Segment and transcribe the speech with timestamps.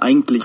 [0.00, 0.44] Eigentlich.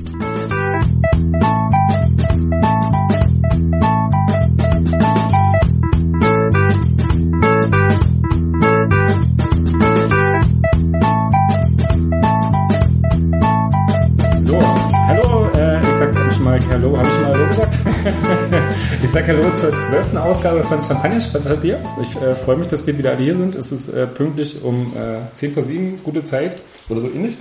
[19.11, 21.83] Ich sag Hallo zur zwölften Ausgabe von Champagner statt Bier.
[22.01, 23.55] Ich äh, freue mich, dass wir wieder alle hier sind.
[23.55, 27.35] Es ist äh, pünktlich um äh, 10 vor 7, gute Zeit oder so ähnlich.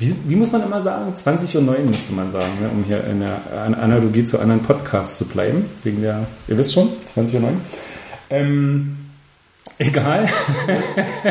[0.00, 1.12] Wie, wie muss man immer sagen?
[1.14, 2.68] 20.09 Uhr müsste man sagen, ne?
[2.74, 5.66] um hier in der An- Analogie zu anderen Podcasts zu bleiben.
[5.84, 7.48] Wegen der, ihr wisst schon, 20.09 Uhr.
[8.30, 8.96] Ähm,
[9.78, 10.28] egal.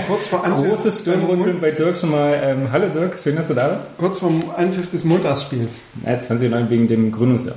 [0.07, 2.39] Kurz vor Anpfiff, Großes Stirnrunzeln bei Dirk schon mal.
[2.41, 3.83] Ähm, hallo Dirk, schön, dass du da bist.
[3.97, 5.81] kurz vorm Anpfiff des Montagsspiels.
[6.05, 7.55] Ja, 2009 wegen dem Gründungsjahr.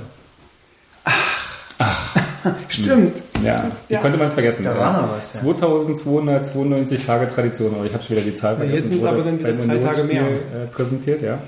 [2.69, 3.17] Stimmt.
[3.43, 3.99] Ja, wie Ja.
[4.01, 4.63] konnte man es vergessen?
[4.63, 5.41] Da war noch was, ja.
[5.41, 8.99] 2292 Tage Tradition, aber ich habe schon wieder die Zahl Ja, jetzt vergessen.
[8.99, 10.27] sind aber dann wieder drei Tage mehr.
[10.29, 11.39] Äh, präsentiert, ja.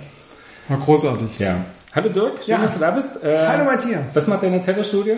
[0.69, 1.39] War großartig.
[1.39, 1.57] ja.
[1.93, 2.61] Hallo Dirk, schön, Ja.
[2.61, 3.23] dass du da bist.
[3.23, 4.15] Äh, Hallo Matthias.
[4.15, 5.17] Was macht deine Tattoo-Studie?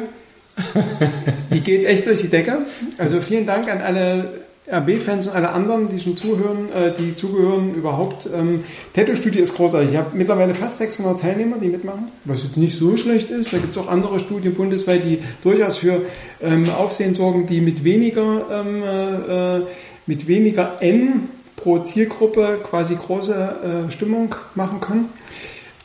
[1.51, 2.59] Die geht echt durch die Decke.
[2.97, 7.75] Also vielen Dank an alle RB-Fans und alle anderen, die schon zuhören, äh, die zugehören
[7.75, 8.27] überhaupt.
[8.33, 8.63] Ähm,
[8.93, 9.91] Tattoo-Studie ist großartig.
[9.91, 13.53] Ich habe mittlerweile fast 600 Teilnehmer, die mitmachen, was jetzt nicht so schlecht ist.
[13.53, 16.01] Da gibt es auch andere Studien bundesweit, die durchaus für
[16.41, 19.65] ähm, Aufsehen sorgen, die mit weniger, ähm, äh,
[20.07, 25.09] mit weniger N pro Zielgruppe quasi große äh, Stimmung machen können.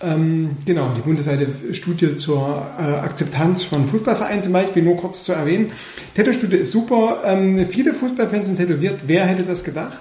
[0.02, 5.32] Ähm, genau, die bundesweite Studie zur äh, Akzeptanz von Fußballvereinen zum Beispiel, nur kurz zu
[5.32, 5.72] erwähnen.
[6.16, 7.22] Tattoo-Studie ist super.
[7.24, 9.00] Ähm, viele Fußballfans sind tätowiert.
[9.06, 9.98] Wer hätte das gedacht?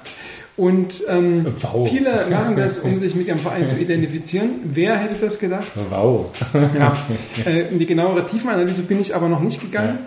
[0.56, 1.88] Und ähm, Wow.
[1.90, 4.50] viele machen das, um sich mit ihrem Verein zu identifizieren.
[4.66, 5.72] Wer hätte das gedacht?
[5.90, 6.32] Wow.
[6.54, 7.06] Ja,
[7.46, 10.00] äh, in die genauere Tiefenanalyse bin ich aber noch nicht gegangen.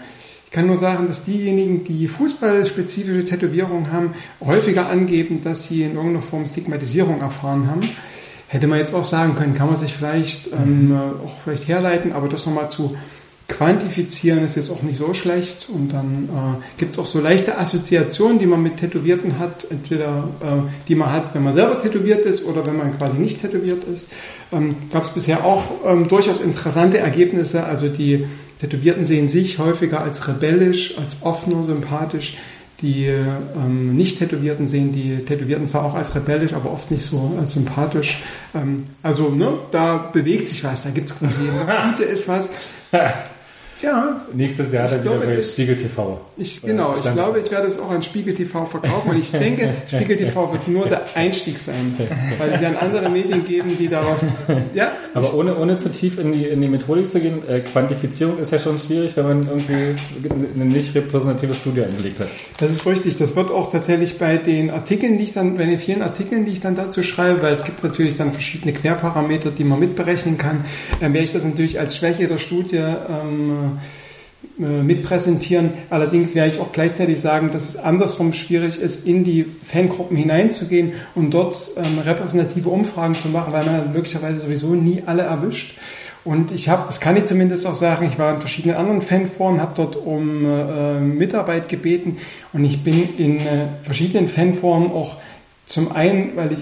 [0.46, 4.12] Ich kann nur sagen, dass diejenigen, die fußballspezifische Tätowierungen haben,
[4.44, 7.88] häufiger angeben, dass sie in irgendeiner Form Stigmatisierung erfahren haben.
[8.52, 12.12] Hätte man jetzt auch sagen können, kann man sich vielleicht ähm, äh, auch vielleicht herleiten,
[12.12, 12.94] aber das nochmal zu
[13.48, 15.70] quantifizieren ist jetzt auch nicht so schlecht.
[15.70, 20.28] Und dann äh, gibt es auch so leichte Assoziationen, die man mit Tätowierten hat, entweder
[20.42, 23.84] äh, die man hat, wenn man selber tätowiert ist oder wenn man quasi nicht tätowiert
[23.84, 24.12] ist.
[24.52, 27.64] Ähm, Gab es bisher auch ähm, durchaus interessante Ergebnisse.
[27.64, 28.26] Also die
[28.60, 32.36] Tätowierten sehen sich häufiger als rebellisch, als offener, sympathisch.
[32.82, 37.52] Die ähm, Nicht-Tätowierten sehen die Tätowierten zwar auch als rebellisch, aber oft nicht so als
[37.52, 38.22] sympathisch.
[38.54, 41.36] Ähm, also ne, da bewegt sich was, da gibt es quasi
[41.90, 42.50] Gute ist was.
[43.82, 46.20] Ja, Nächstes Jahr dann wieder bei Spiegel TV.
[46.36, 49.74] ich, genau, ich glaube, ich werde es auch an Spiegel TV verkaufen und ich denke,
[49.88, 51.96] Spiegel TV wird nur der Einstieg sein,
[52.38, 54.18] weil es ja andere Medien geben, die darauf,
[54.74, 58.38] ja, Aber ohne, ohne zu tief in die, in die Methodik zu gehen, äh, Quantifizierung
[58.38, 59.96] ist ja schon schwierig, wenn man irgendwie
[60.54, 62.28] eine nicht repräsentative Studie angelegt hat.
[62.58, 63.18] das ist richtig.
[63.18, 66.52] Das wird auch tatsächlich bei den Artikeln, die ich dann, bei den vielen Artikeln, die
[66.52, 70.64] ich dann dazu schreibe, weil es gibt natürlich dann verschiedene Querparameter, die man mitberechnen kann,
[71.00, 73.71] äh, werde ich das natürlich als Schwäche der Studie ähm, äh,
[74.58, 75.70] mitpräsentieren.
[75.88, 80.94] Allerdings werde ich auch gleichzeitig sagen, dass es andersrum schwierig ist, in die Fangruppen hineinzugehen
[81.14, 85.78] und dort ähm, repräsentative Umfragen zu machen, weil man möglicherweise sowieso nie alle erwischt.
[86.24, 89.60] Und ich habe, das kann ich zumindest auch sagen, ich war in verschiedenen anderen Fanforen,
[89.60, 92.18] habe dort um äh, Mitarbeit gebeten
[92.52, 95.16] und ich bin in äh, verschiedenen Fanforen auch
[95.66, 96.58] zum einen, weil ich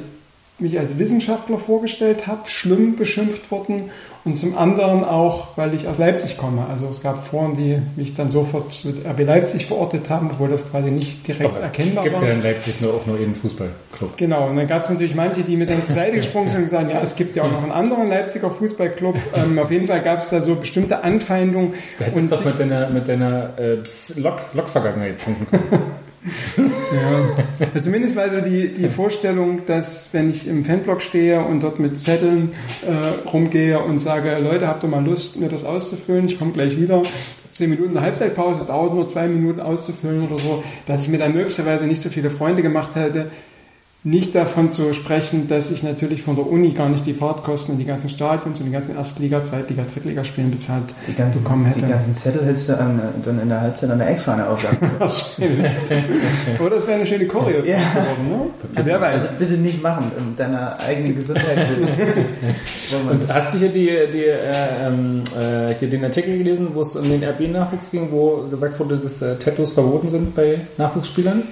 [0.61, 3.91] mich als Wissenschaftler vorgestellt habe, schlimm beschimpft worden
[4.25, 6.67] und zum anderen auch, weil ich aus Leipzig komme.
[6.71, 10.71] Also es gab Foren, die mich dann sofort mit RB Leipzig verortet haben, obwohl das
[10.71, 12.29] quasi nicht direkt erkennbar gibt war.
[12.29, 14.19] ja in Leipzig nur auch nur einen Fußballclub.
[14.19, 16.65] Genau, und dann gab es natürlich manche, die mir dann zur Seite gesprungen sind und
[16.71, 19.17] gesagt, ja, es gibt ja auch noch einen anderen Leipziger Fußballclub.
[19.35, 21.75] Ähm, auf jeden Fall gab es da so bestimmte Anfeindungen.
[21.99, 23.79] Du hättest und doch mit deiner, mit deiner äh,
[24.17, 25.83] Lok-Vergangenheit punkten können.
[26.57, 31.63] Ja, ja zumindest war so die, die Vorstellung, dass wenn ich im Fanblog stehe und
[31.63, 32.53] dort mit Zetteln
[32.87, 36.77] äh, rumgehe und sage, Leute, habt ihr mal Lust, mir das auszufüllen, ich komme gleich
[36.77, 37.03] wieder,
[37.51, 41.33] zehn Minuten eine Halbzeitpause, dauert nur zwei Minuten auszufüllen oder so, dass ich mir dann
[41.33, 43.31] möglicherweise nicht so viele Freunde gemacht hätte,
[44.03, 47.79] nicht davon zu sprechen, dass ich natürlich von der Uni gar nicht die Fahrtkosten und
[47.79, 51.81] die ganzen Stadions und die ganzen Erstliga-, Zweitliga-, Drittligaspielen bezahlt die ganzen, bekommen hätte.
[51.81, 54.79] Die ganzen Zettel hättest du an, dann in der Halbzeit an der Eckfahne auflagen
[56.65, 57.79] Oder es wäre eine schöne Choreo Ja.
[57.79, 58.41] geworden, ne?
[58.75, 59.23] Also, Wer weiß.
[59.23, 61.69] also bitte nicht machen, um deiner eigenen Gesundheit
[63.11, 66.97] Und hast du hier die, die äh, ähm, äh, hier den Artikel gelesen, wo es
[66.97, 71.43] um den RB-Nachwuchs ging, wo gesagt wurde, dass äh, Tattoos verboten sind bei Nachwuchsspielern?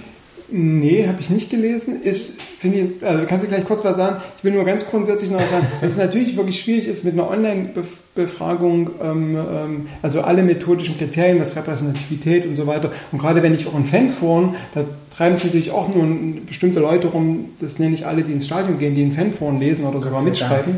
[0.51, 1.97] Nee, habe ich nicht gelesen.
[2.05, 4.23] Ich finde, also kannst du gleich kurz was sagen?
[4.39, 7.29] Ich will nur ganz grundsätzlich noch sagen, dass es natürlich wirklich schwierig ist mit einer
[7.31, 12.93] Online-Befragung, ähm, ähm, also alle methodischen Kriterien, was Repräsentativität und so weiter.
[13.13, 14.85] Und gerade wenn ich auch in Fanforen, da
[15.15, 16.07] treiben sich natürlich auch nur
[16.47, 19.85] bestimmte Leute rum, das nenne ich alle, die ins Stadion gehen, die in Fanforen lesen
[19.85, 20.77] oder sogar mitschreiben.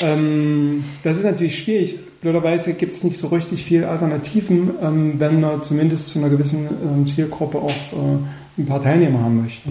[0.00, 1.98] Ähm, das ist natürlich schwierig.
[2.20, 6.68] Blöderweise gibt es nicht so richtig viel Alternativen, ähm, wenn man zumindest zu einer gewissen
[6.82, 9.70] ähm, Zielgruppe auch äh, ein paar Teilnehmer haben möchte.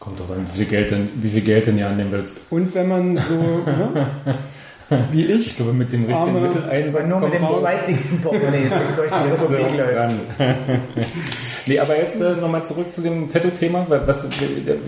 [0.00, 2.40] Kommt doch an, wie viel Geld denn, wie viel Geld denn ja annehmen willst.
[2.50, 4.06] Und wenn man so, ne,
[5.12, 8.96] wie ich, Ich glaube, mit dem richtigen Arme- Mitteleinsatz Nur mit dem zweitdicksten Portemonnaie, das
[8.96, 10.20] durch die so Republik läuft.
[11.66, 13.86] nee, aber jetzt äh, nochmal zurück zu dem Tattoo-Thema.
[14.06, 14.26] Was,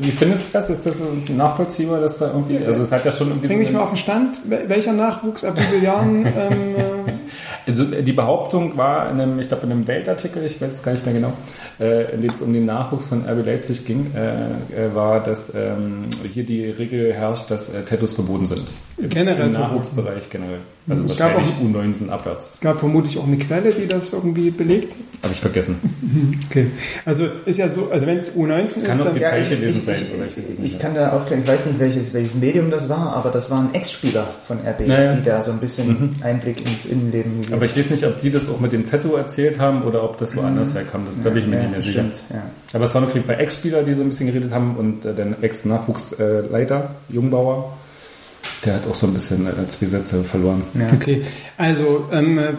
[0.00, 0.70] wie, findest du das?
[0.70, 1.00] Ist das
[1.34, 3.96] nachvollziehbar, dass da irgendwie, also es hat ja schon irgendwie bring mich mal auf den
[3.98, 7.12] Stand, wel- welcher Nachwuchs ab wie vielen Jahren, ähm, äh,
[7.68, 10.92] Also die Behauptung war in einem, ich glaube in einem Weltartikel, ich weiß es gar
[10.92, 11.32] nicht mehr genau,
[11.80, 15.52] äh, in dem es um den Nachwuchs von RB Leipzig ging, äh, äh, war, dass
[15.54, 18.72] ähm, hier die Regel herrscht, dass äh, Tattoos verboten sind.
[18.98, 19.52] Im, Generell Im.
[19.54, 20.60] Nachwuchsbereich generell.
[20.88, 22.52] Also Es gab wahrscheinlich U19 abwärts.
[22.54, 24.92] es gab vermutlich auch eine Quelle, die das irgendwie belegt.
[25.22, 25.76] Habe ich vergessen.
[26.48, 26.68] Okay,
[27.04, 29.50] also ist ja so, also wenn es U19 ist, Kann doch dann die Ja, ich,
[29.50, 32.70] gewesen ich, sein, ich, oder ich kann da aufklären, ich weiß nicht, welches, welches Medium
[32.70, 35.14] das war, aber das waren Ex-Spieler von RB, Naja.
[35.14, 38.30] die da so ein bisschen Einblick ins Innenleben gegeben Aber ich weiß nicht, ob die
[38.30, 41.04] das auch mit dem Tattoo erzählt haben oder ob das woanders herkam.
[41.06, 42.00] Das glaube ich mir ja, nicht mehr sicher.
[42.00, 42.42] stimmt, ja.
[42.72, 45.12] Aber es waren auf jeden Fall Ex-Spieler, die so ein bisschen geredet haben und äh,
[45.14, 47.76] der Ex-Nachwuchsleiter, Jungbauer,
[48.64, 50.62] der hat auch so ein bisschen äh, zwei Sätze verloren.
[50.74, 50.88] Ja.
[50.92, 51.22] Okay,
[51.56, 52.52] also ähm, äh,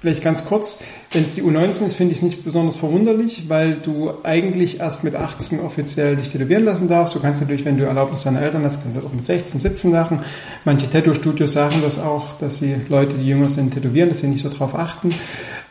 [0.00, 0.78] vielleicht ganz kurz,
[1.12, 5.02] wenn es die U19 ist, finde ich es nicht besonders verwunderlich, weil du eigentlich erst
[5.04, 7.14] mit 18 offiziell dich tätowieren lassen darfst.
[7.14, 9.60] Du kannst natürlich, wenn du Erlaubnis deiner Eltern hast, kannst du das auch mit 16,
[9.60, 10.20] 17 machen.
[10.64, 14.42] Manche Tattoo-Studios sagen das auch, dass sie Leute, die jünger sind, tätowieren, dass sie nicht
[14.42, 15.14] so drauf achten.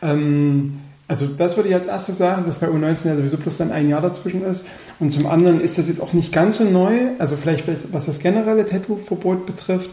[0.02, 3.72] Ähm, also das würde ich als erstes sagen, dass bei U19 ja sowieso bloß dann
[3.72, 4.64] ein Jahr dazwischen ist.
[5.00, 8.20] Und zum anderen ist das jetzt auch nicht ganz so neu, also vielleicht was das
[8.20, 9.90] generelle Tattoo-Verbot betrifft.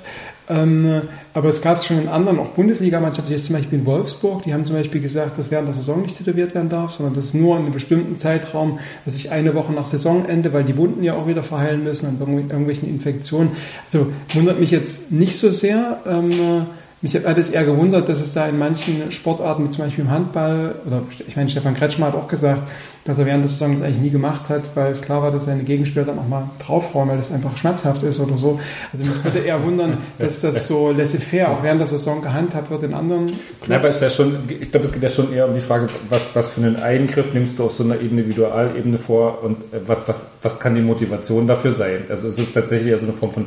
[0.50, 1.04] Ähm,
[1.34, 4.54] aber es gab es schon in anderen, auch Bundesliga-Mannschaften, jetzt zum Beispiel in Wolfsburg, die
[4.54, 7.56] haben zum Beispiel gesagt, dass während der Saison nicht tätowiert werden darf, sondern das nur
[7.58, 11.28] in einem bestimmten Zeitraum, dass ich eine Woche nach Saisonende, weil die Wunden ja auch
[11.28, 13.52] wieder verheilen müssen und irgendw- irgendwelchen Infektionen.
[13.92, 16.00] Also wundert mich jetzt nicht so sehr.
[16.06, 16.66] Ähm,
[17.02, 20.12] mich hat es eher gewundert, dass es da in manchen Sportarten, wie zum Beispiel im
[20.12, 22.62] Handball, oder ich meine, Stefan Kretschmer hat auch gesagt,
[23.06, 25.46] dass er während der Saison das eigentlich nie gemacht hat, weil es klar war, dass
[25.46, 28.60] seine Gegenspieler dann auch mal draufhauen, weil das einfach schmerzhaft ist oder so.
[28.94, 32.84] Also mich würde eher wundern, dass das so laissez-faire auch während der Saison gehandhabt wird
[32.84, 33.28] in anderen
[33.68, 34.02] Ja, aber es Clubs.
[34.02, 36.52] ist ja schon, ich glaube, es geht ja schon eher um die Frage, was, was
[36.52, 40.60] für einen Eingriff nimmst du auf so einer Individualebene vor und äh, was, was, was
[40.60, 42.04] kann die Motivation dafür sein?
[42.08, 43.46] Also es ist tatsächlich ja so eine Form von,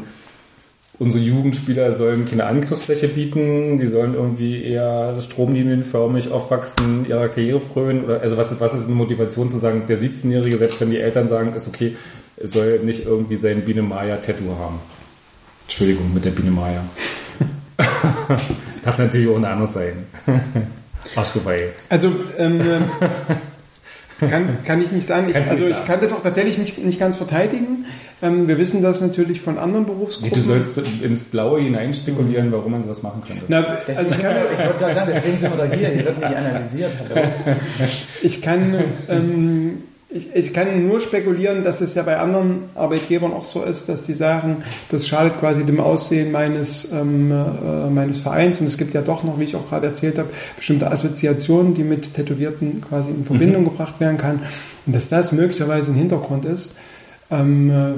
[0.99, 8.05] unsere Jugendspieler sollen keine Angriffsfläche bieten, die sollen irgendwie eher stromlinienförmig aufwachsen, ihrer Karriere frönen
[8.05, 11.00] oder, also was ist, was ist eine Motivation zu sagen, der 17-Jährige, selbst wenn die
[11.00, 11.96] Eltern sagen, ist okay,
[12.37, 14.81] es soll nicht irgendwie sein Biene Maya Tattoo haben.
[15.63, 16.84] Entschuldigung, mit der Biene Maya.
[18.84, 20.06] Darf natürlich auch ein anderes sein.
[21.17, 21.70] Arschgeweih.
[21.89, 22.84] Also ähm, ähm,
[24.29, 25.29] kann, kann ich nicht sagen.
[25.29, 27.86] Ich, also ich kann das auch tatsächlich nicht, nicht ganz verteidigen.
[28.25, 30.35] Ähm, wir wissen das natürlich von anderen Nee, Berufsgruppen.
[30.35, 33.45] du sollst ins Blaue hineinspekulieren, warum man sowas machen könnte.
[33.49, 35.89] Na, Das, also ich, ich kann, ich wollte gerade sagen, deswegen sind wir doch hier,
[35.89, 36.91] hier wird nicht analysiert.
[38.23, 38.75] Ich kann,
[39.09, 43.89] ähm, ich, ich kann nur spekulieren, dass es ja bei anderen Arbeitgebern auch so ist,
[43.89, 48.61] dass die sagen, das schadet quasi dem Aussehen meines, ähm, äh, meines Vereins.
[48.61, 51.83] Und es gibt ja doch noch, wie ich auch gerade erzählt habe, bestimmte Assoziationen, die
[51.83, 54.41] mit Tätowierten quasi in Verbindung gebracht werden kann.
[54.87, 56.77] Und dass das möglicherweise ein Hintergrund ist.
[57.31, 57.93] Ähm, äh,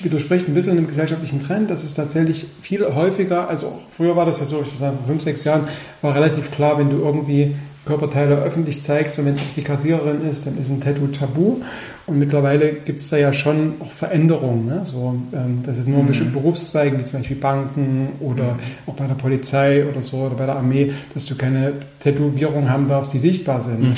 [0.00, 4.26] widerspricht ein bisschen einem gesellschaftlichen Trend, dass es tatsächlich viel häufiger, also auch früher war
[4.26, 5.68] das ja so, ich würde sagen, vor fünf, sechs Jahren
[6.02, 7.54] war relativ klar, wenn du irgendwie
[7.86, 11.58] Körperteile öffentlich zeigst und wenn es auch die Kassiererin ist, dann ist ein Tattoo tabu.
[12.06, 14.66] Und mittlerweile gibt es da ja schon auch Veränderungen.
[14.66, 14.80] Ne?
[14.84, 19.06] So, ähm, das ist nur in bestimmten Berufszweigen, wie zum Beispiel Banken oder auch bei
[19.06, 23.18] der Polizei oder so oder bei der Armee, dass du keine Tätowierungen haben darfst, die
[23.18, 23.96] sichtbar sind.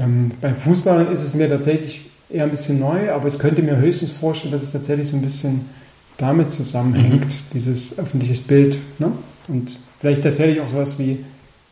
[0.00, 3.76] Ähm, beim Fußballern ist es mir tatsächlich eher ein bisschen neu, aber ich könnte mir
[3.76, 5.66] höchstens vorstellen, dass es tatsächlich so ein bisschen
[6.18, 8.78] damit zusammenhängt, dieses öffentliches Bild.
[8.98, 9.12] Ne?
[9.48, 11.24] Und vielleicht tatsächlich auch sowas wie,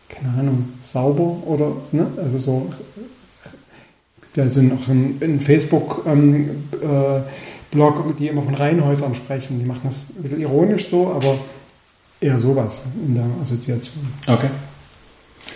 [0.08, 2.06] keine Ahnung, sauber oder, ne?
[2.16, 2.72] also so,
[4.36, 6.04] ja, so noch so ein, ein Facebook-Blog,
[8.18, 9.58] die immer von Reihenhäusern sprechen.
[9.58, 11.38] Die machen das ein bisschen ironisch so, aber
[12.20, 14.04] eher sowas in der Assoziation.
[14.26, 14.50] Okay.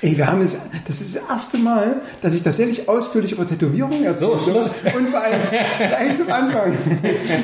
[0.00, 4.04] Ey, wir haben jetzt, das ist das erste Mal, dass ich tatsächlich ausführlich über Tätowierungen
[4.04, 4.38] erzähle.
[4.38, 4.70] So, Schluss.
[4.96, 5.40] Und vor allem
[5.78, 6.76] gleich zum Anfang.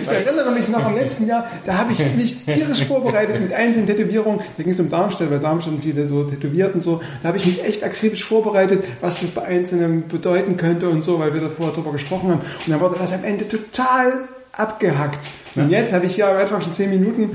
[0.03, 3.87] Ich erinnere mich noch am letzten Jahr, da habe ich mich tierisch vorbereitet mit einzelnen
[3.87, 4.41] Tätowierungen.
[4.57, 7.01] Da ging es um Darmstadt, weil Darmstadt viele so tätowiert und so.
[7.23, 11.19] Da habe ich mich echt akribisch vorbereitet, was das bei Einzelnen bedeuten könnte und so,
[11.19, 12.41] weil wir davor darüber gesprochen haben.
[12.41, 15.29] Und dann wurde das am Ende total abgehackt.
[15.57, 17.31] Und jetzt habe ich hier einfach schon zehn Minuten.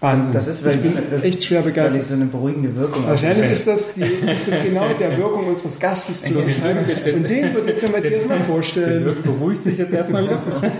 [0.00, 0.32] Wahnsinn.
[0.32, 2.04] Das ist, weil ich bin das, echt schwer weil ich begeistert.
[2.04, 6.22] so eine beruhigende Wirkung Wahrscheinlich ist das, die, ist das genau der Wirkung unseres Gastes
[6.22, 6.80] zu beschreiben.
[6.80, 9.04] Und den würde ich jetzt Matthias mal Der vorstellen.
[9.04, 10.42] Dirk beruhigt sich jetzt erstmal wieder.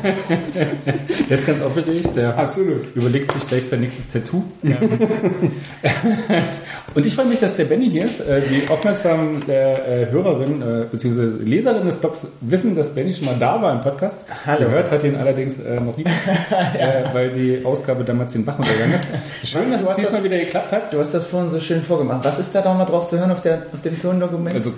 [1.28, 2.10] Der ist ganz aufgeregt.
[2.16, 2.94] Der Absolut.
[2.94, 4.44] überlegt sich gleich sein nächstes Tattoo.
[6.94, 8.20] Und ich freue mich, dass der Benny hier ist.
[8.20, 11.42] Äh, Die aufmerksamen äh, äh, Hörerin äh, bzw.
[11.44, 14.26] Leserin des Blogs wissen, dass Benny schon mal da war im Podcast.
[14.46, 14.66] Hallo.
[14.66, 16.04] Gehört hat ihn allerdings noch nie,
[16.84, 19.06] äh, weil die Ausgabe damals den Bach untergegangen ist.
[19.50, 20.92] Schön, dass du es diesmal das- wieder geklappt hat.
[20.92, 22.24] Du hast das vorhin so schön vorgemacht.
[22.24, 24.54] Was ist da noch mal drauf zu hören auf, der, auf dem Tondokument?
[24.54, 24.72] Also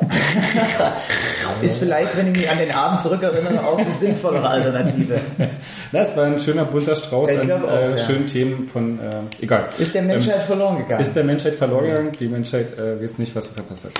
[1.62, 5.20] ist vielleicht, wenn ich mich an den Abend zurückerinnere, auch die sinnvollere Alternative.
[5.92, 7.98] das war ein schöner bunter Strauß an äh, ja.
[7.98, 9.68] schönen Themen von äh, egal.
[9.78, 11.02] Ist der Menschheit verloren gegangen?
[11.02, 13.92] Ist der Menschheit verloren gegangen, die Menschheit äh, weiß nicht, was sie verpasst hat.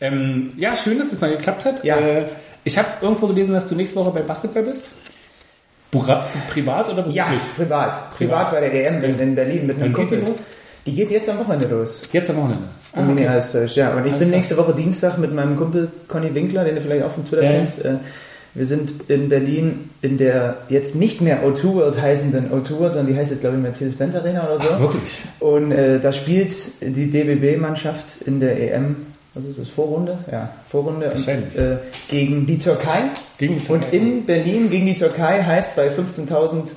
[0.00, 1.84] Ähm, ja, schön, dass es mal geklappt hat.
[1.84, 1.96] Ja.
[1.96, 2.24] Äh,
[2.64, 4.90] ich habe irgendwo gelesen, dass du nächste Woche beim Basketball bist.
[5.90, 7.16] Bura privat oder beruflich?
[7.16, 8.10] ja, privat.
[8.16, 10.20] Privat bei der EM in, in Berlin mit einem Kumpel.
[10.20, 10.38] los?
[10.86, 12.02] Die geht jetzt am Wochenende los.
[12.12, 12.64] Jetzt am Wochenende.
[12.92, 13.28] Ah, okay.
[13.28, 13.90] heißt es, ja.
[13.92, 17.04] Und ich Alles bin nächste Woche Dienstag mit meinem Kumpel Conny Winkler, den du vielleicht
[17.04, 17.84] auch von Twitter Ja, kennst.
[17.84, 17.94] äh,
[18.54, 23.12] Wir sind in Berlin in der jetzt nicht mehr O2 World heißenden O2 World, sondern
[23.12, 24.80] die heißt jetzt glaube ich Mercedes-Benz Arena oder so.
[24.80, 25.22] Wirklich?
[25.38, 28.96] Und äh, da spielt die DBB-Mannschaft in der EM,
[29.34, 30.18] was ist das, Vorrunde?
[30.30, 31.12] Ja, Vorrunde.
[31.12, 31.76] Und, äh,
[32.08, 33.02] gegen die Türkei.
[33.38, 33.86] Gegen die Türkei.
[33.86, 36.72] Und in Berlin gegen die Türkei heißt bei 15.000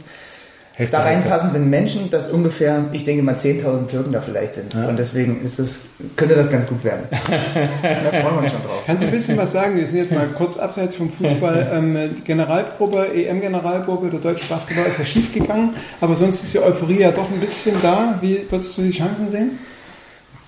[0.75, 4.73] Hälfte, da reinpassenden Menschen, dass ungefähr, ich denke mal 10.000 Türken da vielleicht sind.
[4.73, 4.87] Ja.
[4.87, 5.79] Und deswegen ist das,
[6.15, 7.01] könnte das ganz gut werden.
[7.11, 8.81] da freuen wir uns schon drauf.
[8.85, 9.75] Kannst du ein bisschen was sagen?
[9.75, 11.61] Wir sind jetzt mal kurz abseits vom Fußball.
[11.73, 16.59] Ähm, die Generalprobe, EM-Generalprobe, der deutsche Basketball ist ja schief gegangen, aber sonst ist die
[16.59, 18.17] Euphorie ja doch ein bisschen da.
[18.21, 19.59] Wie würdest du die Chancen sehen?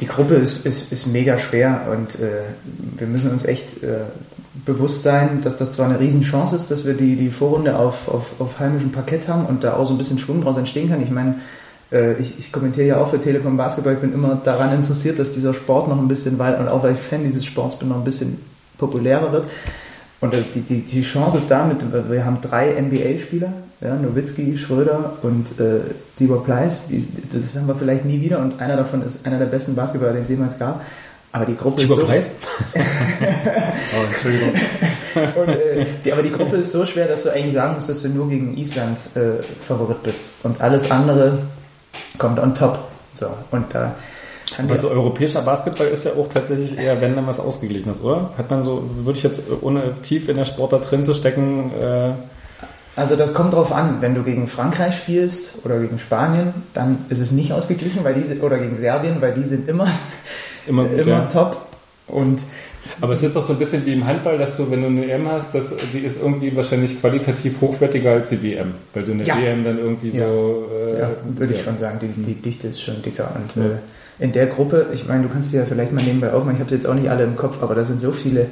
[0.01, 2.41] Die Gruppe ist, ist, ist mega schwer und äh,
[2.97, 3.99] wir müssen uns echt äh,
[4.65, 8.31] bewusst sein, dass das zwar eine Riesenchance ist, dass wir die, die Vorrunde auf, auf,
[8.39, 11.01] auf heimischem Parkett haben und da auch so ein bisschen Schwung draus entstehen kann.
[11.01, 11.35] Ich meine,
[11.91, 15.31] äh, ich, ich kommentiere ja auch für Telekom Basketball, ich bin immer daran interessiert, dass
[15.31, 17.97] dieser Sport noch ein bisschen, weil, und auch weil ich Fan dieses Sports bin, noch
[17.97, 18.37] ein bisschen
[18.77, 19.45] populärer wird.
[20.19, 21.77] Und äh, die, die, die Chance ist damit,
[22.09, 25.81] wir haben drei NBA-Spieler, ja, Nowitzki, Schröder und äh,
[26.17, 29.45] Tibor Pleiss, die, das haben wir vielleicht nie wieder und einer davon ist einer der
[29.47, 30.81] besten Basketballer, den es jemals gab.
[31.31, 32.31] Aber die Gruppe Tibor ist so, Preis?
[32.75, 34.53] oh, Entschuldigung.
[35.35, 38.01] und, äh, die, aber die Gruppe ist so schwer, dass du eigentlich sagen musst, dass
[38.01, 40.23] du nur gegen Island äh, Favorit bist.
[40.43, 41.39] Und alles andere
[42.17, 42.79] kommt on top.
[43.15, 43.95] So, und da
[44.55, 48.01] kann Aber so der, europäischer Basketball ist ja auch tatsächlich eher, wenn dann was Ausgeglichenes,
[48.01, 48.31] oder?
[48.37, 52.11] Hat man so, würde ich jetzt, ohne tief in der Sportart drin zu stecken, äh,
[52.95, 57.19] also das kommt drauf an, wenn du gegen Frankreich spielst oder gegen Spanien, dann ist
[57.19, 59.87] es nicht ausgeglichen, weil diese oder gegen Serbien, weil die sind immer
[60.67, 61.25] immer gut, immer ja.
[61.31, 61.67] top.
[62.07, 62.39] Und
[63.01, 65.09] Aber es ist doch so ein bisschen wie im Handball, dass du, wenn du eine
[65.11, 68.75] EM hast, dass, die ist irgendwie wahrscheinlich qualitativ hochwertiger als die WM.
[68.93, 69.37] Weil du eine Ja.
[69.37, 70.27] WM dann irgendwie Ja.
[70.27, 70.69] so...
[70.71, 73.31] Äh, ja, würde ich schon sagen, die, die Dichte ist schon dicker.
[73.35, 73.77] Und äh,
[74.19, 76.73] in der Gruppe, ich meine, du kannst dir ja vielleicht mal nebenbei aufmachen, ich habe
[76.75, 78.45] jetzt auch nicht alle im Kopf, aber da sind so viele,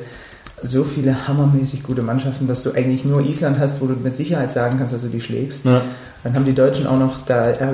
[0.64, 4.52] so viele hammermäßig gute Mannschaften, dass du eigentlich nur Island hast, wo du mit Sicherheit
[4.52, 5.66] sagen kannst, dass du die schlägst.
[5.66, 5.82] Ja.
[6.24, 7.68] Dann haben die Deutschen auch noch, da äh,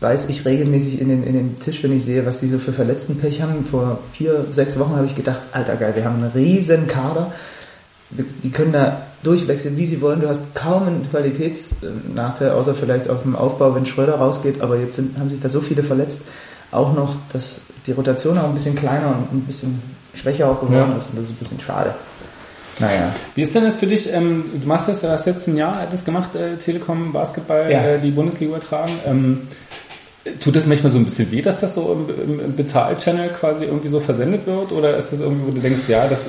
[0.00, 2.72] beiß ich regelmäßig in den, in den Tisch, wenn ich sehe, was die so für
[2.72, 3.64] Verletztenpech haben.
[3.64, 7.32] Vor vier, sechs Wochen habe ich gedacht, alter geil, wir haben einen riesen Kader.
[8.10, 10.20] Die können da durchwechseln, wie sie wollen.
[10.20, 14.60] Du hast kaum einen Qualitätsnachteil, außer vielleicht auf dem Aufbau, wenn Schröder rausgeht.
[14.60, 16.22] Aber jetzt sind, haben sich da so viele verletzt.
[16.70, 19.82] Auch noch, dass die Rotation auch ein bisschen kleiner und ein bisschen
[20.16, 20.96] schwächer auch geworden Ja.
[20.96, 21.10] ist.
[21.10, 21.94] Und das ist ein bisschen schade.
[22.78, 23.10] Naja.
[23.34, 24.12] Wie ist denn das für dich?
[24.12, 27.80] Ähm, du machst das, du hast jetzt ein Jahr das gemacht, äh, Telekom Basketball, Ja.
[27.84, 28.92] äh, die Bundesliga übertragen.
[29.06, 29.48] Ähm,
[30.40, 33.64] tut das manchmal so ein bisschen weh, dass das so im, im, im Bezahl-Channel quasi
[33.64, 34.72] irgendwie so versendet wird?
[34.72, 36.20] Oder ist das irgendwie, wo du denkst, ja, das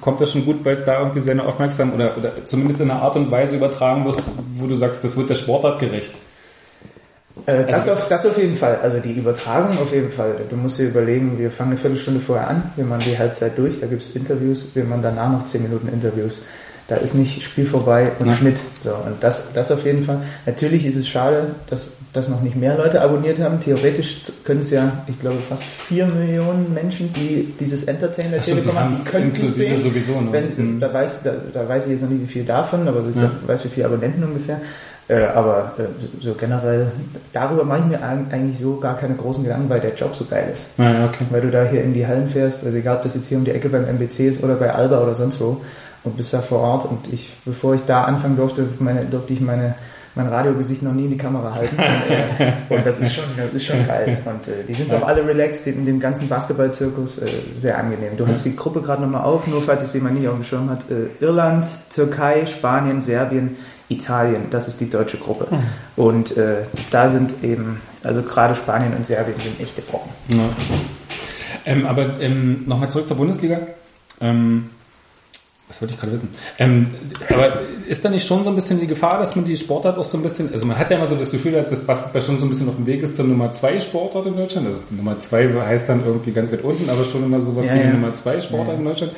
[0.00, 3.02] kommt das schon gut, weil es da irgendwie sehr aufmerksam oder, oder zumindest in einer
[3.02, 4.16] Art und Weise übertragen wird,
[4.54, 6.10] wo du sagst, das wird der Sportart gerecht?
[7.46, 8.78] Äh, das, Also- auf, das auf jeden Fall.
[8.82, 10.34] Also die Übertragung auf jeden Fall.
[10.50, 13.80] Du musst dir überlegen, wir fangen eine Viertelstunde vorher an, wir machen die Halbzeit durch,
[13.80, 16.42] da gibt's Interviews, wir machen danach noch zehn Minuten Interviews.
[16.88, 18.34] Da ist nicht Spiel vorbei und Ja.
[18.34, 18.56] Schnitt.
[18.82, 20.18] So, und das, das auf jeden Fall.
[20.44, 23.60] Natürlich ist es schade, dass, dass noch nicht mehr Leute abonniert haben.
[23.60, 28.78] Theoretisch können es ja, ich glaube, fast vier Millionen Menschen, die dieses Ach stimmt, Telekom
[28.78, 29.80] haben, die könnten sehen.
[29.82, 30.32] sowieso, ne?
[30.32, 30.80] Wenn, Mhm.
[30.80, 33.30] da, weiß, da, da weiß ich jetzt noch nicht, wie viel davon, aber ich Ja.
[33.46, 34.60] weiß, wie viele Abonnenten ungefähr.
[35.08, 35.82] Äh, aber äh,
[36.22, 36.86] so generell,
[37.32, 40.24] darüber mache ich mir eig- eigentlich so gar keine großen Gedanken, weil der Job so
[40.24, 40.78] geil ist.
[40.78, 41.24] Naja, okay.
[41.30, 43.44] Weil du da hier in die Hallen fährst, also egal ob das jetzt hier um
[43.44, 45.60] die Ecke beim MBC ist oder bei Alba oder sonst wo,
[46.04, 49.40] und bist da vor Ort und ich, bevor ich da anfangen durfte, meine, durfte ich
[49.40, 49.74] meine
[50.14, 51.74] mein Radiogesicht noch nie in die Kamera halten.
[51.78, 54.18] Und, äh, und das ist schon, das ist schon geil.
[54.26, 58.18] Und äh, die sind auch alle relaxed in dem ganzen Basketballzirkus, äh, sehr angenehm.
[58.18, 60.68] Du hast die Gruppe gerade nochmal auf, nur falls es jemand nicht auf dem Schirm
[60.68, 60.80] hat.
[60.90, 63.56] Äh, Irland, Türkei, Spanien, Serbien,
[63.88, 65.48] Italien, das ist die deutsche Gruppe.
[65.96, 70.10] Und äh, da sind eben, also gerade Spanien und Serbien sind echte Brocken.
[70.34, 70.48] Ja.
[71.64, 73.60] Ähm, aber ähm, nochmal zurück zur Bundesliga.
[74.20, 74.70] Ähm,
[75.68, 76.28] was wollte ich gerade wissen?
[76.58, 76.88] Ähm,
[77.30, 80.04] aber ist da nicht schon so ein bisschen die Gefahr, dass man die Sportart auch
[80.04, 82.44] so ein bisschen, also man hat ja immer so das Gefühl, dass Basketball schon so
[82.44, 84.66] ein bisschen auf dem Weg ist zur Nummer zwei Sportart in Deutschland.
[84.66, 87.80] Also Nummer zwei heißt dann irgendwie ganz weit unten, aber schon immer sowas Ja, wie
[87.80, 87.86] ja.
[87.90, 89.12] Nummer zwei Sportart in Deutschland.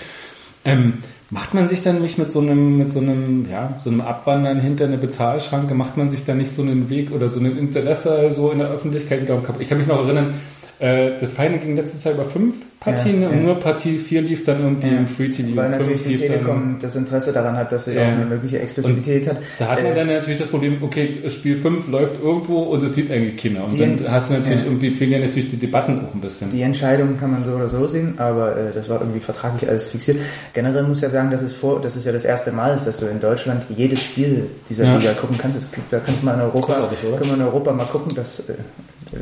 [0.65, 0.99] Ähm,
[1.31, 4.61] macht man sich dann nicht mit so einem, mit so einem, ja, so einem Abwandern
[4.61, 8.31] hinter eine Bezahlschranke, macht man sich da nicht so einen Weg oder so ein Interesse
[8.31, 9.43] so in der Öffentlichkeit wieder?
[9.59, 10.35] Ich kann mich noch erinnern,
[10.79, 12.55] äh, das Final ging letztes Jahr über fünf
[12.85, 13.43] Partien Ja, und ja.
[13.43, 14.99] nur Partie 4 lief dann irgendwie Ja.
[14.99, 15.57] im Free TV.
[15.57, 18.03] Weil und natürlich die Telekom das Interesse daran hat, dass sie Ja.
[18.03, 19.39] auch eine mögliche Exklusivität hat.
[19.59, 22.95] Da hat man Äh, dann natürlich das Problem, okay, Spiel 5 läuft irgendwo und es
[22.95, 23.65] sieht eigentlich keiner.
[23.65, 26.51] Und dann hast du natürlich irgendwie, fehlen ja natürlich die Debatten auch ein bisschen.
[26.51, 29.89] Die Entscheidung kann man so oder so sehen, aber äh, das war irgendwie vertraglich alles
[29.89, 30.19] fixiert.
[30.53, 32.87] Generell muss ich ja sagen, dass es vor, das ist ja das erste Mal, ist,
[32.87, 34.85] dass du in Deutschland jedes Spiel dieser.
[34.95, 35.59] Liga gucken kannst.
[35.59, 36.89] Es gibt, da kannst du mal in Europa,
[37.19, 38.53] können wir in Europa mal gucken, dass äh,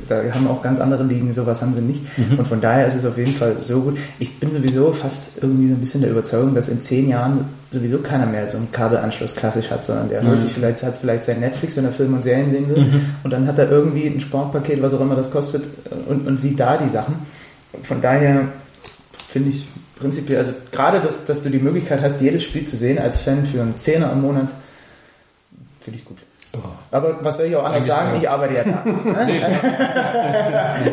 [0.08, 2.00] da haben auch ganz andere Ligen, sowas haben sie nicht.
[2.18, 2.38] Mhm.
[2.38, 3.98] Und von daher ist es auf jeden Fall so gut.
[4.18, 7.98] Ich bin sowieso fast irgendwie so ein bisschen der Überzeugung, dass in zehn Jahren sowieso
[7.98, 10.42] keiner mehr so einen Kabelanschluss klassisch hat, sondern der holt Mhm.
[10.42, 12.86] sich vielleicht, hat vielleicht sein Netflix, wenn er Filme und Serien sehen will,
[13.24, 15.64] und dann hat er irgendwie ein Sportpaket, was auch immer das kostet,
[16.08, 17.14] und, und sieht da die Sachen.
[17.84, 18.48] Von daher
[19.28, 19.66] finde ich
[19.98, 23.46] prinzipiell, also gerade, dass, dass du die Möglichkeit hast, jedes Spiel zu sehen als Fan
[23.46, 24.48] für einen Zehner im Monat,
[25.80, 26.18] finde ich gut.
[26.54, 26.58] Oh.
[26.90, 28.18] Aber was soll ich auch anders Eigentlich sagen?
[28.20, 28.84] Ich arbeite ja da.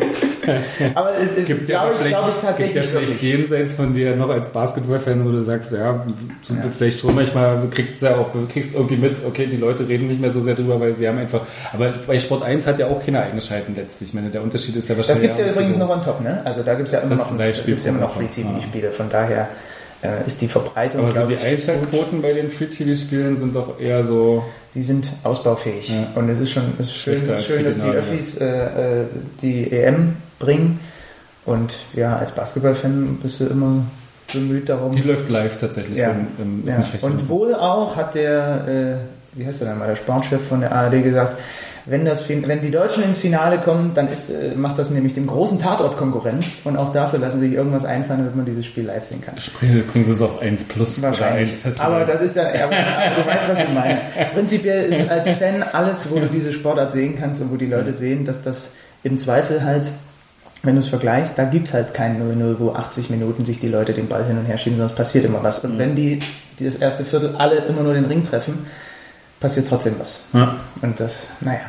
[0.94, 3.32] aber äh, Gibt ja glaube ich, ich gibt tatsächlich ja vielleicht wirklich.
[3.34, 6.04] jenseits von dir noch als Basketball-Fan, wo du sagst, ja,
[6.42, 10.20] so, vielleicht schon manchmal kriegst du auch, kriegst irgendwie mit, okay, die Leute reden nicht
[10.20, 11.42] mehr so sehr drüber, weil sie haben einfach,
[11.72, 14.08] aber bei Sport 1 hat ja auch keine eigenen Schalten letztlich.
[14.10, 15.36] Ich meine, der Unterschied ist ja Das wahrscheinlich.
[15.36, 16.40] gibt's ja übrigens noch on top, ne?
[16.44, 18.22] Also da gibt's ja immer noch, gibt's ja immer noch Ja.
[18.22, 18.90] Free-TV-Spiele.
[18.92, 19.48] Von daher
[20.02, 24.42] äh, ist die Verbreitung, Aber so die Einschaltquoten bei den Free-TV-Spielen sind doch eher so,
[24.74, 25.88] die sind ausbaufähig.
[25.88, 26.08] Ja.
[26.14, 27.88] Und es ist schon es ist schön, es ist schön dass die.
[27.88, 29.04] Öffis äh, äh,
[29.42, 30.80] die EM bringen.
[31.44, 33.84] Und ja, als Basketballfan bist du immer
[34.32, 34.92] bemüht darum.
[34.92, 35.98] die läuft live tatsächlich.
[35.98, 36.82] Ja, im, im ja.
[37.00, 39.00] Und wohl auch hat der,
[39.34, 41.36] äh, wie heißt der denn mal, der Sportchef von der ARD gesagt,
[41.90, 45.26] wenn, das, wenn die Deutschen ins Finale kommen, dann ist, äh, macht das nämlich dem
[45.26, 49.02] großen Tatort Konkurrenz und auch dafür lassen sich irgendwas einfallen, damit man dieses Spiel live
[49.04, 49.38] sehen kann.
[49.40, 51.52] Sprich, bringen sie es auf 1 plus oder 1 Wahrscheinlich.
[51.52, 51.94] Festival.
[51.94, 54.02] Aber das ist ja, ja, du weißt, was ich meine.
[54.32, 57.92] Prinzipiell ist als Fan alles, wo du diese Sportart sehen kannst und wo die Leute
[57.92, 59.90] sehen, dass das im Zweifel halt,
[60.62, 63.94] wenn du es vergleichst, da gibt halt kein 0-0, wo 80 Minuten sich die Leute
[63.94, 65.64] den Ball hin und her schieben, sondern es passiert immer was.
[65.64, 66.20] Und wenn die,
[66.60, 68.66] die das erste Viertel alle immer nur den Ring treffen,
[69.40, 70.20] passiert trotzdem was.
[70.32, 70.54] ja.
[70.82, 71.62] Und das, naja.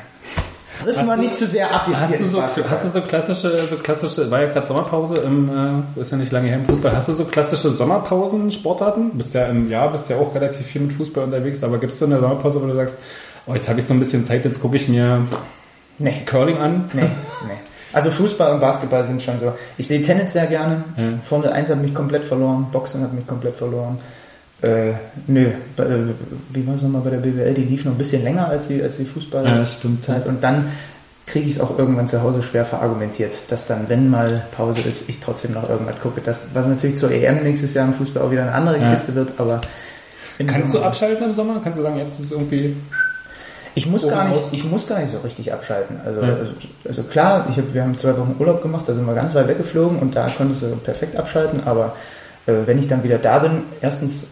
[1.06, 3.66] Man du- nicht zu sehr ab jetzt Hast hier du, so, hast du so klassische,
[3.68, 5.50] so klassische, war ja gerade Sommerpause im,
[5.98, 6.96] äh, ist ja nicht lange her im Fußball.
[6.96, 9.12] Hast du so klassische Sommerpausen, Sportarten?
[9.14, 12.06] Bist ja im Jahr, bist ja auch relativ viel mit Fußball unterwegs, aber gibst du
[12.06, 12.98] eine Sommerpause, wo du sagst,
[13.48, 15.22] oh, jetzt habe ich so ein bisschen Zeit, jetzt gucke ich mir
[16.00, 16.24] Nee.
[16.26, 16.90] Curling an?
[16.94, 17.02] Nee,
[17.48, 17.52] nee.
[17.94, 19.52] Also Fußball und Basketball sind schon so.
[19.78, 20.84] Ich sehe Tennis sehr gerne.
[20.98, 21.04] Ja.
[21.28, 22.68] Formel 1 hat mich komplett verloren.
[22.72, 24.00] Boxen hat mich komplett verloren.
[24.62, 24.94] Äh,
[25.28, 25.98] nö, Bei, äh,
[26.54, 27.54] wie war es nochmal bei der BWL?
[27.56, 29.58] Die lief noch ein bisschen länger als die, als die Fußballzeit.
[29.58, 30.08] Ja, stimmt.
[30.28, 30.66] Und dann
[31.26, 35.10] kriege ich es auch irgendwann zu Hause schwer verargumentiert, dass dann, wenn mal Pause ist,
[35.10, 36.22] ich trotzdem noch irgendwas gucke.
[36.24, 38.92] Das, was natürlich zur EM nächstes Jahr im Fußball auch wieder eine andere Ja.
[38.92, 39.62] Kiste wird, aber
[40.48, 41.60] Kannst du abschalten im Sommer?
[41.64, 42.76] Kannst du sagen, jetzt ist irgendwie,
[43.74, 45.98] Ich muss gar nicht, ich muss gar nicht so richtig abschalten.
[46.06, 46.28] Also, Ja.
[46.36, 46.52] also,
[46.88, 49.48] also klar, ich hab, wir haben zwei Wochen Urlaub gemacht, da sind wir ganz weit
[49.48, 51.96] weggeflogen und da konntest du perfekt abschalten, aber
[52.48, 54.28] äh, wenn ich dann wieder da bin, erstens,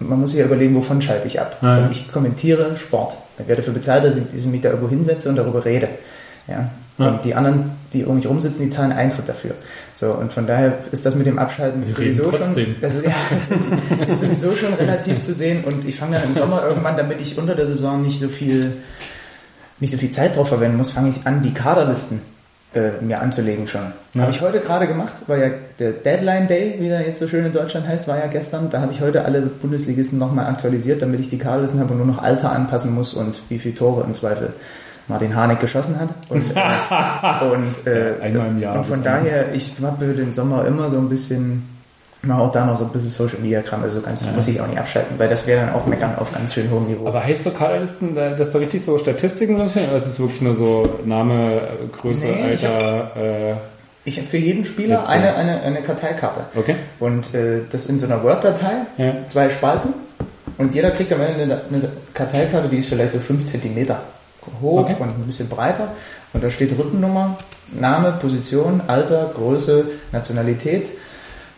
[0.00, 1.56] man muss sich ja überlegen, wovon schalte ich ab.
[1.62, 1.88] Ja, ja.
[1.90, 3.14] Ich kommentiere Sport.
[3.38, 5.88] Ich werde dafür bezahlt, dass ich, mich da irgendwo hinsetze und darüber rede.
[6.46, 6.70] Ja.
[6.98, 7.10] Ja.
[7.10, 9.52] Und die anderen, die um mich rumsitzen, die zahlen Eintritt dafür.
[9.92, 13.14] So, und von daher ist das mit dem Abschalten Die sowieso schon, also, ja,
[14.06, 17.38] ist sowieso schon relativ zu sehen und ich fange dann im Sommer irgendwann, damit ich
[17.38, 18.72] unter der Saison nicht so viel
[19.80, 22.20] nicht so viel Zeit drauf verwenden muss, fange ich an, die Kaderlisten
[22.74, 23.92] äh, mir anzulegen schon.
[24.14, 24.22] Ja.
[24.22, 27.46] Habe ich heute gerade gemacht, weil ja der Deadline Day, wie er jetzt so schön
[27.46, 28.68] in Deutschland heißt, war ja gestern.
[28.70, 32.06] Da habe ich heute alle Bundesligisten nochmal aktualisiert, damit ich die Kaderlisten habe und nur
[32.06, 34.52] noch Alter anpassen muss und wie viele Tore im Zweifel
[35.08, 36.10] Martin Harnik geschossen hat.
[36.28, 40.66] Und, äh, und, äh, Einmal im Jahr und von daher, ich habe für den Sommer
[40.66, 41.66] immer so ein bisschen,
[42.22, 44.66] mal auch da noch so ein bisschen Social Media Kram, also ganz muss ich auch
[44.66, 47.06] nicht abschalten, weil das wäre dann auch meckern auf ganz schön hohem Niveau.
[47.06, 49.86] Aber heißt so Kaderlisten, da- dass da richtig so Statistiken drin stehen?
[49.88, 53.54] Oder ist es wirklich nur so Name, äh, Größe, Nee, ich Alter, äh,
[54.04, 56.40] Ich habe für jeden Spieler Jetzt, eine, äh, eine, eine Karteikarte.
[56.56, 56.76] okay?
[56.98, 59.12] Und äh, das in so einer Word-Datei, Ja.
[59.28, 59.92] zwei Spalten.
[60.56, 63.94] Und jeder kriegt am Ende eine, eine Karteikarte, die ist vielleicht so 5 cm
[64.60, 64.96] hoch Okay.
[64.98, 65.92] und ein bisschen breiter.
[66.32, 67.36] Und da steht Rückennummer,
[67.70, 70.88] Name, Position, Alter, Größe, Nationalität.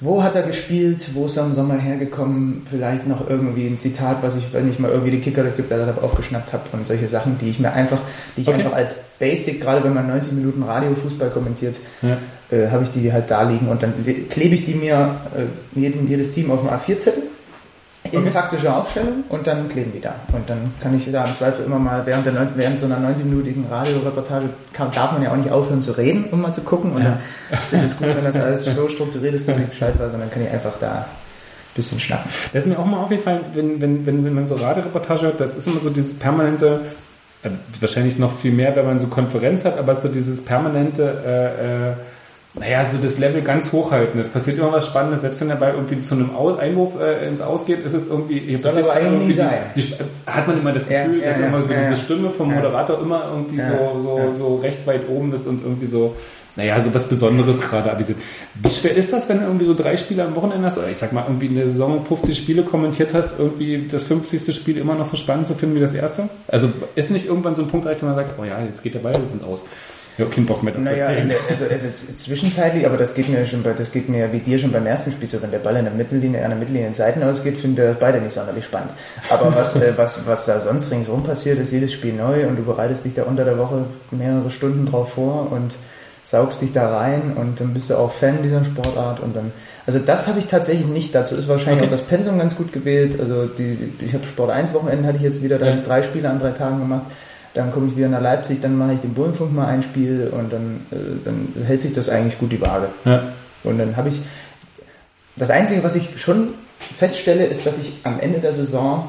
[0.03, 1.09] Wo hat er gespielt?
[1.15, 2.63] Wo ist er im Sommer hergekommen?
[2.71, 5.95] Vielleicht noch irgendwie ein Zitat, was ich, wenn ich mal irgendwie die Kicker gibt, da
[6.01, 7.99] aufgeschnappt habe und solche Sachen, die ich mir einfach,
[8.37, 8.57] die ich Okay.
[8.59, 12.17] einfach als Basic, gerade wenn man 90 Minuten Radiofußball kommentiert, Ja.
[12.51, 15.79] äh, habe ich die halt da liegen und dann le- klebe ich die mir äh,
[15.79, 17.25] jeden, jedes Team auf dem A4-Zettel
[18.13, 18.31] in Okay.
[18.31, 20.15] taktischer Aufstellung und dann kleben die da.
[20.33, 22.97] Und dann kann ich da im Zweifel immer mal während, der 90, während so einer
[22.99, 26.93] 90-minütigen Radioreportage kann, darf man ja auch nicht aufhören zu reden, um mal zu gucken.
[26.93, 27.19] Und Ja.
[27.51, 30.21] dann ist es gut, wenn das alles so strukturiert ist, dass ich Bescheid weiß und
[30.21, 32.31] dann kann ich einfach da ein bisschen schnappen.
[32.53, 35.57] Das ist mir auch mal aufgefallen, wenn, wenn, wenn, wenn man so Radioreportage hört, das
[35.57, 36.81] ist immer so dieses permanente,
[37.43, 41.91] äh, wahrscheinlich noch viel mehr, wenn man so Konferenz hat, aber so dieses permanente, äh,
[41.91, 41.93] äh,
[42.55, 44.21] naja, so das Level ganz hochhalten.
[44.21, 47.85] Es passiert immer was Spannendes, selbst wenn dabei irgendwie zu einem Einwurf äh, ins Ausgeht,
[47.85, 49.53] ist es irgendwie, hier Soll aber irgendwie nie sein.
[49.77, 49.95] Die, die,
[50.27, 51.97] hat man immer das Ja, Gefühl, ja, dass ja, immer so ja, diese ja.
[51.97, 52.57] Stimme vom Ja.
[52.57, 54.33] Moderator immer irgendwie Ja, so, so, ja.
[54.33, 56.17] so recht weit oben ist und irgendwie so,
[56.57, 58.19] naja, so was Besonderes gerade avisiert.
[58.61, 60.99] Wie schwer ist das, wenn du irgendwie so drei Spiele am Wochenende hast, oder ich
[60.99, 64.53] sag mal, irgendwie in der Saison 50 Spiele kommentiert hast, irgendwie das 50.
[64.57, 66.29] Spiel immer noch so spannend zu finden wie das erste?
[66.49, 68.99] Also ist nicht irgendwann so ein Punkt wo man sagt, oh ja, jetzt geht der
[68.99, 69.65] Ball sind aus.
[70.21, 71.23] Ich habe keinen Bock mehr, das zu Naja, erzählen.
[71.23, 74.41] in der, also, also zwischenzeitlich, aber das geht mir schon bei, das geht mir wie
[74.41, 76.89] dir schon beim ersten Spiel so, wenn der Ball in der Mittellinie, an der Mittellinie
[76.89, 78.91] in Seiten ausgeht, finden wir das beide nicht sonderlich spannend.
[79.31, 82.63] Aber was, äh, was, was da sonst ringsrum passiert, ist jedes Spiel neu und du
[82.65, 85.73] bereitest dich da unter der Woche mehrere Stunden drauf vor und
[86.23, 89.53] saugst dich da rein und dann bist du auch Fan dieser Sportart und dann,
[89.87, 91.87] also das habe ich tatsächlich nicht, dazu ist wahrscheinlich Okay.
[91.87, 95.17] auch das Pensum ganz gut gewählt, also die, die ich habe Sport 1 Wochenende hatte
[95.17, 95.71] ich jetzt wieder, da Ja.
[95.73, 97.07] habe ich drei Spiele an drei Tagen gemacht,
[97.55, 100.53] dann komme ich wieder nach Leipzig, dann mache ich den Bullenfunk mal ein Spiel und
[100.53, 102.89] dann, äh, dann hält sich das eigentlich gut die Waage.
[103.05, 103.23] Ja.
[103.65, 104.21] Und dann habe ich,
[105.37, 106.55] das Einzige, was ich schon
[106.97, 109.09] feststelle, ist, dass ich am Ende der Saison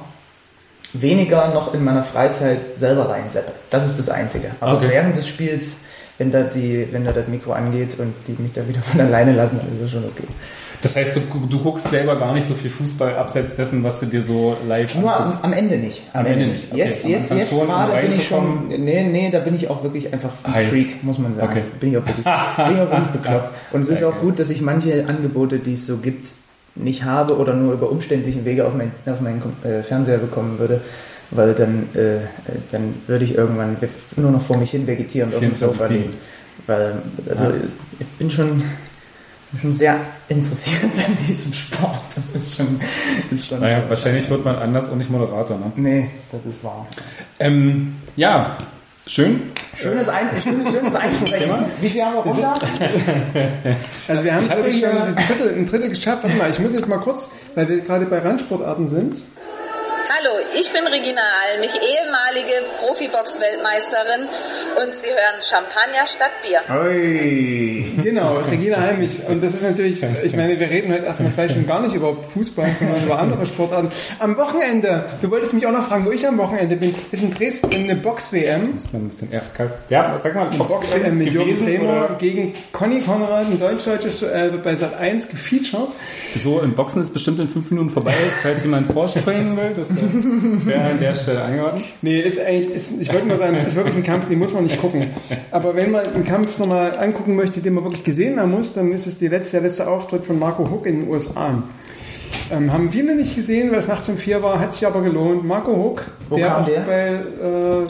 [0.93, 3.51] weniger noch in meiner Freizeit selber reinseppe.
[3.69, 4.51] Das ist das Einzige.
[4.59, 4.89] Aber Okay.
[4.89, 5.77] während des Spiels,
[6.17, 9.33] wenn da die, wenn da das Mikro angeht und die mich da wieder von alleine
[9.33, 10.27] lassen, dann ist es schon okay.
[10.81, 14.07] Das heißt, du, du guckst selber gar nicht so viel Fußball abseits dessen, was du
[14.07, 16.01] dir so live Nur am, am Ende nicht.
[16.13, 16.79] Am Ende nicht, okay.
[16.85, 19.69] Jetzt, Am jetzt, jetzt schon, um gerade bin ich schon, nee, nee, da bin ich
[19.69, 20.69] auch wirklich einfach ein Heiß.
[20.69, 21.51] Freak, muss man sagen.
[21.51, 21.63] Okay.
[21.79, 23.53] Bin ich auch wirklich, bin ich auch wirklich bekloppt.
[23.71, 26.27] Und es ist auch gut, dass ich manche Angebote, die es so gibt,
[26.75, 30.81] nicht habe oder nur über umständlichen Wege auf, mein, auf meinen äh, Fernseher bekommen würde,
[31.29, 32.21] weil dann, äh,
[32.71, 33.77] dann würde ich irgendwann
[34.15, 35.55] nur noch vor mich hin vegetieren auf dem 24/7.
[35.55, 36.13] Sofa liegen.
[36.67, 36.93] Weil,
[37.29, 37.51] also, Ja.
[37.99, 38.63] ich bin schon,
[39.59, 41.99] schon sehr interessiert an diesem Sport.
[42.15, 42.79] Das ist schon,
[43.31, 45.71] ist schon Naja, wahrscheinlich wird man anders und nicht Moderator, ne?
[45.75, 46.87] Nee, das ist wahr.
[47.39, 48.57] Ähm, ja,
[49.07, 49.41] schön.
[49.77, 51.65] Schönes, ein, schönes, schönes Einsprechen.
[51.79, 52.53] Wie viel haben wir runter?
[54.07, 56.23] Also wir haben übrigens schon- schon ein Drittel, ein Drittel geschafft.
[56.23, 59.21] Warte mal, ich muss jetzt mal kurz, weil wir gerade bei Randsportarten sind.
[60.09, 64.27] Hallo, ich bin Regina Almich, ehemalige Profibox-Weltmeisterin
[64.81, 66.59] und Sie hören Champagner statt Bier.
[66.69, 67.85] Ui.
[68.03, 69.19] Genau, Regina Heimich.
[69.27, 72.15] Und das ist natürlich, ich meine, wir reden heute erstmal zwei Stunden gar nicht über
[72.21, 73.91] Fußball, sondern über andere Sportarten.
[74.19, 77.33] Am Wochenende, du wolltest mich auch noch fragen, wo ich am Wochenende bin, ist in
[77.33, 78.75] Dresden eine Box-WM.
[78.75, 79.71] Ist man ein bisschen eher kalt.
[79.89, 84.75] Ja, sag mal, Box-WM mit Jürgen Bremer gegen Conny Konrad, ein deutsch-deutsches Duell, wird bei
[84.75, 85.89] Sat 1 gefeatured.
[86.35, 88.13] so im Boxen ist bestimmt in fünf Minuten vorbei.
[88.41, 89.89] Falls jemand vorspringen will, das
[90.65, 91.83] wäre an der Stelle angeordnet.
[92.01, 94.53] Nee, ist eigentlich, ist, ich wollte nur sagen, es ist wirklich ein Kampf, den muss
[94.53, 95.07] man nicht gucken.
[95.51, 98.91] Aber wenn man einen Kampf nochmal angucken möchte, den man wirklich gesehen haben muss, dann
[98.91, 101.63] ist es die letzte, der letzte Auftritt von Marco Huck in den USA.
[102.51, 105.45] Ähm, haben viele nicht gesehen, weil es nachts um vier war, hat sich aber gelohnt.
[105.45, 106.79] Marco Huck, Wo der kam auch der?
[106.81, 107.87] bei äh,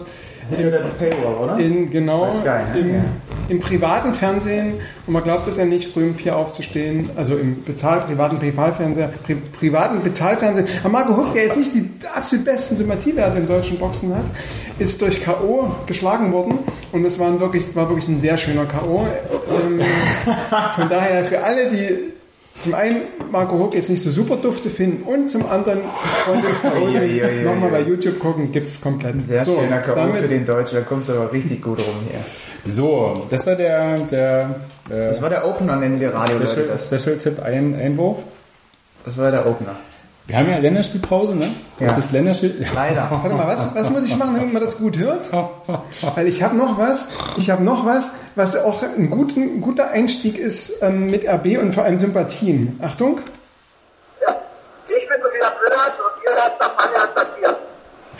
[0.56, 1.58] Hinter der Paywall, oder?
[1.58, 2.80] in genau Sky, ne?
[2.80, 3.02] im, Ja.
[3.50, 4.76] im privaten Fernsehen
[5.08, 9.10] und man glaubt es ja nicht, früh um vier aufzustehen, also im bezahl, privaten Privatfernseher,
[9.24, 10.68] pri, privaten Bezahlfernsehen.
[10.84, 14.26] Aber Marco Huck, der jetzt nicht die absolut besten Sympathiewerte im deutschen Boxen hat,
[14.80, 15.72] ist durch K.O.
[15.86, 16.60] geschlagen worden
[16.92, 19.06] und es war wirklich, es war wirklich ein sehr schöner K.O.
[19.50, 19.82] Ähm,
[20.76, 22.12] von daher für alle, die
[22.62, 25.80] zum einen Marco Huck jetzt nicht so super dufte finden und zum anderen
[26.26, 29.26] Freunde nochmal bei YouTube gucken, gibt's komplett.
[29.28, 29.96] Sehr so, schöner K.O.
[29.96, 32.72] damit- für den Deutschen, da kommst du aber richtig gut rum hier.
[32.72, 34.56] So, das war der, der
[34.90, 36.78] äh, Das war der Opener, nennen wir Radio Special.
[36.78, 38.20] Special Tipp ein, Einwurf.
[39.06, 39.76] Das war der Opener.
[40.32, 41.52] Wir haben ja Länderspielpause, ne?
[41.78, 41.98] Das Ja.
[41.98, 42.66] ist Länderspiel.
[42.74, 43.06] Leider.
[43.12, 45.30] Warte mal, was, was muss ich machen, damit man das gut hört?
[46.16, 47.04] Weil ich habe noch was,
[47.36, 51.58] ich habe noch was, was auch ein, guten, ein guter Einstieg ist ähm, mit RB
[51.62, 52.80] und vor allem Sympathien.
[52.82, 53.20] Achtung.
[54.26, 54.36] Ja,
[54.88, 57.58] ich bin Tobias Willert und ihr hört Champagner statt Bier.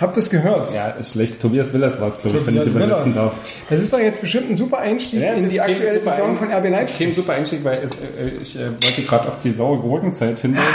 [0.02, 0.74] Habt ihr es gehört?
[0.74, 1.40] Ja, ist schlecht.
[1.42, 3.16] Tobias Willers war es, glaube ich, wenn ich übersetzen Willers.
[3.16, 3.34] darf.
[3.70, 6.52] Das ist doch jetzt bestimmt ein super Einstieg in die das aktuelle Saison ein- von
[6.52, 6.98] RB Leipzig.
[6.98, 10.66] käme super Einstieg, weil es, äh, ich äh, wollte gerade auf die saure Gurkenzeit hinweisen.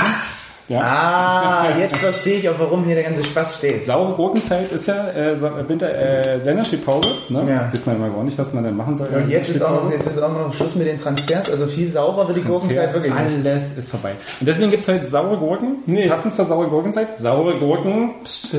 [0.68, 0.81] Ja.
[0.81, 3.85] Ah, jetzt verstehe ich auch, warum hier der ganze Spaß steht.
[3.85, 7.09] Saure Gurkenzeit ist ja äh, Winter äh, Länderspielpause.
[7.29, 7.44] Ne?
[7.48, 7.72] Ja.
[7.72, 9.09] Wissen wir immer gar nicht, was man dann machen soll.
[9.09, 11.88] Und jetzt ist, auch noch, jetzt ist auch noch Schluss mit den Transfers, also viel
[11.88, 13.46] saurer wird die Gurkenzeit wirklich nicht.
[13.46, 14.12] Alles ist vorbei.
[14.40, 15.76] Und deswegen gibt's heute saure Gurken.
[15.87, 16.09] Nee.
[16.09, 17.18] Passend zur saure Gurkenzeit.
[17.18, 18.14] Saure Gurken.
[18.24, 18.57] Psst.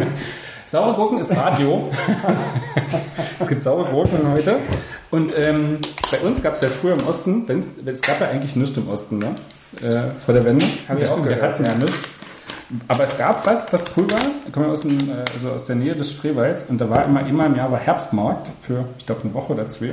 [0.66, 1.88] saure Gurken ist Radio.
[3.38, 4.56] es gibt saure Gurken heute.
[5.12, 5.78] Und ähm,
[6.10, 9.18] bei uns gab's ja früher im Osten, wenn's, es gab ja eigentlich nichts im Osten,
[9.18, 9.34] ne?
[9.82, 10.66] Äh, vor der Wende.
[10.88, 11.98] Hab ich auch Wir gehört, hatten ja nichts.
[12.88, 14.20] Aber es gab was, cool war.
[14.46, 14.98] Ich komme aus, dem,
[15.34, 18.50] also aus der Nähe des Spreewalds und da war immer, immer im Jahr war Herbstmarkt
[18.62, 19.92] für, ich glaube, eine Woche oder zwei.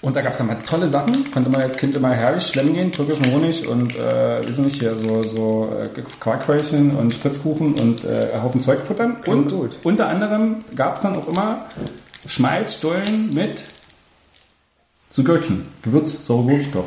[0.00, 2.90] Und da gab es immer tolle Sachen, konnte man als Kind immer herrlich schlemmen gehen,
[2.90, 5.88] türkischen Honig und äh, wissen nicht hier so so äh,
[6.20, 9.16] Quarkquäulchen und Spritzkuchen und äh, Haufen Zeug futtern.
[9.26, 9.78] Und gut.
[9.84, 11.66] unter anderem gab es dann auch immer
[12.26, 13.62] Schmalzstollen mit
[15.16, 16.86] Gürkchen, Gewürz, saure Gurkstoff.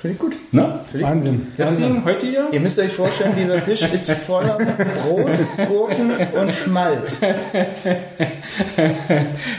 [0.00, 0.34] Finde ich gut.
[0.52, 0.80] Ne?
[0.94, 1.48] Wahnsinn.
[1.58, 5.30] Deswegen heute hier Ihr müsst euch vorstellen, dieser Tisch ist voller Brot,
[5.68, 7.20] Gurken und Schmalz.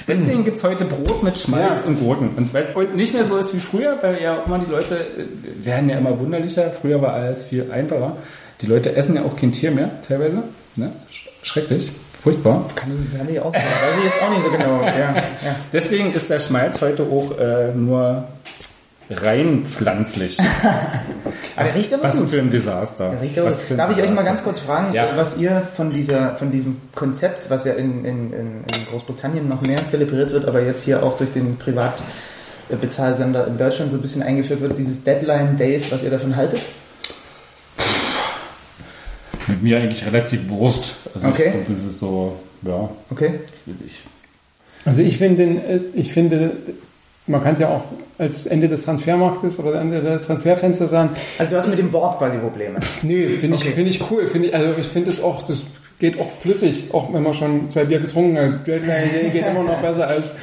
[0.08, 1.88] Deswegen gibt's heute Brot mit Schmalz Ja.
[1.88, 2.30] und Gurken.
[2.36, 4.96] Und weil es heute nicht mehr so ist wie früher, weil ja immer die Leute
[4.98, 6.72] äh, werden ja immer wunderlicher.
[6.72, 8.16] Früher war alles viel einfacher.
[8.62, 10.44] Die Leute essen ja auch kein Tier mehr, teilweise.
[10.76, 10.92] Ne?
[11.12, 11.92] Sch- Schrecklich.
[12.24, 12.70] Furchtbar.
[12.76, 14.82] Kann ich, kann ich auch, weiß ich jetzt auch nicht so genau.
[14.84, 15.56] Ja, ja.
[15.74, 18.26] Deswegen ist der Schmalz heute auch äh, nur
[19.12, 20.38] rein pflanzlich.
[21.76, 22.30] Riecht aber Was gut.
[22.30, 23.14] für ein Desaster.
[23.44, 24.24] Was für ein Darf ich euch mal Desaster.
[24.24, 25.16] ganz kurz fragen, Ja.
[25.18, 29.86] was ihr von dieser, von diesem Konzept, was ja in, in, in Großbritannien noch mehr
[29.86, 34.62] zelebriert wird, aber jetzt hier auch durch den Privatbezahlsender in Deutschland so ein bisschen eingeführt
[34.62, 36.62] wird, dieses Deadline Days, was ihr davon haltet?
[39.48, 40.96] Mit mir eigentlich relativ Wurst.
[41.14, 41.46] Also Okay.
[41.48, 43.40] ich glaube, das ist so, ja, Okay?
[43.86, 44.00] ich,
[44.86, 46.52] Also ich finde, äh, ich finde,
[47.28, 47.84] man kann es ja auch
[48.18, 51.10] als Ende des Transfermarktes oder Ende des Transferfensters sagen.
[51.38, 52.80] Also du hast mit dem Wort quasi Probleme.
[53.04, 53.72] Nee, finde ich, Okay.
[53.74, 54.28] finde ich cool.
[54.28, 55.64] Finde ich, also ich finde es auch, das
[56.00, 58.68] geht auch flüssig, auch wenn man schon zwei Bier getrunken hat.
[58.68, 60.34] Deadline geht immer noch besser als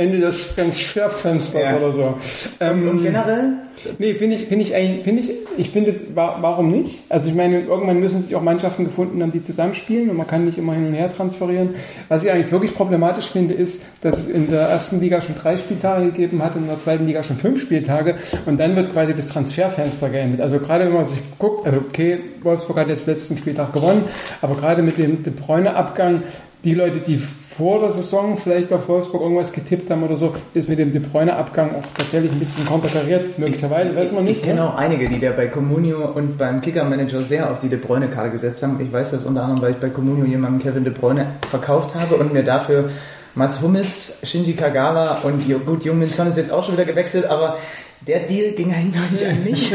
[0.00, 1.76] Ende des Transferfensters Ja.
[1.76, 2.14] oder so.
[2.60, 3.52] Ähm, Und generell?
[3.98, 7.00] Nee, finde ich, finde ich eigentlich, finde ich, ich finde, wa- warum nicht?
[7.08, 10.44] Also ich meine, irgendwann müssen sich auch Mannschaften gefunden haben, die zusammenspielen und man kann
[10.44, 11.70] nicht immer hin und her transferieren.
[12.08, 15.56] Was ich eigentlich wirklich problematisch finde, ist, dass es in der ersten Liga schon drei
[15.56, 19.14] Spieltage gegeben hat und in der zweiten Liga schon fünf Spieltage und dann wird quasi
[19.14, 20.42] das Transferfenster geendet.
[20.42, 24.04] Also gerade wenn man sich guckt, also okay, Wolfsburg hat jetzt letzten Spieltag gewonnen,
[24.42, 26.22] aber gerade mit dem De Bruyne-Abgang,
[26.64, 27.18] die Leute, die
[27.60, 31.00] vor der Saison vielleicht auf Wolfsburg irgendwas getippt haben oder so, ist mit dem De
[31.02, 34.38] Bruyne-Abgang auch tatsächlich ein bisschen konterkariert, möglicherweise, weiß man nicht.
[34.38, 34.68] Ich kenne ne?
[34.70, 38.62] auch einige, die da bei Comunio und beim Kicker-Manager sehr auf die De Bruyne-Karte gesetzt
[38.62, 38.80] haben.
[38.80, 42.16] Ich weiß das unter anderem, weil ich bei Comunio jemanden Kevin De Bruyne verkauft habe
[42.16, 42.90] und mir dafür
[43.34, 47.58] Mats Hummels, Shinji Kagawa und gut, Jungmin Son ist jetzt auch schon wieder gewechselt, aber
[48.06, 49.72] der Deal ging eindeutig an mich.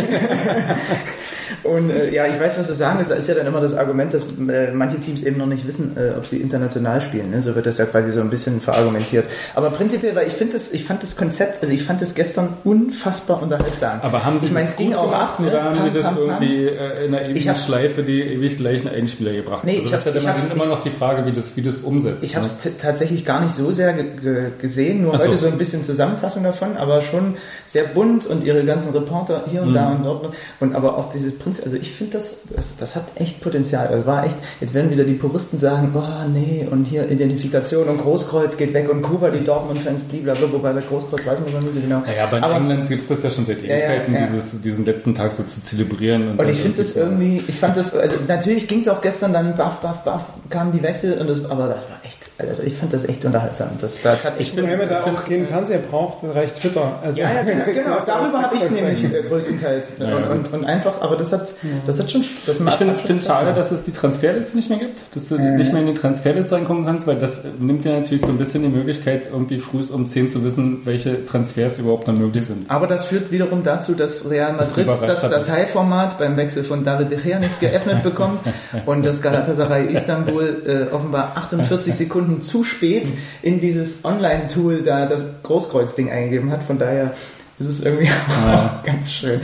[1.64, 3.12] Und äh, ja, ich weiß, was du sagen willst.
[3.12, 5.96] Da ist ja dann immer das Argument, dass äh, manche Teams eben noch nicht wissen,
[5.98, 7.32] äh, ob sie international spielen.
[7.32, 7.42] Ne?
[7.42, 9.26] So wird das ja quasi so ein bisschen verargumentiert.
[9.54, 12.50] Aber prinzipiell, weil ich finde das, ich fand das Konzept, also ich fand das gestern
[12.64, 14.00] unfassbar unterhaltsam.
[14.02, 15.48] Aber haben Sie ich meine, das es ging gut auch acht, ne?
[15.48, 19.34] oder haben Sie das irgendwie äh, in einer ewigen hab- Schleife die ewig gleichen Einspieler
[19.34, 19.64] gebracht?
[19.64, 21.62] Nee, also ich das ist ja hab- ich immer, noch die Frage, wie das, wie
[21.62, 22.24] das umsetzt.
[22.24, 22.36] Ich ne?
[22.38, 25.26] habe es tatsächlich gar nicht so sehr ge ge gesehen, nur so.
[25.26, 27.36] heute so ein bisschen Zusammenfassung davon, aber schon
[27.68, 29.74] sehr bunt und ihre ganzen Reporter hier und Mhm.
[29.74, 33.04] da und dort und aber auch dieses Prinzip, also ich finde das, das, das hat
[33.16, 33.88] echt Potenzial.
[33.88, 37.98] Also war echt, jetzt werden wieder die Puristen sagen, oh nee und hier Identifikation und
[37.98, 41.74] Großkreuz geht weg und Kuba, die Dortmund-Fans blablabla, wobei bei Großkreuz weiß man noch nicht
[41.74, 42.02] so genau.
[42.06, 44.28] Naja, aber in aber, England gibt es das ja schon seit Ja, ja, Ewigkeiten, ja.
[44.28, 46.30] Dieses, diesen letzten Tag so zu zelebrieren.
[46.30, 49.34] Und dann ich finde das irgendwie, ich fand das, also natürlich ging es auch gestern
[49.34, 52.74] dann, baff, baff, baff, kamen die Wechsel und das, aber das war echt also ich
[52.74, 53.70] fand das echt unterhaltsam.
[53.80, 57.00] Das, das hat echt Und wenn man da auch keinen Fernseher braucht, dann reicht Twitter.
[57.02, 57.98] Also, Ja, ja, genau, genau.
[58.06, 59.94] darüber habe ich es nämlich äh, größtenteils.
[60.00, 60.18] Ja.
[60.18, 61.48] Und, und, und einfach, aber das hat,
[61.88, 65.02] das hat schon, das Ich finde es schade, dass es die Transferliste nicht mehr gibt,
[65.16, 68.32] dass du nicht mehr in die Transferliste reinkommen kannst, weil das nimmt dir natürlich so
[68.32, 72.46] ein bisschen die Möglichkeit, irgendwie früh um 10 zu wissen, welche Transfers überhaupt noch möglich
[72.48, 72.70] sind.
[72.70, 75.24] Aber das führt wiederum dazu, dass Real Madrid das bist.
[75.24, 78.42] Dateiformat beim Wechsel von David De Gea nicht geöffnet bekommt
[78.86, 83.08] und das Galatasaray Istanbul äh, offenbar 48 Sekunden zu spät
[83.42, 86.64] in dieses Online-Tool da das Großkreuzding eingegeben hat.
[86.64, 87.14] Von daher
[87.60, 88.10] ist es irgendwie
[88.46, 89.40] auch ganz schön.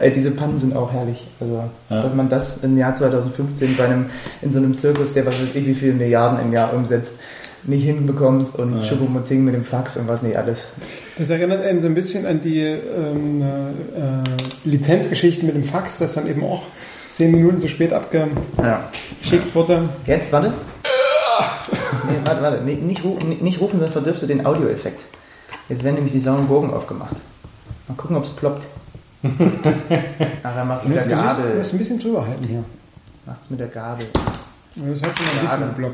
[0.00, 1.26] Äh, diese Pannen sind auch herrlich.
[1.40, 2.02] Also, Ja.
[2.02, 4.06] dass man das im Jahr 2015 bei einem,
[4.42, 7.14] in so einem Zirkus, der was weiß ich wie viele Milliarden im Jahr umsetzt,
[7.64, 8.88] nicht hinbekommt und ja.
[8.88, 10.58] Choupo-Moting mit dem Fax und was nicht alles.
[11.18, 16.14] Das erinnert einen so ein bisschen an die ähm, äh, Lizenzgeschichten mit dem Fax, das
[16.14, 16.62] dann eben auch
[17.10, 19.54] zehn Minuten zu spät abgeschickt Ja.
[19.54, 19.88] wurde.
[20.06, 20.52] Jetzt, warte.
[22.08, 22.62] Nee, warte, warte.
[22.64, 25.00] Nee, nicht, ru nicht- rufen, sonst verdirbst du den Audioeffekt.
[25.68, 27.14] Jetzt werden nämlich die sauren Gurken aufgemacht.
[27.88, 28.64] Mal gucken, ob es ploppt.
[30.42, 31.54] Ach, er macht's Du mit der du Gabel.
[31.56, 32.64] musst ein bisschen drüber halten hier.
[33.24, 34.06] Macht's mit der Gabel.
[34.12, 35.92] Das hat schon ein bisschen Schade.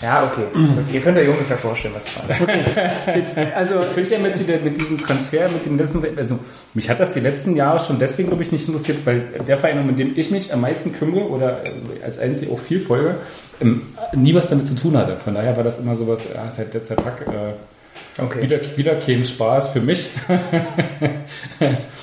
[0.00, 0.44] Ja, okay.
[0.92, 3.16] Ihr könnt euch ungefähr vorstellen, was war.
[3.16, 6.38] Jetzt, also, Ich finde ja mit, mit diesem Transfer, mit dem letzten, also
[6.74, 9.84] mich hat das die letzten Jahre schon deswegen, glaube ich, nicht interessiert, weil der Verein,
[9.86, 13.16] mit dem ich mich am meisten kümmere oder äh, als einzig auch viel folge,
[13.60, 13.82] ähm,
[14.14, 15.16] nie was damit zu tun hatte.
[15.16, 17.52] Von daher war das immer sowas, ja, seit letzter Tag, äh,
[18.20, 18.42] Okay.
[18.42, 20.10] wieder, wieder kein Spaß für mich.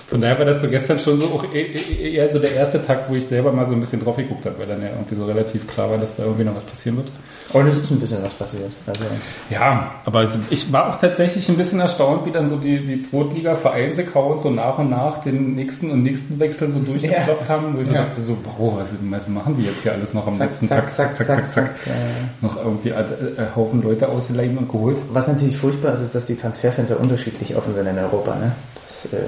[0.08, 2.86] Von daher war das so gestern schon so auch e- e- eher so der erste
[2.86, 5.16] Tag, wo ich selber mal so ein bisschen drauf geguckt habe, weil dann ja irgendwie
[5.16, 7.08] so relativ klar war, dass da irgendwie noch was passieren wird.
[7.56, 8.70] Und es ist ein bisschen was passiert.
[8.86, 9.06] Also,
[9.50, 14.44] Ja, aber ich war auch tatsächlich ein bisschen erstaunt, wie dann so die, die Zweitliga-Vereinsaccounts
[14.44, 17.94] so nach und nach den nächsten und nächsten Wechsel so durchgekloppt haben, wo ich so
[17.94, 20.94] dachte so, wow, was, was machen die jetzt hier alles noch am Zack, letzten zack,
[20.98, 21.16] Tag?
[21.16, 21.76] zack, zack, zack.
[21.86, 22.00] Ja, ja.
[22.42, 24.98] Noch irgendwie äh, äh, Haufen Leute ausgeleihen und geholt.
[25.14, 28.36] Was natürlich furchtbar ist, ist, dass die Transferfenster unterschiedlich offen sind in Europa.
[28.36, 28.52] Ne?
[28.84, 29.28] Das äh,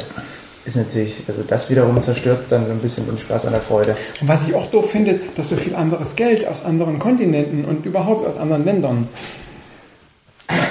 [0.68, 3.96] ist natürlich, also das wiederum zerstört dann so ein bisschen den Spaß an der Freude.
[4.22, 7.86] und was ich auch doof finde, dass so viel anderes Geld aus anderen Kontinenten und
[7.86, 9.08] überhaupt aus anderen Ländern.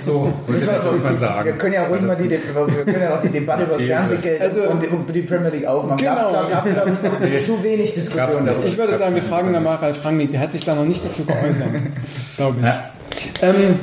[0.00, 1.58] So, würde ich Müssen wir- irgendwann Wir sagen.
[1.58, 3.82] können ja ruhig mal die, wir können ja auch die Debatte über das.
[3.82, 5.96] Fernsehgeld Also- und über die Premier League aufmachen.
[5.98, 6.32] Genau.
[6.48, 8.64] Gab es, glaube ich, noch zu wenig Diskussion darüber.
[8.66, 11.04] Ich würde sagen, wir fragen dann mal Ralf Rangnick, der hat sich da noch nicht
[11.04, 11.66] dazu geäußert,
[12.36, 12.66] glaube ich.
[12.66, 12.84] Ja.
[13.42, 13.74] Ähm,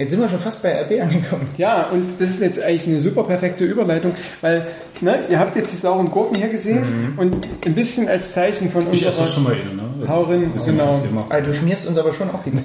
[0.00, 1.46] Jetzt sind wir schon fast bei RB angekommen.
[1.58, 4.66] Ja, und das ist jetzt eigentlich eine super perfekte Überleitung, weil
[5.02, 8.80] ne, ihr habt jetzt die sauren Gurken hier gesehen und ein bisschen als Zeichen von
[8.92, 10.08] Ich esse unserer das schon mal eine, ne?
[10.08, 11.02] Hau rein, Bisschen genau.
[11.28, 12.62] Also, du schmierst uns aber schon auch die oder,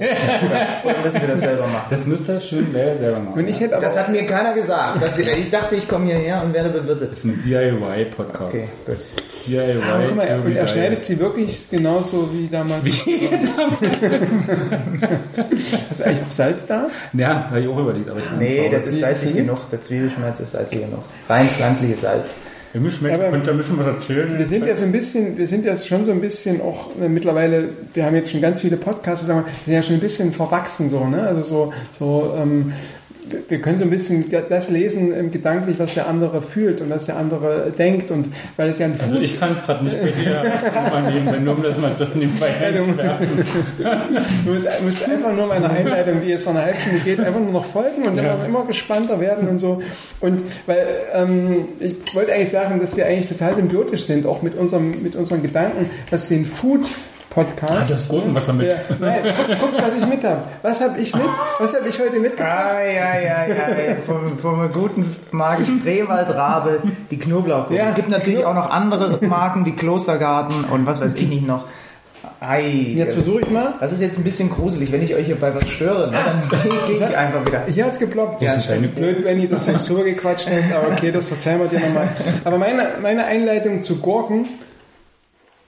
[0.86, 1.88] oder müssen wir das selber machen?
[1.90, 3.38] Das müsst ihr schön selber selber machen.
[3.40, 5.02] Und ich hätte aber Das hat mir keiner gesagt.
[5.04, 7.12] Das, ich dachte, ich komme hierher und werde bewirtet.
[7.12, 8.56] Das ist ein DIY-Podcast.
[8.56, 8.98] Okay, gut.
[9.46, 12.86] DIY, Ah, guck mal, und er schneidet sie wirklich genauso wie damals.
[12.86, 12.92] Wie
[15.90, 16.88] Hast du eigentlich auch Salz da?
[17.14, 18.70] Ja, habe ich auch überlegt, aber ich bin Nee, faul.
[18.72, 19.70] das ist salzig Wie- genug.
[19.72, 21.04] Der Zwiebelschmalz ist salzig genug.
[21.30, 22.34] Rein pflanzliches Salz.
[22.74, 24.38] Ihr müsst schmeckt, Aber- könnt ihr ein bisschen was erzählen?
[24.38, 27.08] Wir sind ja so ein bisschen, wir sind ja schon so ein bisschen auch äh,
[27.08, 30.02] mittlerweile, wir haben jetzt schon ganz viele Podcasts, sagen wir, wir sind ja schon ein
[30.02, 31.22] bisschen verwachsen so, ne?
[31.22, 32.74] Also so, so ähm,
[33.50, 37.18] wir- können so ein bisschen das lesen gedanklich, was der andere fühlt und was der
[37.18, 40.44] andere denkt und weil es ja ein Also ich kann es gerade nicht bei dir
[41.32, 43.28] wenn nur um das mal so nebenbei einzuwerfen.
[44.46, 47.40] Du musst, musst einfach nur meiner Einleitung, die jetzt noch eine halbe Stunde geht, einfach
[47.40, 48.36] nur noch folgen und Ja.
[48.36, 49.82] immer, immer gespannter werden und so.
[50.20, 54.56] Und weil ähm, ich wollte eigentlich sagen, dass wir eigentlich total symbiotisch sind, auch mit
[54.56, 56.82] unserem mit unseren Gedanken, was den Food
[57.36, 57.72] Podcast.
[57.74, 58.72] Ah, du hast Gurkenwasser mit.
[58.72, 60.42] Ja, nein, guck, guck, was ich mit habe.
[60.62, 61.26] Was habe ich mit?
[61.60, 62.50] Was habe ich heute mitgebracht?
[62.50, 63.98] Ai, ai, ai, ai.
[64.06, 67.76] Vom, vom guten Marke Spreewaldrabe, die Knoblauchgurke.
[67.76, 71.46] Ja, Es gibt natürlich auch noch andere Marken wie Klostergarten und was weiß ich nicht
[71.46, 71.66] noch.
[72.40, 72.94] Ei.
[72.96, 73.74] Jetzt versuche ich mal.
[73.82, 74.94] Das ist jetzt ein bisschen gruselig.
[74.94, 76.18] Wenn ich euch hier bei was störe, ne,
[76.50, 77.64] dann gehe ich einfach wieder.
[77.68, 78.42] Hier hat's geploppt.
[78.44, 81.68] Das ist deine Blöd, Benny, dass du es gequatscht hast, aber okay, das verzeihen wir
[81.68, 82.10] dir nochmal.
[82.46, 84.48] Aber meine, meine Einleitung zu Gurken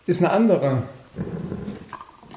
[0.06, 0.84] ist eine andere.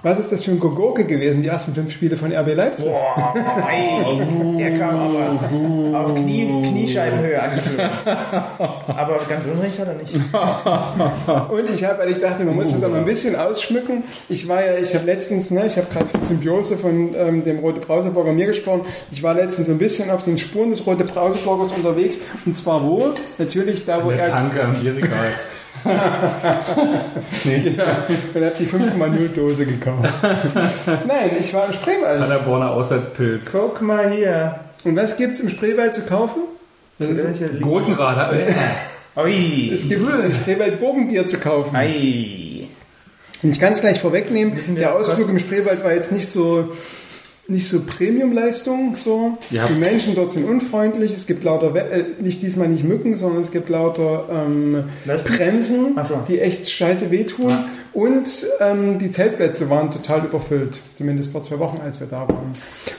[0.03, 2.87] Was ist das für ein Gurke gewesen, die ersten fünf Spiele von RB Leipzig?
[2.87, 3.35] Boah,
[3.67, 4.57] ei.
[4.57, 7.91] Der kam aber auf Knie, Kniescheibenhöhe angeführt.
[8.87, 10.15] Aber ganz unrecht hat er nicht.
[10.15, 14.05] Und ich habe, weil ich dachte, man muss das aber ein bisschen ausschmücken.
[14.31, 17.59] Ich war ja, ich habe letztens, ne, ich habe gerade für Symbiose von ähm, dem
[17.59, 18.87] Rote Brauseburger mir gesprochen.
[19.11, 22.21] Ich war letztens so ein bisschen auf den Spuren des Rote Brauseburgers unterwegs.
[22.47, 23.13] Und zwar wo?
[23.37, 25.33] Natürlich da, wo Der er Tanke am Bierregal.
[27.45, 30.13] Ja, und habe die 5,0 Dose gekauft.
[31.07, 32.21] Nein, ich war im Spreewald.
[32.21, 33.51] Paderborner Auswärtspilz.
[33.53, 34.61] Guck mal hier.
[34.85, 36.43] Und was gibt's im Spreewald zu kaufen?
[36.99, 38.33] Das ist, Welche Gurkenrad.
[39.17, 39.73] Ui.
[39.75, 41.75] es gibt im Spreewald Gurkenbier zu kaufen.
[41.75, 42.69] Ei.
[43.43, 46.73] Und ich kann es gleich vorwegnehmen, der Ausflug im Spreewald war jetzt nicht so
[47.51, 49.39] nicht so Premium-Leistung, so.
[49.51, 49.67] Ja.
[49.67, 53.43] Die Menschen dort sind unfreundlich, es gibt lauter, We äh, nicht diesmal nicht Mücken, sondern
[53.43, 54.85] es gibt lauter ähm?
[55.05, 56.19] Bremsen, so.
[56.29, 57.65] die echt scheiße wehtun.
[57.93, 58.29] Und
[58.61, 62.53] ähm, die Zeltplätze waren total überfüllt, zumindest vor zwei Wochen, als wir da waren.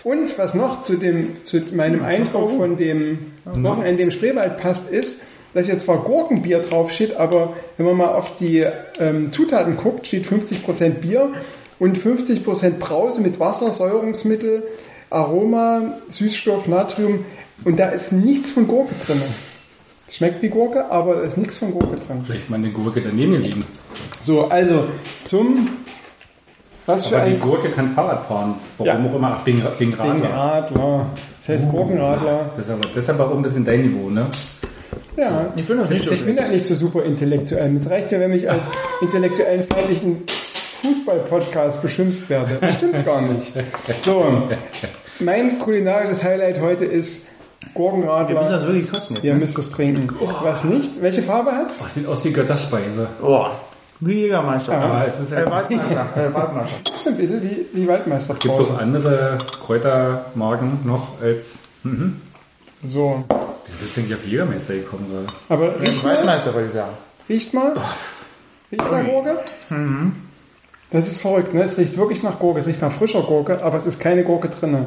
[0.03, 5.21] Und was noch zu dem, zu meinem Eindruck von dem Wochenende im Spreewald passt, ist,
[5.53, 8.65] dass hier zwar Gurkenbier draufsteht, aber wenn man mal auf die
[8.99, 11.29] ähm, Zutaten guckt, steht 50% Bier
[11.81, 14.61] und 50% Brause mit Wasser, Säurungsmittel,
[15.09, 17.25] Aroma, Süßstoff, Natrium
[17.65, 19.19] und da ist nichts von Gurke drin.
[20.07, 22.21] Schmeckt wie Gurke, aber da ist nichts von Gurke drin.
[22.23, 23.65] Vielleicht mal eine Gurke daneben liegen.
[24.23, 24.83] So, also
[25.23, 25.69] zum
[26.85, 28.55] was für Aber die ein Gurke kann Fahrrad fahren.
[28.77, 29.09] Warum Ja.
[29.09, 29.37] auch immer.
[29.39, 30.15] Ach, wegen, wegen Radler.
[30.15, 31.05] Wegen Radler.
[31.39, 32.51] Das heißt Gurkenradler.
[32.55, 34.27] Das ist aber, das ist aber auch ein bisschen dein Niveau, ne?
[35.17, 35.51] Ja.
[35.55, 36.41] Ich finde das nicht so Ich bin schlecht.
[36.41, 37.75] halt nicht so super intellektuell.
[37.75, 38.63] Es reicht ja, wenn ich als
[39.01, 40.23] intellektuellen feindlichen
[40.81, 42.57] Fußball-Podcast beschimpft werde.
[42.61, 43.53] Das stimmt gar nicht.
[43.99, 44.49] So,
[45.19, 48.67] mein kulinarisches Highlight heute ist Wir müssen das Gurkenradler.
[48.67, 49.23] wirklich kosten jetzt.
[49.23, 49.39] Ihr ne?
[49.39, 50.09] müsst es trinken.
[50.41, 51.01] Was nicht?
[51.01, 51.79] Welche Farbe hat's?
[51.79, 53.07] Das sieht aus wie Götterspeise.
[53.21, 53.47] Oh,
[53.99, 54.73] wie Jägermeister.
[54.77, 56.07] Aber es ist ja, Waldmeister.
[56.15, 56.75] Äh, Waldmeister.
[56.85, 58.33] Das ist ein bisschen wie, wie Waldmeister.
[58.35, 61.59] gibt doch andere Kräutermarken noch als.
[61.83, 62.19] Mhm.
[62.83, 65.27] So, Das ist denke ich auf Jägermeister gekommen gerade.
[65.49, 66.15] aber riecht mal.
[66.15, 66.93] Waldmeister, würde ich sagen.
[67.29, 67.73] Riecht mal.
[68.71, 69.39] Riecht nach Gurke?
[70.91, 71.63] Das ist verrückt, ne?
[71.63, 72.59] Es riecht wirklich nach Gurke.
[72.59, 74.85] Es riecht nach frischer Gurke, aber es ist keine Gurke drinne.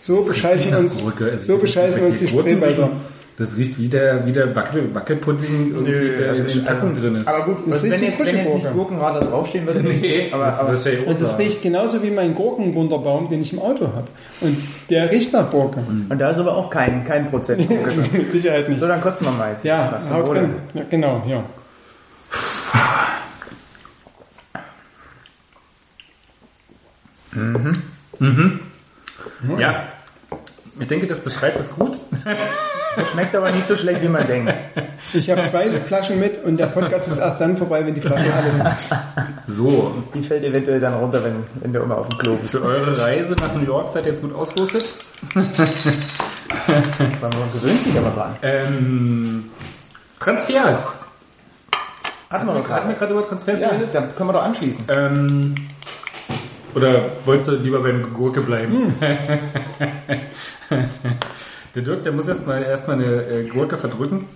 [0.00, 1.04] So bescheißen uns.
[1.04, 2.90] Also so das bescheißen uns die Gurken Spreewälder.
[3.38, 7.00] Das riecht wie der, wie der Wackel, Wackelpudding irgendwie, Nö, der das in den Packungen
[7.00, 7.26] drin ist.
[7.26, 8.68] Aber gut, Das wenn jetzt, wenn jetzt nicht Gurke.
[8.74, 11.36] Gurkenradler draufstehen würde, nee, aber, das aber es sagen.
[11.38, 14.06] riecht genauso wie mein Gurkenwunderbaum, den ich im Auto habe.
[14.42, 14.58] Und
[14.90, 15.80] der riecht nach Gurke.
[16.08, 18.10] und da ist aber auch kein, kein Prozent Gurke drin.
[18.12, 18.78] Mit Sicherheit nicht.
[18.80, 19.64] So, dann kosten wir mal jetzt.
[19.64, 20.26] Ja, Was zum haut
[27.32, 27.82] Drin.
[28.20, 28.28] Ja,
[29.42, 29.82] genau, ja.
[30.80, 31.98] Ich denke, das beschreibt es gut.
[32.96, 34.54] Das schmeckt aber nicht so schlecht, wie man denkt.
[35.12, 38.30] Ich habe zwei Flaschen mit und der Podcast ist erst dann vorbei, wenn die Flaschen
[38.32, 38.98] alle sind.
[39.48, 42.54] So, Die fällt eventuell dann runter, wenn, wenn du immer auf dem Klo bist.
[42.54, 44.90] für eure Reise nach New York seid ihr jetzt gut ausgerüstet.
[45.34, 45.44] Man
[47.52, 48.36] gewöhnt sich aber dran.
[48.42, 49.44] Ähm,
[50.20, 50.94] Transfers.
[52.30, 53.12] Hatten wir gerade.
[53.12, 53.94] über Transfers Ja, geredet?
[53.94, 54.86] dann können wir doch anschließen.
[54.88, 55.54] Ähm,
[56.74, 58.94] oder wolltest du lieber beim Gurke bleiben?
[61.74, 64.26] der Dirk, der muss erstmal erstmal eine äh, Gurke verdrücken.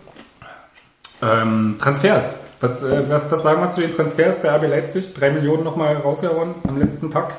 [1.23, 2.41] Ähm, Transfers.
[2.61, 5.15] Was, äh, was, was sagen wir zu den Transfers bei RB Leipzig?
[5.15, 7.35] Drei Millionen nochmal rausgehauen am letzten Tag.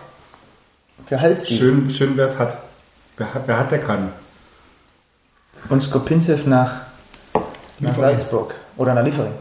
[1.05, 1.57] Für Halsdi.
[1.57, 2.57] Schön, schön wer es hat.
[3.17, 4.09] Wer hat, wer hat, der kann.
[5.69, 6.81] Und Skopinzev nach,
[7.79, 8.53] nach Salzburg.
[8.77, 9.33] Oder nach Liefering.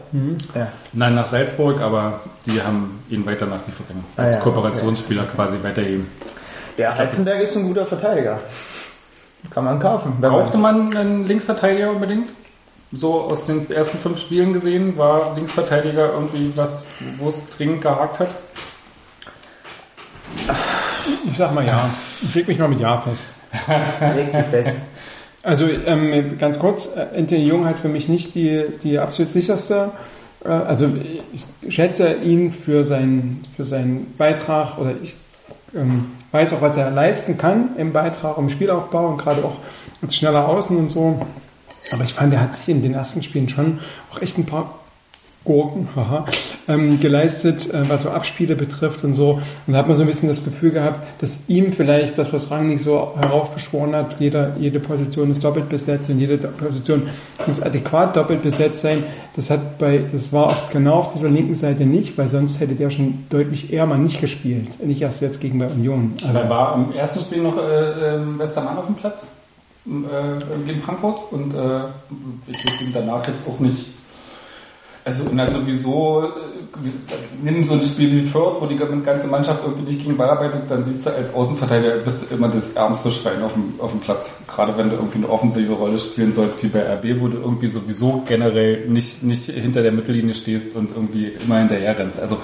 [0.55, 0.67] Ja.
[0.93, 4.03] Nein, nach Salzburg, aber die haben ihn weiter nach Liefering.
[4.15, 6.09] Ah, Als ja, Kooperationsspieler quasi weitergeben.
[6.77, 8.39] Der Heizenberg ist ein guter Verteidiger.
[9.51, 10.17] Kann man kaufen.
[10.19, 12.29] Brauchte man einen Linksverteidiger unbedingt?
[12.91, 16.85] So aus den ersten fünf Spielen gesehen, war Linksverteidiger irgendwie was,
[17.17, 18.29] wo es dringend gehakt hat?
[21.29, 21.89] Ich sag mal ja.
[22.21, 23.21] Ich leg mich mal mit Ja fest.
[24.15, 24.71] legt sich fest.
[25.43, 29.91] Also ähm, ganz kurz, äh, Anthony Jung hat für mich nicht die, die absolut sicherste.
[30.43, 30.89] Äh, also
[31.33, 35.15] ich schätze ihn für seinen, für seinen Beitrag oder ich
[35.75, 39.57] ähm, weiß auch, was er leisten kann im Beitrag, im Spielaufbau und gerade auch
[40.01, 41.25] als schneller Außen und so.
[41.91, 43.79] Aber ich fand, er hat sich in den ersten Spielen schon
[44.11, 44.79] auch echt ein paar
[45.47, 46.25] Gurken haha,
[46.67, 49.41] ähm, geleistet, äh, was so Abspiele betrifft und so.
[49.65, 52.51] Und da hat man so ein bisschen das Gefühl gehabt, dass ihm vielleicht das, was
[52.51, 57.03] Rangnick so heraufbeschworen hat, jeder, jede Position ist doppelt besetzt und jede Position
[57.47, 59.03] muss adäquat doppelt besetzt sein.
[59.37, 62.75] Das hat bei, das war auch genau auf dieser linken Seite nicht, weil sonst hätte
[62.75, 64.85] der schon deutlich eher mal nicht gespielt.
[64.85, 66.13] Nicht erst jetzt gegen bei Union.
[66.21, 69.27] Also, Da war im ersten Spiel noch äh, ähm, Westermann auf dem Platz
[69.87, 71.79] äh, gegen Frankfurt und äh,
[72.47, 73.96] ich würde ihn danach jetzt auch nicht.
[75.07, 76.89] Also na, sowieso, äh,
[77.41, 80.63] nimm so ein Spiel wie Fürth, wo die ganze Mannschaft irgendwie nicht gegen Ball arbeitet,
[80.67, 84.01] dann siehst du als Außenverteidiger bist du immer das ärmste Schwein auf dem, auf dem
[84.01, 84.35] Platz.
[84.49, 87.67] Gerade wenn du irgendwie eine offensive Rolle spielen sollst, wie bei RB, wo du irgendwie
[87.67, 92.19] sowieso generell nicht, nicht hinter der Mittellinie stehst und irgendwie immer hinterher rennst.
[92.19, 92.39] Also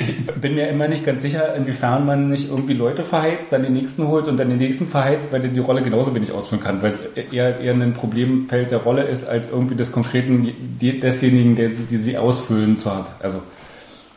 [0.00, 3.72] ich bin mir immer nicht ganz sicher, inwiefern man nicht irgendwie Leute verheizt, dann den
[3.72, 6.82] nächsten holt und dann den nächsten verheizt, weil der die Rolle genauso wenig ausführen kann,
[6.82, 11.70] weil es eher, eher ein Problemfeld der Rolle ist, als irgendwie des konkreten, desjenigen, der
[11.70, 13.06] sie, die sie ausfüllen zu hat.
[13.22, 13.42] Also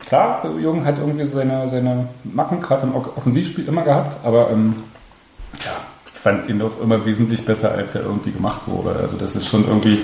[0.05, 4.75] klar, Jung hat irgendwie seine, seine Macken gerade im Offensivspiel immer gehabt, aber ähm,
[5.65, 5.71] ja,
[6.13, 8.99] ich fand ihn doch immer wesentlich besser, als er irgendwie gemacht wurde.
[8.99, 9.99] Also das ist schon irgendwie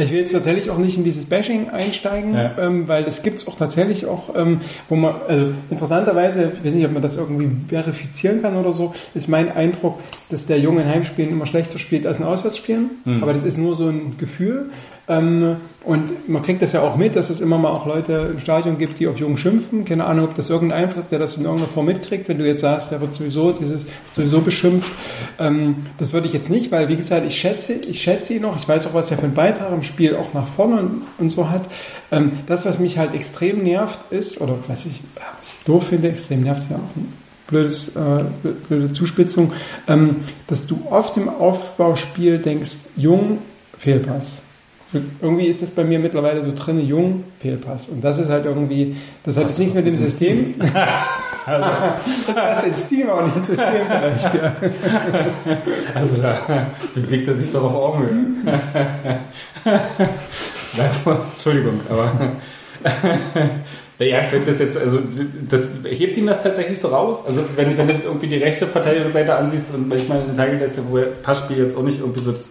[0.00, 2.52] Ich will jetzt tatsächlich auch nicht in dieses Bashing einsteigen, Ja.
[2.58, 6.86] ähm, weil das gibt's auch tatsächlich auch, ähm, wo man, also interessanterweise, ich weiß nicht,
[6.86, 9.98] ob man das irgendwie verifizieren kann oder so, ist mein Eindruck,
[10.30, 12.90] dass der Junge in Heimspielen immer schlechter spielt als in Auswärtsspielen.
[13.04, 13.22] Hm.
[13.22, 14.70] Aber das ist nur so ein Gefühl.
[15.10, 18.38] Ähm, und man kriegt das ja auch mit, dass es immer mal auch Leute im
[18.38, 19.84] Stadion gibt, die auf Jungen schimpfen.
[19.84, 22.60] Keine Ahnung, ob das irgendein Einfluss, der das in irgendeiner Form mitkriegt, wenn du jetzt
[22.60, 23.82] sagst, der wird sowieso dieses
[24.12, 24.90] sowieso beschimpft.
[25.40, 28.56] Ähm, das würde ich jetzt nicht, weil wie gesagt, ich schätze, ich schätze ihn noch.
[28.56, 31.30] Ich weiß auch, was er für einen Beitrag im Spiel auch nach vorne und, und
[31.30, 31.62] so hat.
[32.12, 36.08] Ähm, das, was mich halt extrem nervt, ist oder was ich, was ich doof finde,
[36.08, 37.12] extrem nervt ist ja auch ein
[37.48, 38.24] blödes, äh,
[38.68, 39.52] blöde Zuspitzung,
[39.88, 43.38] ähm, dass du oft im Aufbauspiel denkst, Jung,
[43.78, 44.42] Fehlpass.
[45.20, 47.88] Irgendwie ist es bei mir mittlerweile so drin, Jung, Fehlpass.
[47.88, 50.54] Und das ist halt irgendwie, das hat jetzt nichts mit dem System.
[51.46, 54.34] das passt ins Team, aber nicht ins System vielleicht.
[54.34, 54.56] Ja.
[55.94, 58.26] Also da bewegt er sich doch auf Augenhöhe.
[61.34, 62.12] Entschuldigung, aber
[64.06, 64.98] ja, das jetzt, also
[65.50, 67.22] das hebt ihm das tatsächlich so raus.
[67.26, 70.82] Also wenn, wenn du irgendwie die rechte Verteidigungsseite ansiehst und manchmal ein Teil ist ja,
[70.88, 72.48] wo Passspiel jetzt auch nicht irgendwie so das,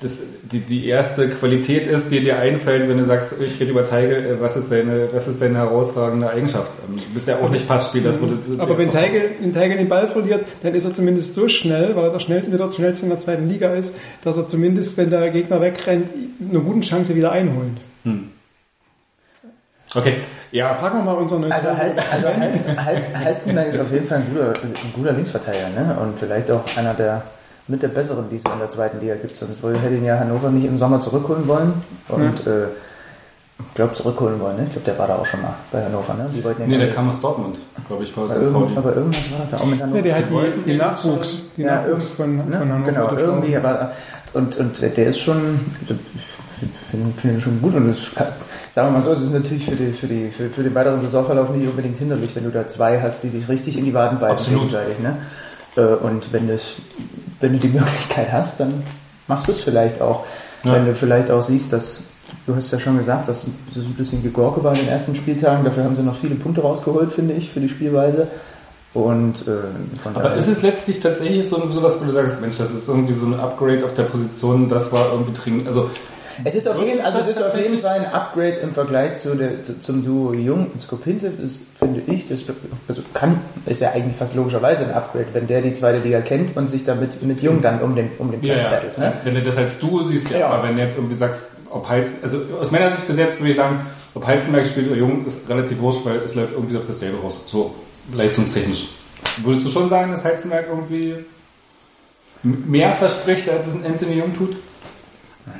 [0.00, 0.18] das,
[0.52, 4.16] die, die erste Qualität ist, die dir einfällt, wenn du sagst, ich rede über Teige,
[4.16, 6.70] äh, was ist seine, was ist seine herausragende Eigenschaft?
[6.88, 9.88] Ähm, Du bist ja auch nicht Passspiel, das wurde Aber wenn Teige, wenn Teige den
[9.88, 13.10] Ball verliert, dann ist er zumindest so schnell, weil er der schnellste, der schnellste in
[13.10, 16.10] der zweiten Liga ist, dass er zumindest, wenn der Gegner wegrennt,
[16.48, 17.78] eine gute Chance wieder einholt.
[19.94, 20.18] Okay,
[20.52, 24.18] ja, Packen wir mal unseren Also, Hals, also Hals, Hals, Halzenberg ist auf jeden Fall
[24.18, 25.96] ein guter, ein guter Linksverteidiger, ne?
[26.00, 27.22] Und vielleicht auch einer der
[27.68, 29.36] mit der besseren, die es in der zweiten Liga gibt.
[29.38, 31.72] Sonst hätte ihn ja Hannover nicht im Sommer zurückholen wollen.
[32.08, 32.66] Und äh,
[33.60, 34.64] ich glaube zurückholen wollen, ne?
[34.66, 36.30] Ich glaube, der war da auch schon mal bei Hannover, ne?
[36.32, 37.58] Die wollten ja nee, der kam aus Dortmund,
[37.88, 38.36] glaube ich, aber, St.
[38.36, 39.96] irgend, aber irgendwas war da auch mit Hannover.
[39.98, 42.42] Ja, der hat die, die den Nachwuchs, die Ja, Nachwuchs von, Ne?
[42.44, 42.84] von Hannover.
[42.92, 43.92] Genau, irgendwie, aber,
[44.34, 48.28] und, und der ist schon, ich finde find ihn schon gut und das kann,
[48.70, 51.00] sagen wir mal so, es ist natürlich für, die, für, die, für, für den weiteren
[51.00, 54.20] Saisonverlauf nicht unbedingt hinderlich, wenn du da zwei hast, die sich richtig in die Waden
[54.20, 54.60] beißen Absolut.
[54.70, 55.16] gegenseitig, ne?
[55.76, 56.76] Äh, Und wenn das,
[57.40, 58.82] wenn du die Möglichkeit hast, dann
[59.26, 60.24] machst du es vielleicht auch.
[60.64, 60.74] Ja.
[60.74, 62.02] Wenn du vielleicht auch siehst, dass,
[62.46, 65.64] du hast ja schon gesagt, dass das ein bisschen gegorke war in den ersten Spieltagen,
[65.64, 68.28] dafür haben sie noch viele Punkte rausgeholt, finde ich, für die Spielweise.
[68.94, 72.72] Und äh, von Aber ist es letztlich tatsächlich so sowas, wo du sagst, Mensch, das
[72.72, 75.90] ist irgendwie so ein Upgrade auf der Position, das war irgendwie dringend, also
[76.44, 79.34] Es ist auf jeden, also es ist auf jeden Fall ein Upgrade im Vergleich zu
[79.34, 82.44] der, zu, zum Duo Jung und Skopinzev ist, finde ich, das
[82.86, 86.56] also kann, ist ja eigentlich fast logischerweise ein Upgrade, wenn der die zweite Liga kennt
[86.56, 88.98] und sich damit mit Jung dann um den, um den Platz ja, battelt.
[88.98, 89.12] Ne?
[89.24, 90.48] wenn du das als Duo siehst, ja, Ja.
[90.48, 93.50] aber wenn du jetzt irgendwie sagst, ob Heiz, also aus meiner Sicht bis jetzt würde
[93.50, 93.80] ich sagen,
[94.14, 97.40] ob Heizenberg spielt oder Jung, ist relativ wurscht, weil es läuft irgendwie auf dasselbe raus,
[97.46, 97.74] so
[98.14, 98.88] leistungstechnisch.
[99.42, 101.16] Würdest du schon sagen, dass Heizenberg irgendwie
[102.42, 104.56] mehr verspricht, als es ein Anthony Jung tut?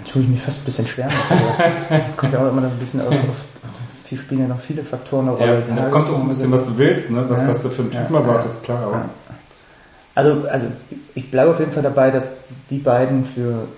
[0.05, 1.09] Ich mich fast ein bisschen schwer
[2.16, 3.36] Kommt ja auch immer noch ein bisschen auf, auf
[4.05, 5.64] hier spielen ja noch viele Faktoren eine Ja, Rolle.
[5.76, 7.24] da kommt auch ein bisschen, was du willst, ne?
[7.28, 7.49] was, Ja.
[7.49, 8.09] was du für einen Typ Ja.
[8.11, 8.93] mal wartest, klar, aber.
[8.93, 9.09] Ja.
[10.14, 10.66] Also, also
[11.14, 12.32] ich bleibe auf jeden Fall dabei, dass
[12.70, 13.68] die beiden für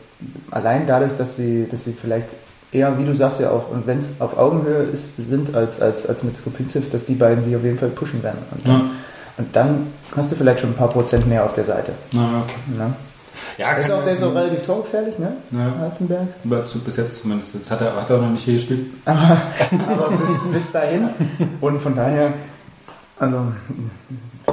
[0.52, 2.28] allein dadurch, dass sie, dass sie vielleicht
[2.72, 6.06] eher, wie du sagst ja auch, und wenn es auf Augenhöhe ist, sind als, als,
[6.06, 8.38] als mit Skopinzev, dass die beiden sie auf jeden Fall pushen werden.
[8.52, 8.90] Und dann, Ja.
[9.38, 11.92] und dann hast du vielleicht schon ein paar Prozent mehr auf der Seite.
[12.12, 12.54] Na, okay.
[13.58, 15.32] Ja, Der ist kann auch, der ist auch relativ torgefährlich, ne?
[15.50, 15.72] Ja.
[15.80, 16.26] Halzenberg.
[16.84, 17.54] Bis jetzt zumindest.
[17.54, 18.86] Jetzt hat er, hat er auch noch nicht hier gespielt.
[19.04, 19.42] Aber,
[19.88, 21.10] aber bis, bis dahin.
[21.60, 22.32] Und von daher,
[23.18, 23.38] also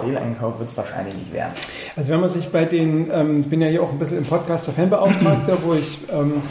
[0.01, 1.53] Fehleinkauf wird es wahrscheinlich nicht werden.
[1.95, 4.25] Also wenn man sich bei den, ähm, ich bin ja hier auch ein bisschen im
[4.25, 6.41] Podcast der Fanbeauftragter, wo ich ähm,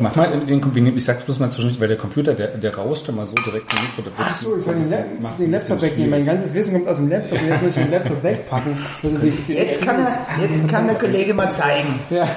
[0.00, 3.08] Mach mal den, den ich sag's bloß mal zwischendurch, weil der Computer, der, der rauscht
[3.08, 4.12] immer so direkt im Mikro.
[4.18, 6.10] Ach so, ich soll den, La den Laptop wegnehmen.
[6.10, 8.78] Mein ganzes Wissen kommt aus dem Laptop jetzt muss ich den Laptop wegpacken.
[9.02, 12.28] Das Jetzt kann, er, jetzt kann der Kollege mal zeigen, ja.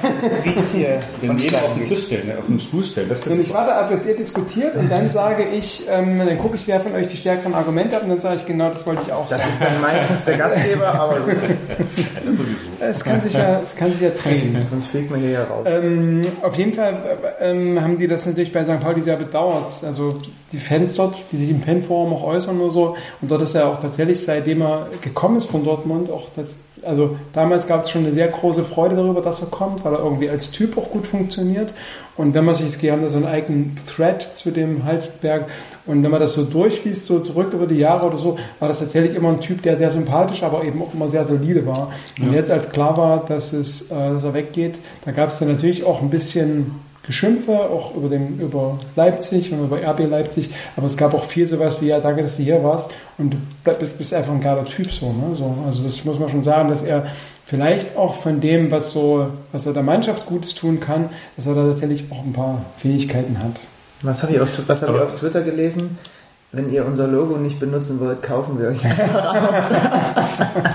[0.42, 3.08] wie es hier Den neben auf den Tisch stellen, auf den Stuhl stellen.
[3.08, 6.56] Das Und ich warte ab, bis ihr diskutiert und dann sage ich, ähm, dann gucke
[6.56, 9.02] ich, wer von euch die stärkeren Argumente hat und dann sage ich, genau, das wollte
[9.06, 9.52] ich auch Das sagen.
[9.52, 11.36] ist dann meistens der Gastgeber, aber gut.
[12.26, 12.66] das sowieso.
[12.80, 14.66] Es kann sich ja, es kann sich ja drehen.
[14.66, 15.66] Sonst fliegt man hier ja raus.
[15.66, 16.94] Ähm, auf jeden Fall
[17.40, 18.80] äh, ähm, haben die das natürlich bei St.
[18.80, 19.72] Pauli sehr bedauert.
[19.84, 20.16] Also
[20.52, 22.96] die Fans dort, die sich im Fanforum auch äußern oder so.
[23.20, 27.16] Und dort ist er auch tatsächlich, seitdem er gekommen ist von Dortmund, auch das, also
[27.32, 30.30] damals gab es schon eine sehr große Freude darüber, dass er kommt, weil er irgendwie
[30.30, 31.72] als Typ auch gut funktioniert.
[32.16, 35.46] Und wenn man sich, die haben da so einen eigenen Thread zu dem Halstenberg.
[35.86, 38.80] Und wenn man das so durchliest, so zurück über die Jahre oder so, war das
[38.80, 41.92] tatsächlich immer ein Typ, der sehr sympathisch, aber eben auch immer sehr solide war.
[42.20, 44.74] Und jetzt, als klar war, dass es, äh, dass er weggeht,
[45.04, 46.72] da gab es dann natürlich auch ein bisschen
[47.02, 51.46] Geschimpfe, auch über, den, über Leipzig und über RB Leipzig, aber es gab auch viel
[51.46, 54.90] sowas wie, ja, danke, dass du hier warst und du bist einfach ein geiler Typ
[54.92, 55.34] so, ne?
[55.34, 55.54] so.
[55.66, 57.06] Also das muss man schon sagen, dass er
[57.46, 61.54] vielleicht auch von dem, was so, was er der Mannschaft Gutes tun kann, dass er
[61.54, 63.54] da tatsächlich auch ein paar Fähigkeiten hat.
[64.02, 65.98] Was habe ich, auf, was hab ich auf Twitter gelesen?
[66.52, 69.34] Wenn ihr unser Logo nicht benutzen wollt, kaufen wir euch einfach.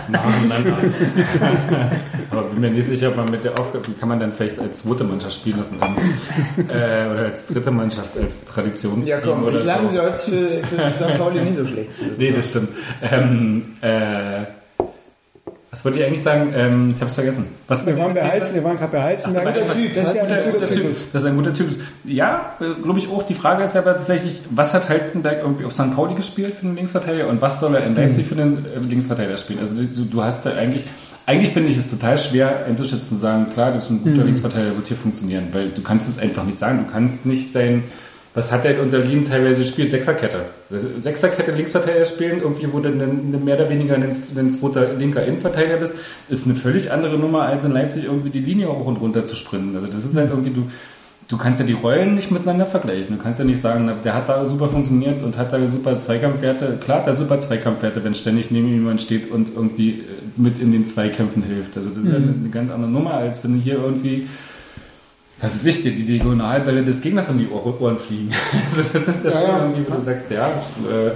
[0.08, 1.92] Nein, nein, nein.
[2.32, 4.58] Aber bin mir nicht sicher, ob man mit der Aufgabe, wie kann man dann vielleicht
[4.58, 5.78] als zweite Mannschaft spielen lassen?
[5.82, 9.96] äh, oder als dritte Mannschaft, als Traditionsteam Ja komm, oder bislang so.
[9.98, 11.18] soll es für, für St.
[11.18, 11.92] Pauli nicht so schlecht.
[12.18, 12.70] Nee, das stimmt.
[13.02, 14.44] Ähm, äh,
[15.76, 16.54] was wollte ich eigentlich sagen?
[16.56, 17.48] Ähm, ich hab's vergessen.
[17.68, 19.36] Was Wir waren bei Heizen, wir waren gerade bei Heizen.
[19.38, 19.74] Ach bei guter.
[19.74, 20.96] Typ, das ist ja ein guter Typ.
[21.12, 21.68] Das ist ein guter Typ.
[22.06, 23.24] Ja, glaube ich auch.
[23.24, 25.94] Die Frage ist ja aber tatsächlich, was hat Halstenberg irgendwie auf St.
[25.94, 29.36] Pauli gespielt für den Linksverteidiger und was soll er in Leipzig für den äh, Linksverteidiger
[29.36, 29.60] spielen?
[29.60, 30.86] Also du, du hast da eigentlich,
[31.26, 34.78] eigentlich finde ich es total schwer einzuschätzen und sagen, klar, das ist ein guter Linksverteidiger,
[34.78, 36.86] wird hier funktionieren, weil du kannst es einfach nicht sagen.
[36.86, 37.84] Du kannst nicht sein,
[38.34, 39.92] was hat er unter Lien teilweise gespielt?
[39.92, 40.46] Sechserkette.
[41.00, 45.78] Sechserkette Linksverteidiger spielen, irgendwie wo du dann mehr oder weniger ein, ein zweiter linker Innenverteidiger
[45.78, 45.96] bist,
[46.28, 49.36] ist eine völlig andere Nummer, als in Leipzig irgendwie die Linie hoch und runter zu
[49.36, 49.76] sprinten.
[49.76, 50.64] Also das ist halt irgendwie, du,
[51.28, 53.16] du kannst ja die Rollen nicht miteinander vergleichen.
[53.16, 56.80] Du kannst ja nicht sagen, der hat da super funktioniert und hat da super Zweikampfwerte.
[56.84, 60.04] Klar hat er super Zweikampfwerte, wenn ständig neben ihm jemand steht und irgendwie
[60.36, 61.78] mit in den Zweikämpfen hilft.
[61.78, 64.28] Also das ist ja eine, eine ganz andere Nummer, als wenn du hier irgendwie
[65.46, 68.30] was ist ich, die, die Diagonalbälle des Gegners um die Ohr- Ohren fliegen.
[68.70, 69.60] Also das ist ja schon Ja, ja.
[69.66, 71.12] irgendwie, wo du sagst, ja, äh,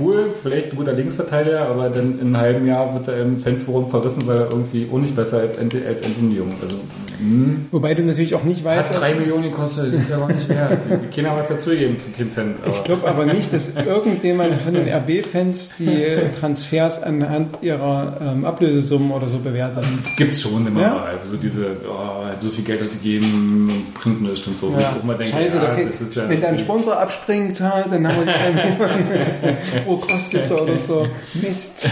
[0.00, 3.88] cool, vielleicht ein guter Linksverteidiger, aber dann in einem halben Jahr wird er im Fanforum
[3.90, 6.52] verrissen, weil er irgendwie auch nicht besser als, Ant- als Jung.
[6.62, 6.76] Also,
[7.20, 7.66] hm.
[7.72, 10.78] Wobei du natürlich auch nicht weißt, Hat drei Millionen gekostet, ist ja aber nicht wert.
[10.90, 12.56] Die- Die Kinder was dazugeben zu Kind Cent.
[12.68, 18.44] Ich glaube aber nicht, dass irgendjemand von den RB-Fans die äh, Transfers anhand ihrer ähm,
[18.44, 19.84] Ablösesummen oder so bewertet.
[20.16, 20.90] Gibt's schon immer Ja?
[20.94, 21.04] mal.
[21.22, 24.72] Also diese, oh, so viel Geld ausgegeben, bringt nichts und so.
[24.72, 27.72] Wo ich auch mal denke, Scheiße, ja, ist ja wenn da ein Sponsor abspringt, dann
[27.72, 27.90] haben
[28.26, 31.06] wir keinen Pro kostet oder so.
[31.34, 31.88] Mist.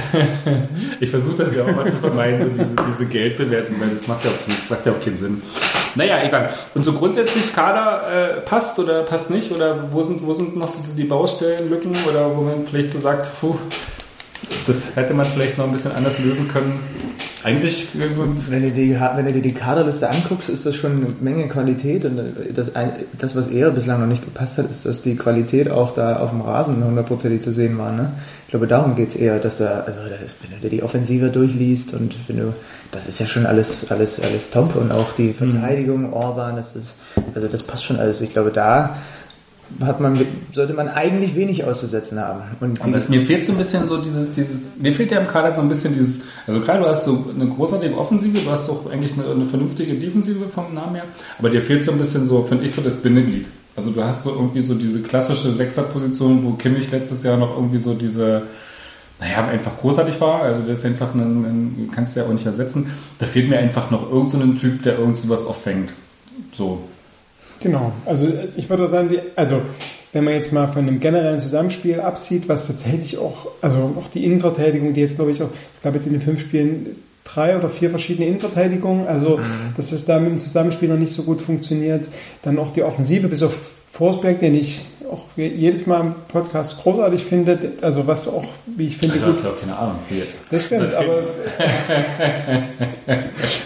[1.00, 4.24] Ich versuche das ja auch mal zu vermeiden, so diese, diese Geldbewertung, weil das macht
[4.24, 5.42] ja, auch, macht ja auch keinen Sinn.
[5.94, 6.54] Naja, egal.
[6.74, 9.52] Und so grundsätzlich Kader äh, passt oder passt nicht?
[9.52, 11.94] Oder wo sind, wo sind noch so die Baustellen, Lücken?
[12.08, 13.56] Oder wo man vielleicht so sagt, puh,
[14.66, 16.80] das hätte man vielleicht noch ein bisschen anders lösen können.
[17.46, 18.08] Eigentlich, äh,
[18.50, 22.04] Wenn du, die, wenn du dir die Kaderliste anguckst, ist das schon eine Menge Qualität
[22.04, 22.18] und
[22.52, 22.90] das, ein-
[23.20, 26.30] das was eher bislang noch nicht gepasst hat, ist, dass die Qualität auch da auf
[26.30, 27.92] dem Rasen hundertprozentig zu sehen war.
[27.92, 28.10] Ne?
[28.46, 31.28] Ich glaube, darum geht's eher, dass da, also da ist, wenn du dir die Offensive
[31.28, 32.52] durchliest und wenn du,
[32.90, 36.96] das ist ja schon alles, alles, alles top und auch die Verteidigung, Orban, das ist,
[37.32, 38.20] also das passt schon alles.
[38.22, 38.96] Ich glaube, da
[39.80, 42.42] hat man, sollte man eigentlich wenig auszusetzen haben.
[42.60, 45.26] Und, Und das, mir fehlt so ein bisschen so dieses, dieses, mir fehlt ja im
[45.26, 48.68] Kader so ein bisschen dieses, also klar, du hast so eine großartige Offensive, du hast
[48.68, 51.04] doch eigentlich eine, eine vernünftige Defensive vom Namen her,
[51.38, 53.46] aber dir fehlt so ein bisschen so, finde ich, so das Bindeglied.
[53.74, 57.78] Also du hast so irgendwie so diese klassische Sechserposition, wo Kimmich letztes Jahr noch irgendwie
[57.78, 58.42] so diese,
[59.20, 62.46] naja, einfach großartig war, also der ist einfach ein, ein kannst du ja auch nicht
[62.46, 62.90] ersetzen.
[63.18, 65.92] Da fehlt mir einfach noch irgend so Typ, der irgend was auffängt.
[66.56, 66.82] So.
[67.60, 67.92] Genau.
[68.04, 69.62] Also ich würde sagen, die, also
[70.12, 74.24] wenn man jetzt mal von einem generellen Zusammenspiel absieht, was tatsächlich auch, also auch die
[74.24, 77.68] Innenverteidigung, die jetzt glaube ich auch, es gab jetzt in den fünf Spielen drei oder
[77.68, 79.40] vier verschiedene Innenverteidigungen, also
[79.76, 82.08] dass es da mit dem Zusammenspiel noch nicht so gut funktioniert.
[82.42, 87.24] Dann auch die Offensive, bis auf Forsberg, den ich auch jedes Mal im Podcast großartig
[87.24, 89.96] finde, also was auch, wie ich finde, Du hast ja auch keine Ahnung.
[90.08, 91.24] Wie, das stimmt, aber,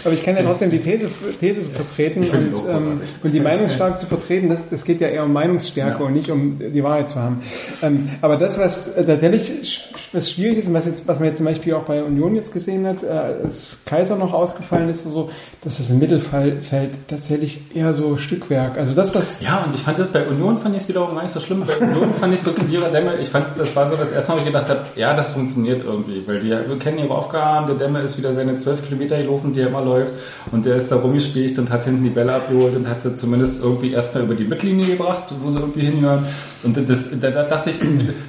[0.03, 4.05] aber ich kann ja trotzdem die These, These vertreten und, ähm, und die Meinungsstark zu
[4.05, 6.05] vertreten, das, das geht ja eher um Meinungsstärke Ja.
[6.05, 7.41] und nicht um die Wahrheit zu haben.
[7.81, 11.37] Ähm, aber das, was äh, tatsächlich was schwierig ist und was, jetzt, was man jetzt
[11.37, 15.13] zum Beispiel auch bei Union jetzt gesehen hat, äh, als Kaiser noch ausgefallen ist, und
[15.13, 15.29] so,
[15.63, 16.59] dass das im Mittelfeld
[17.07, 18.77] tatsächlich eher so Stückwerk.
[18.77, 21.23] Also das, was Ja, und ich fand das bei Union fand ich es wiederum gar
[21.31, 21.63] nicht so schlimm.
[21.65, 24.39] Bei fand ich so Kedira Demme, ich fand, das war so das erste Mal, wo
[24.41, 28.01] ich gedacht habe, ja, das funktioniert irgendwie, weil die wir kennen ihre Aufgaben, der Demme
[28.01, 30.11] ist wieder seine zwölf Kilometer gelaufen, die er immer läuft,
[30.51, 33.63] und der ist da rumgespielt und hat hinten die Bälle abgeholt und hat sie zumindest
[33.63, 36.25] irgendwie erstmal über die Mittellinie gebracht, wo sie irgendwie hinhören.
[36.63, 37.79] Und das, da, da dachte ich,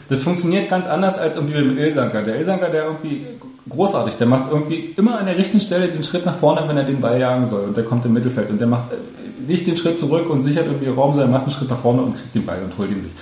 [0.08, 2.22] das funktioniert ganz anders als irgendwie mit dem Ilsanker.
[2.22, 3.26] Der Ilsanker, der irgendwie
[3.68, 6.84] großartig, der macht irgendwie immer an der richtigen Stelle den Schritt nach vorne, wenn er
[6.84, 8.90] den Ball jagen soll, und der kommt im Mittelfeld und der macht
[9.46, 12.14] nicht den Schritt zurück und sichert irgendwie Raum, sondern macht einen Schritt nach vorne und
[12.14, 13.12] kriegt den Ball und holt ihn sich.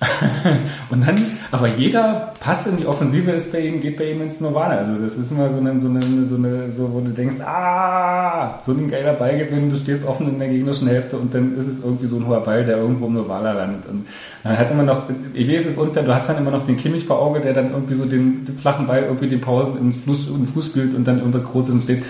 [0.90, 1.16] und dann,
[1.50, 4.76] aber jeder Pass in die Offensive ist bei ihm, geht bei ihm ins Nirvana.
[4.76, 8.60] Also das ist immer so eine, so eine, so eine, so wo du denkst, ah,
[8.62, 11.82] so ein geiler Ballgewinn, du stehst offen in der gegnerischen Hälfte und dann ist es
[11.82, 13.86] irgendwie so ein hoher Ball, der irgendwo im Nirvana landet.
[13.90, 14.06] Und
[14.44, 15.02] dann hat immer noch,
[15.34, 17.72] ich weiß es unter, du hast dann immer noch den Kimmich vor Auge, der dann
[17.72, 21.08] irgendwie so den, den flachen Ball irgendwie den Pausen den Fuß, den Fuß spielt und
[21.08, 22.04] dann irgendwas Großes entsteht.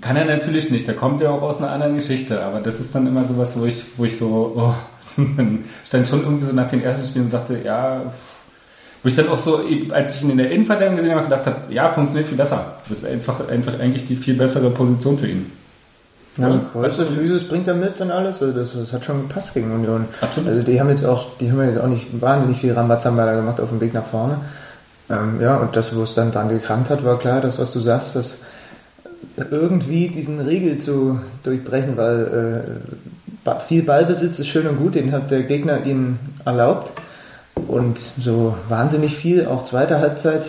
[0.00, 2.94] Kann er natürlich nicht, der kommt ja auch aus einer anderen Geschichte, aber das ist
[2.94, 4.74] dann immer sowas, wo ich, wo ich so, oh,
[5.86, 8.02] stand schon irgendwie so nach den ersten Spielen und dachte, ja,
[9.02, 11.72] Wo ich dann auch so, als ich ihn in der Innenverteidigung gesehen habe, gedacht habe,
[11.72, 12.76] ja, funktioniert viel besser.
[12.88, 15.50] Das ist einfach, einfach eigentlich die viel bessere Position für ihn.
[16.36, 18.42] Ja, Ja, Größe, weißt du- Physis bringt er mit und alles.
[18.42, 20.04] Also das, das hat schon gepasst gegen Union.
[20.20, 20.50] Absolut.
[20.50, 23.58] Also die haben jetzt auch, die haben jetzt auch nicht wahnsinnig viel Rambazamba da gemacht
[23.60, 24.36] auf dem Weg nach vorne.
[25.08, 27.80] Ähm, ja, und das, wo es dann dran gekrankt hat, war klar, das, was du
[27.80, 28.38] sagst, dass
[29.50, 32.64] irgendwie diesen Riegel zu durchbrechen, weil
[33.46, 36.92] äh, viel Ballbesitz ist schön und gut, den hat der Gegner ihnen erlaubt.
[37.68, 40.44] Und so wahnsinnig viel, auch zweite Halbzeit,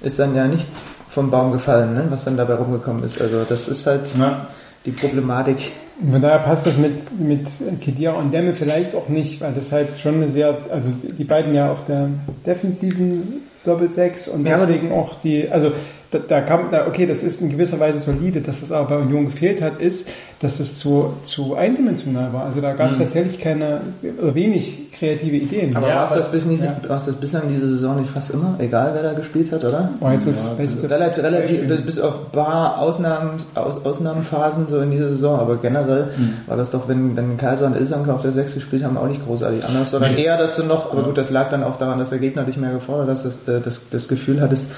[0.00, 0.66] ist dann ja nicht
[1.10, 3.20] vom Baum gefallen, ne, was dann dabei rumgekommen ist.
[3.20, 4.48] Also das ist halt Ja.
[4.84, 5.72] die Problematik.
[6.10, 7.46] Von daher passt das mit, mit
[7.80, 11.54] Kedira und Demme vielleicht auch nicht, weil das halt schon eine sehr, also die beiden
[11.54, 12.08] ja auf der
[12.44, 15.72] defensiven Doppelsechs und Ja, deswegen auch die, also
[16.14, 18.98] da, da kam, da, okay, das ist in gewisser Weise solide, dass das aber bei
[18.98, 20.08] Union gefehlt hat, ist,
[20.40, 22.44] dass es zu, zu eindimensional war.
[22.44, 23.80] Also da gab es tatsächlich keine,
[24.20, 25.74] oder wenig kreative Ideen.
[25.74, 26.76] Aber Ja, war es das, bis nicht, ja.
[26.86, 29.90] das bislang diese Saison nicht fast immer, egal wer da gespielt hat, oder?
[30.00, 34.90] War jetzt das beste Relativ, relativ bis auf ein paar Ausnahmen, Aus, Ausnahmenphasen so in
[34.90, 36.08] dieser Saison, aber generell
[36.46, 39.24] war das doch, wenn, wenn Kaiser und Ilsanker auf der 6 gespielt haben, auch nicht
[39.24, 40.24] großartig anders, sondern Nee.
[40.24, 41.06] eher, dass du noch, aber Ja.
[41.06, 43.62] gut, das lag dann auch daran, dass der Gegner dich mehr gefordert hat, dass das,
[43.64, 44.70] das, das Gefühl hattest,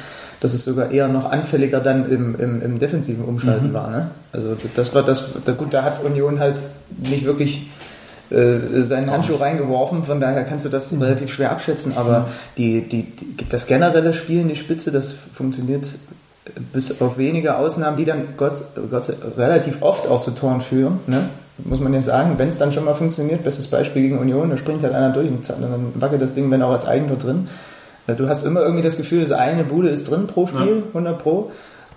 [0.46, 3.90] dass es sogar eher noch anfälliger dann im, im, im defensiven Umschalten war.
[3.90, 4.10] Ne?
[4.32, 6.60] Also das war das, da, gut, da hat Union halt
[6.98, 7.68] nicht wirklich
[8.30, 13.02] äh, seinen Handschuh reingeworfen, von daher kannst du das relativ schwer abschätzen, aber die, die,
[13.02, 15.84] die, das generelle Spiel in die Spitze, das funktioniert
[16.72, 21.28] bis auf wenige Ausnahmen, die dann Gott, Gott relativ oft auch zu Toren führen, ne?
[21.58, 24.56] muss man ja sagen, wenn es dann schon mal funktioniert, bestes Beispiel gegen Union, da
[24.56, 27.48] springt halt einer durch und dann wackelt das Ding, wenn auch als Eigentor drin.
[28.06, 31.50] Du hast immer irgendwie das Gefühl, dass eine Bude ist drin pro Spiel, 100 pro,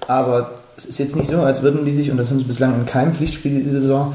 [0.08, 2.74] aber es ist jetzt nicht so, als würden die sich, und das haben sie bislang
[2.80, 4.14] in keinem Pflichtspiel diese Saison,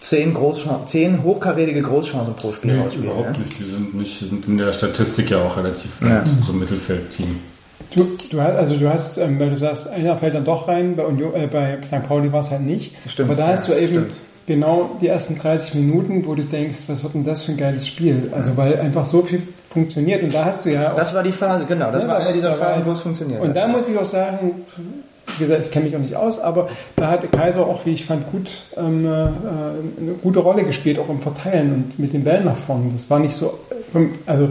[0.00, 3.06] zehn, Großchan- zehn hochkarätige Großchancen pro Spiel Nee, rausspielen.
[3.10, 3.38] überhaupt ne?
[3.38, 3.58] nicht.
[3.58, 6.24] Die sind nicht, die sind in der Statistik ja auch relativ Ja.
[6.44, 7.38] so ein Mittelfeldteam.
[7.94, 10.94] Du, du hast, also du hast, ähm, weil du sagst, einer fällt dann doch rein,
[10.96, 12.06] bei, Union, äh, bei St.
[12.06, 12.94] Pauli war es halt nicht.
[13.08, 14.12] Stimmt, Aber da hast ja, du eben stimmt.
[14.46, 17.86] Genau die ersten 30 Minuten, wo du denkst, was wird denn das für ein geiles
[17.86, 18.30] Spiel?
[18.34, 21.32] Also weil einfach so viel funktioniert und da hast du ja auch Das war die
[21.32, 23.96] Phase, genau, das Ja, war eine dieser Phasen, wo es funktioniert Und da muss ich
[23.96, 24.62] auch sagen,
[25.38, 28.04] wie gesagt, ich kenne mich auch nicht aus, aber da hat Kaiser auch, wie ich
[28.04, 32.44] fand, gut ähm, äh, eine gute Rolle gespielt, auch im Verteilen und mit den Bällen
[32.46, 32.90] nach vorne.
[32.92, 33.54] Das war nicht so,
[33.92, 34.48] vom- also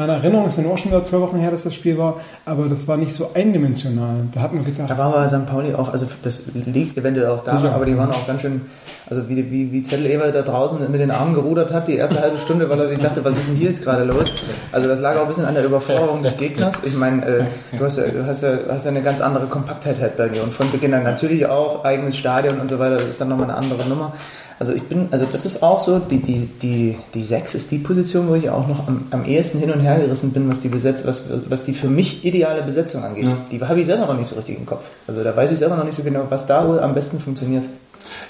[0.00, 2.20] meine Erinnerung ist ja nur auch schon wieder zwei Wochen her, dass das Spiel war,
[2.46, 4.14] aber das war nicht so eindimensional.
[4.32, 5.46] Da hat man gedacht, Da war aber St.
[5.46, 7.72] Pauli auch, also das liegt eventuell auch daran, Ja.
[7.74, 8.62] aber die waren auch ganz schön,
[9.10, 12.18] also wie, wie, wie Zettel Ewald da draußen mit den Armen gerudert hat, die erste
[12.18, 14.32] halbe Stunde, weil er sich dachte, was ist denn hier jetzt gerade los?
[14.72, 16.82] Also das lag auch ein bisschen an der Überforderung des Gegners.
[16.84, 17.44] Ich meine, äh,
[17.78, 20.42] du hast ja, du hast ja, hast ja eine ganz andere Kompaktheit halt bei dir
[20.42, 23.50] und von Beginn an natürlich auch eigenes Stadion und so weiter, das ist dann nochmal
[23.50, 24.14] eine andere Nummer.
[24.60, 27.78] Also ich bin, also das ist auch so, die, die, die, die 6 ist die
[27.78, 30.68] Position, wo ich auch noch am, am ehesten hin und her gerissen bin, was die
[30.68, 33.24] Besetz, was, was die für mich ideale Besetzung angeht.
[33.24, 33.38] Ja.
[33.50, 34.82] Die habe ich selber noch nicht so richtig im Kopf.
[35.08, 37.64] Also da weiß ich selber noch nicht so genau, was da wohl am besten funktioniert.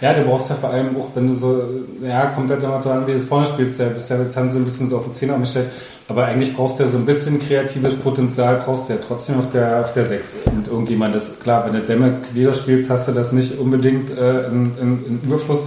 [0.00, 1.64] Ja, du brauchst ja vor allem auch, wenn du so,
[2.00, 3.80] ja, kommt halt immer dran, wie du es vorne spielst.
[3.80, 5.66] Ja, bisher jetzt haben sie ein bisschen so auf den Zehner umgestellt.
[6.08, 9.50] Aber eigentlich brauchst du ja so ein bisschen kreatives Potenzial, brauchst du ja trotzdem auf
[9.52, 10.28] der, auf der 6.
[10.46, 14.46] Und irgendjemand ist, klar, wenn du Dämme wieder spielst, hast du das nicht unbedingt äh,
[14.46, 15.64] in, in, in Überfluss.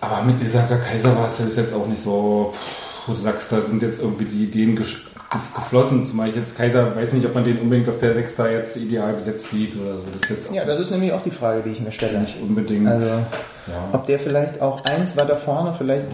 [0.00, 3.18] Aber mit Isaka Kaiser war es ja bis jetzt auch nicht so, pff, wo du
[3.20, 6.06] sagst, da sind jetzt irgendwie die Ideen geflossen.
[6.06, 8.76] Zumal ich jetzt Kaiser, weiß nicht, ob man den unbedingt auf der 6 da jetzt
[8.76, 10.02] ideal besetzt sieht oder so.
[10.20, 12.18] Das ist jetzt Ja, das ist nämlich auch die Frage, die ich mir stelle.
[12.20, 12.88] nicht unbedingt.
[12.88, 13.24] Also, ja.
[13.92, 16.06] ob der vielleicht auch eins weiter vorne vielleicht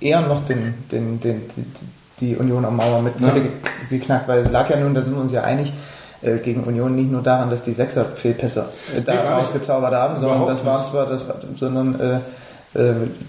[0.00, 1.42] eher noch den, den, den,
[2.20, 3.34] die, Union am Mauer mit Ja.
[3.90, 5.72] geknackt, weil es lag ja nun, da sind wir uns ja einig,
[6.22, 10.46] äh, gegen Union nicht nur daran, dass die Sechser Fehlpässe äh, da ausgezaubert haben, sondern
[10.46, 10.90] das waren nicht.
[10.90, 12.18] zwar, das, war- sondern äh,
[12.74, 12.78] äh,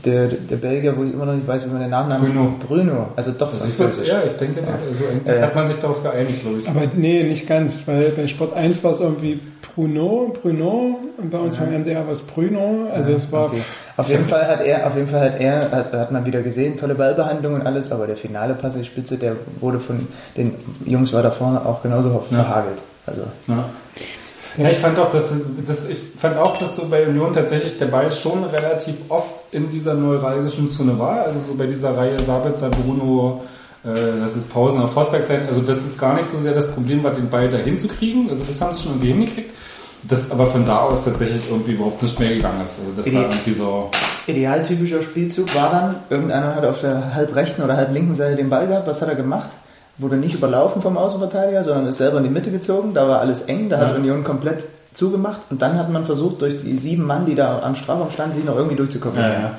[0.06, 2.54] der, der Belgier, wo ich immer noch nicht weiß, wie man den Nachnamen Bruno.
[2.68, 4.10] Bruno, also doch Das ist so, französisch.
[4.10, 6.68] ja, ich denke, also eigentlich Äh, hat man sich darauf geeinigt, glaube ich.
[6.70, 9.40] aber nee, nicht ganz, weil bei Sport 1 war es irgendwie
[9.76, 13.62] Bruno, Bruno und bei uns beim MDR war es Bruno, also es war Okay.
[13.98, 16.78] Auf jeden Fall hat er, auf jeden Fall hat er, hat, hat man wieder gesehen,
[16.78, 20.54] tolle Ballbehandlung und alles, aber der finale Pass in die Spitze, der wurde von den
[20.86, 22.44] Jungs weiter vorne auch genauso Ja.
[22.44, 22.78] verhagelt.
[23.06, 23.66] Also, Ja.
[24.60, 25.34] Ja, ich fand auch, dass,
[25.66, 29.72] dass ich fand auch, dass so bei Union tatsächlich der Ball schon relativ oft in
[29.72, 31.22] dieser neuralgischen Zone war.
[31.24, 33.42] Also so bei dieser Reihe Sabitzer, Bruno,
[33.86, 35.44] äh, das ist Pausen auf Forsberg sein.
[35.48, 38.30] Also das ist gar nicht so sehr das Problem, war den Ball da hinzukriegen.
[38.30, 39.52] Also das haben sie schon irgendwie hingekriegt.
[40.04, 42.80] Das aber von da aus tatsächlich irgendwie überhaupt nicht mehr gegangen ist.
[42.80, 43.92] Also das Wie war irgendwie so.
[44.28, 48.50] idealtypischer Spielzug war dann, irgendeiner hat auf der halb rechten oder halb linken Seite den
[48.50, 49.50] Ball gehabt, was hat er gemacht?
[50.00, 53.44] Wurde nicht überlaufen vom Außenverteidiger, sondern ist selber in die Mitte gezogen, da war alles
[53.44, 53.96] eng, da hat Ja.
[53.96, 57.76] Union komplett zugemacht und dann hat man versucht, durch die sieben Mann, die da am
[57.76, 59.20] Strafraum standen, sich noch irgendwie durchzukommen.
[59.20, 59.52] Ja, ja.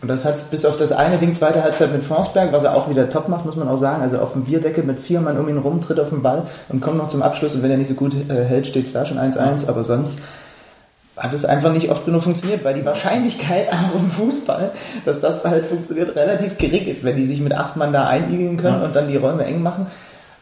[0.00, 2.88] Und das hat bis auf das eine Ding, zweite Halbzeit mit Forsberg, was er auch
[2.88, 4.00] wieder top macht, muss man auch sagen.
[4.02, 6.80] Also auf dem Bierdeckel mit vier Mann um ihn rum, tritt auf den Ball und
[6.80, 7.56] kommt noch zum Abschluss.
[7.56, 9.68] Und wenn er nicht so gut äh, hält, steht es da schon 1-1.
[9.68, 10.20] Aber sonst
[11.18, 14.72] hat es einfach nicht oft genug funktioniert, weil die Wahrscheinlichkeit auch im Fußball,
[15.04, 18.56] dass das halt funktioniert, relativ gering ist, wenn die sich mit acht Mann da einigeln
[18.56, 18.84] können Ja.
[18.84, 19.86] und dann die Räume eng machen.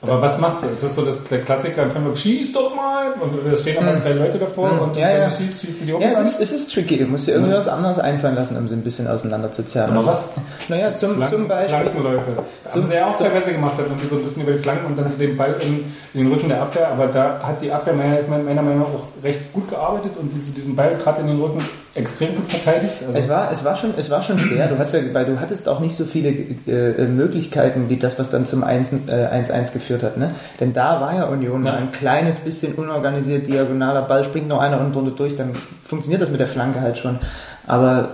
[0.09, 0.67] Aber was machst du?
[0.69, 3.13] Ist das so das, der Klassiker im Film, schieß doch mal!
[3.21, 4.79] Und da stehen aber drei Leute davor Mhm.
[4.81, 5.25] und Ja, wenn ja.
[5.29, 6.99] du schießt, schießt du die Ja, Jungs es ist, es ist tricky.
[6.99, 9.97] Du musst dir irgendwie was anderes einfallen lassen, um sie ein bisschen auseinanderzuzerren.
[9.97, 10.29] Aber was?
[10.69, 11.79] Naja, zum, zum Flanken- Beispiel.
[11.81, 12.45] Flankenläufe.
[12.71, 14.97] Haben sie ja auch teilweise gemacht, dann irgendwie so ein bisschen über die Flanken und
[14.99, 16.89] dann so den Ball in, in den Rücken der Abwehr.
[16.91, 20.51] Aber da hat die Abwehr meiner, meiner Meinung nach auch recht gut gearbeitet und diese,
[20.53, 21.65] diesen Ball gerade in den Rücken
[21.97, 22.95] extrem gut verteidigt.
[23.07, 24.69] Also, Es war, es war schon, es war schon schwer.
[24.69, 28.31] Du hast ja, weil du hattest auch nicht so viele äh, Möglichkeiten wie das, was
[28.31, 30.31] dann zum 1 äh, 1-1 geführt hat, ne?
[30.61, 31.75] Denn da war ja Union Ja.
[31.75, 35.53] ein kleines bisschen unorganisiert, diagonaler Ball springt noch einer unten durch, dann
[35.85, 37.19] funktioniert das mit der Flanke halt schon.
[37.67, 38.11] Aber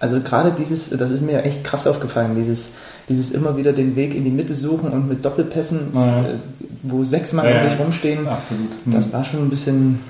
[0.00, 2.70] also gerade dieses, das ist mir echt krass aufgefallen, dieses
[3.08, 6.20] dieses immer wieder den Weg in die Mitte suchen und mit Doppelpässen, Ja.
[6.20, 6.24] äh,
[6.82, 8.70] wo sechs Mann Ja, um dich rumstehen, absolut.
[8.86, 10.00] das war schon ein bisschen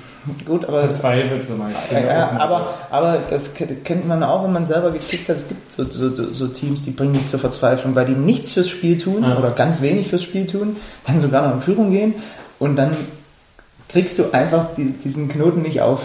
[0.45, 1.71] gut, aber Verzweifelt so mal.
[1.91, 5.37] ja, aber, aber das ke- kennt man auch, wenn man selber gekickt hat.
[5.37, 8.69] Es gibt so, so, so- Teams, die bringen dich zur Verzweiflung, weil die nichts fürs
[8.69, 9.37] Spiel tun Ja.
[9.37, 12.13] oder ganz wenig fürs Spiel tun, dann sogar noch in Führung gehen
[12.59, 12.91] und dann
[13.89, 16.01] kriegst du einfach die, diesen Knoten nicht auf.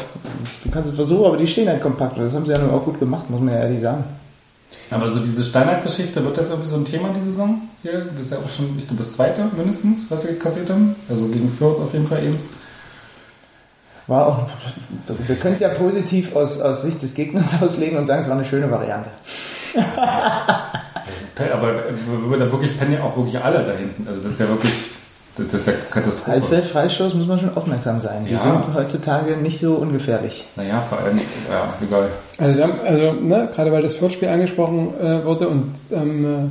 [0.65, 2.17] Du kannst es versuchen, aber die stehen halt kompakt.
[2.19, 4.05] Und das haben sie ja nun auch gut gemacht, muss man ja ehrlich sagen.
[4.91, 7.63] Aber so diese Standardgeschichte, wird das irgendwie so ein Thema die Saison?
[7.83, 10.95] Hier, das ist ja auch schon, ich glaube, das zweite mindestens, was wir kassiert haben.
[11.09, 12.37] Also gegen Fürth auf jeden Fall eben.
[14.11, 14.39] War auch,
[15.27, 18.37] wir können es ja positiv aus, aus Sicht des Gegners auslegen und sagen, es war
[18.37, 19.09] eine schöne Variante.
[21.53, 21.73] Aber
[22.39, 24.07] da wirklich pennen ja auch wirklich alle da hinten.
[24.09, 24.73] Also das ist ja wirklich,
[25.37, 26.31] das ist ja Katastrophe.
[26.33, 28.25] Halbfeld Freistoß muss man schon aufmerksam sein.
[28.27, 28.39] Die Ja.
[28.41, 30.45] sind heutzutage nicht so ungefährlich.
[30.57, 32.09] Naja, vor allem, ja, egal.
[32.39, 36.51] Also, dann- also ne, gerade weil das Fürth-Spiel angesprochen äh, wurde und ähm,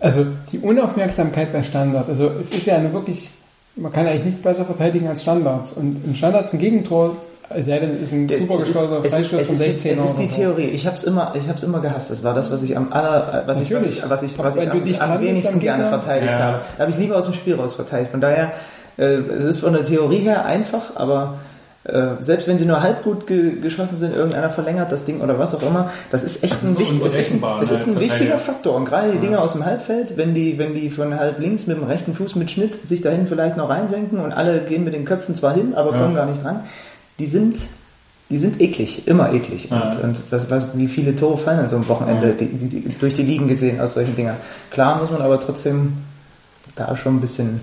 [0.00, 3.30] äh, also die Unaufmerksamkeit bei Standards, also es ist ja eine wirklich,
[3.76, 7.16] man kann eigentlich nichts besser verteidigen als Standards und im Standards ein Gegentor,
[7.60, 10.28] sei denn, es ist ein super ist- Freistoß von ist die- 16 Es ist die.
[10.28, 10.68] Theorie.
[10.68, 12.10] Ich habe es immer, ich hab's immer gehasst.
[12.10, 13.98] Das war das, was ich am aller, was ich, was Natürlich.
[14.04, 16.38] ich, was ich, was ich wenn du am, dich am wenigsten gerne Gegner- verteidigt Ja.
[16.38, 16.60] habe.
[16.76, 18.10] Da habe ich lieber aus dem Spiel raus verteidigt.
[18.10, 18.52] Von daher,
[18.98, 21.34] äh, es ist von der Theorie her einfach, aber
[21.84, 25.38] äh, selbst wenn sie nur halb gut ge geschossen sind, irgendeiner verlängert das Ding oder
[25.38, 27.86] was auch immer, das ist echt Das ein, ist wichtig, es ist es ne, ist
[27.88, 28.38] ein als wichtiger.
[28.38, 28.76] Faktor.
[28.76, 31.76] Und gerade die Dinger aus dem Halbfeld, wenn die, wenn die von halb links mit
[31.76, 35.04] dem rechten Fuß mit Schnitt sich dahin vielleicht noch reinsenken und alle gehen mit den
[35.04, 35.98] Köpfen zwar hin, aber Ja.
[36.02, 36.60] kommen gar nicht dran,
[37.18, 37.56] die sind
[38.30, 39.68] die sind eklig, immer eklig.
[39.70, 39.90] Ja.
[39.90, 42.32] Und, und das, was, wie viele Tore fallen an so einem Wochenende Ja.
[42.32, 44.36] die, die, die, durch die Ligen gesehen aus solchen Dingern.
[44.70, 45.98] Klar muss man aber trotzdem
[46.74, 47.60] da schon ein bisschen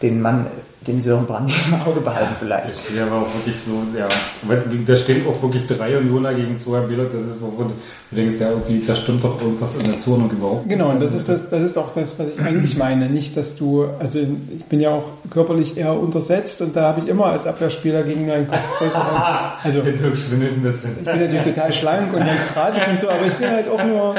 [0.00, 0.46] den Mann,
[0.86, 2.70] den Sören Brandy im Auge behalten vielleicht.
[2.70, 4.08] Das steht aber auch wirklich so, ja.
[4.44, 4.56] Aber
[4.86, 7.04] Da stehen auch wirklich drei Unioner gegen zwei Bilder.
[7.04, 7.72] Das ist, wo du
[8.10, 10.68] denkst, ja, irgendwie, da stimmt doch irgendwas in der Zone überhaupt.
[10.68, 13.08] Genau, und das ist das, das ist auch das, was ich eigentlich meine.
[13.08, 14.18] Nicht, dass du, also
[14.54, 18.30] ich bin ja auch körperlich eher untersetzt und da habe ich immer als Abwehrspieler gegen
[18.30, 19.02] einen Kopf größeren.
[19.62, 23.68] Also ich bin natürlich total schlank und ganz drahtig und so, aber ich bin halt
[23.68, 24.14] auch nur,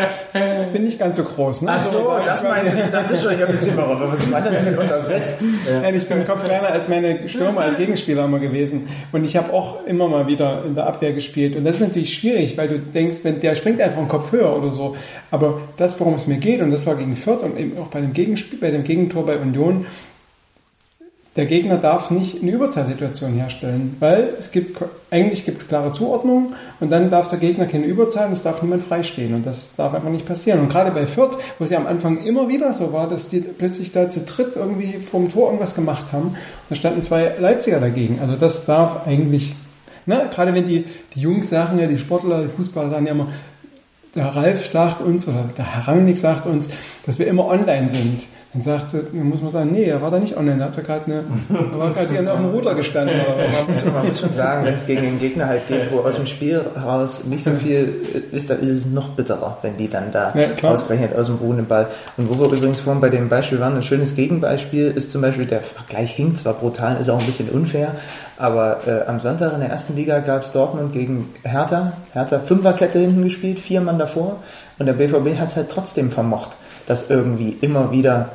[0.72, 1.64] bin nicht ganz so groß.
[1.64, 1.72] Ne?
[1.76, 2.80] Ach so, Also, das meinst du?
[2.80, 5.36] Ich dachte schon, ich habe jetzt immer was meint er denn untersetzt?
[5.82, 8.88] Nein, ich bin Kopf kleiner als meine Stürmer, als Gegenspieler immer gewesen.
[9.12, 11.56] Und ich habe auch immer mal wieder in der Abwehr gespielt.
[11.56, 14.56] Und das ist natürlich schwierig, weil du denkst, wenn der springt einfach einen Kopf höher
[14.56, 14.96] oder so.
[15.32, 18.02] Aber das, worum es mir geht, und das war gegen Fürth und eben auch bei
[18.02, 19.86] dem Gegenspiel, bei dem Gegentor bei Union,
[21.36, 24.78] der Gegner darf nicht eine Überzahlsituation herstellen, weil es gibt,
[25.10, 28.62] eigentlich gibt es klare Zuordnung und dann darf der Gegner keine Überzahl und es darf
[28.62, 30.60] niemand freistehen und das darf einfach nicht passieren.
[30.60, 33.40] Und gerade bei Fürth, wo es ja am Anfang immer wieder so war, dass die
[33.40, 36.36] plötzlich da zu dritt irgendwie vom Tor irgendwas gemacht haben,
[36.70, 38.20] da standen zwei Leipziger dagegen.
[38.22, 39.56] Also das darf eigentlich,
[40.06, 43.30] ne, gerade wenn die, die Jungs sagen ja, die Sportler, die Fußballer sagen ja immer,
[44.14, 46.70] der Ralf sagt uns, oder der Herr Rangnick sagt uns,
[47.08, 48.28] dass wir immer online sind.
[48.54, 50.82] Dann sagt, dann muss man sagen, nee, er war da nicht online, er hat da
[50.84, 53.62] gerade eine, er war gerade auf dem Ruder gestanden oder was.
[53.68, 56.18] Man muss, man muss schon sagen, wenn es gegen den Gegner halt geht, wo aus
[56.18, 60.12] dem Spiel heraus nicht so viel ist, dann ist es noch bitterer, wenn die dann
[60.12, 60.74] da Ja, klar.
[60.74, 61.88] ausgerechnet aus dem ruhenden Ball.
[62.18, 65.46] Und wo wir übrigens vorhin bei dem Beispiel waren, ein schönes Gegenbeispiel ist zum Beispiel,
[65.48, 67.96] der Vergleich hinkt zwar brutal, ist auch ein bisschen unfair,
[68.38, 73.00] aber äh, am Sonntag in der ersten Liga gab es Dortmund gegen Hertha, Hertha Fünferkette
[73.00, 74.38] hinten gespielt, vier Mann davor
[74.78, 76.52] und der BVB hat es halt trotzdem vermocht,
[76.86, 78.30] das irgendwie immer wieder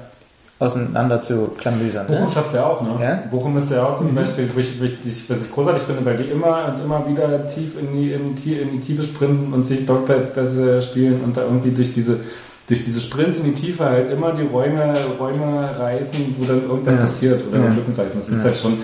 [0.60, 2.06] auseinander zu klamüsern.
[2.06, 2.16] Ne?
[2.16, 2.90] Bochum schafft ja auch, ne?
[3.00, 3.22] Ja?
[3.30, 6.16] Bochum ist ja auch zum Beispiel, wo ich, wo ich, was ich großartig finde, weil
[6.16, 9.66] die immer und immer wieder tief in die, in die, in die Tiefe sprinten und
[9.66, 12.18] sich Dogpässe spielen und da irgendwie durch diese,
[12.66, 16.94] durch diese Sprints in die Tiefe halt immer die Räume, Räume reißen, wo dann irgendwas
[16.96, 17.00] Ja.
[17.02, 17.68] passiert oder Ja.
[17.74, 18.20] Lücken reißen.
[18.20, 18.78] Das ist halt schon,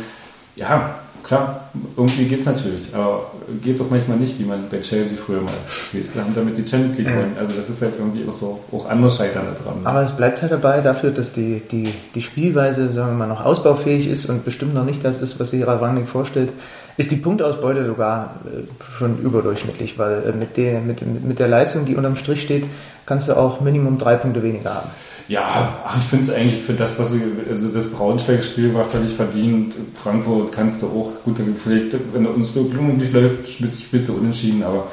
[0.56, 0.94] ja,
[1.24, 3.30] klar, irgendwie geht's natürlich, aber
[3.62, 6.14] geht doch manchmal nicht, wie man bei Chelsea früher mal gespielt.
[6.14, 7.36] Wir haben damit die Champions League gewonnen.
[7.38, 9.80] Also das ist halt irgendwie auch so, auch andere scheitern da dran.
[9.84, 13.44] Aber es bleibt halt dabei dafür, dass die, die, die Spielweise, sagen wir mal, noch
[13.44, 16.50] ausbaufähig ist und bestimmt noch nicht das ist, was sich Rangnick vorstellt,
[16.96, 18.62] ist die Punktausbeute sogar äh,
[18.98, 22.64] schon überdurchschnittlich, weil äh, mit, der, mit, mit der Leistung, die unterm Strich steht,
[23.06, 24.90] kannst du auch Minimum drei Punkte weniger haben.
[25.28, 29.14] Ja, ach, ich finde es eigentlich für das, was sie, also das Braunschweig-Spiel war völlig
[29.14, 29.74] verdient.
[30.02, 34.62] Frankfurt kannst du auch, gut, vielleicht, wenn uns Blumen nicht läuft, spielst, spielst du unentschieden,
[34.62, 34.88] aber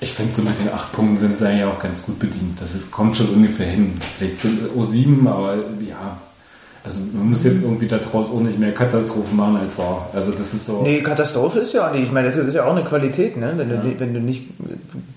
[0.00, 2.60] ich finde so mit den acht Punkten sind sie eigentlich auch ganz gut bedient.
[2.60, 4.00] Das ist, kommt schon ungefähr hin.
[4.18, 5.56] Vielleicht sind O7, aber
[5.88, 6.18] ja,
[6.84, 10.08] also man muss jetzt irgendwie daraus auch nicht mehr Katastrophen machen als war.
[10.12, 10.80] Also das ist so.
[10.82, 12.04] Nee, Katastrophe ist ja auch nicht.
[12.04, 13.52] Ich meine, das ist ja auch eine Qualität, ne?
[13.56, 13.82] wenn, du, Ja.
[13.98, 14.44] wenn du nicht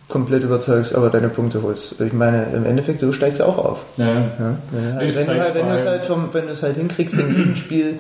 [0.08, 2.00] komplett überzeugst, aber deine Punkte holst.
[2.00, 3.86] Ich meine, im Endeffekt so steigst du auch auf.
[3.98, 4.12] Ja, ja.
[4.14, 4.58] Ja?
[4.72, 6.52] Wenn, du Nee, halt, es wenn, du halt, wenn, du es halt vom, wenn du
[6.52, 8.00] es halt hinkriegst, in jedem Spiel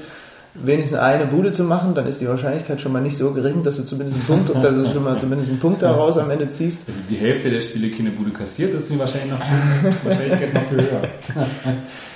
[0.53, 3.77] wenigstens eine Bude zu machen, dann ist die Wahrscheinlichkeit schon mal nicht so gering, dass
[3.77, 6.83] du zumindest einen Punkt, dass du schon mal zumindest einen Punkt daraus am Ende ziehst.
[6.87, 9.21] Wenn die Hälfte der Spiele keine Bude kassiert, ist noch viel,
[10.03, 11.01] Wahrscheinlichkeit noch viel höher.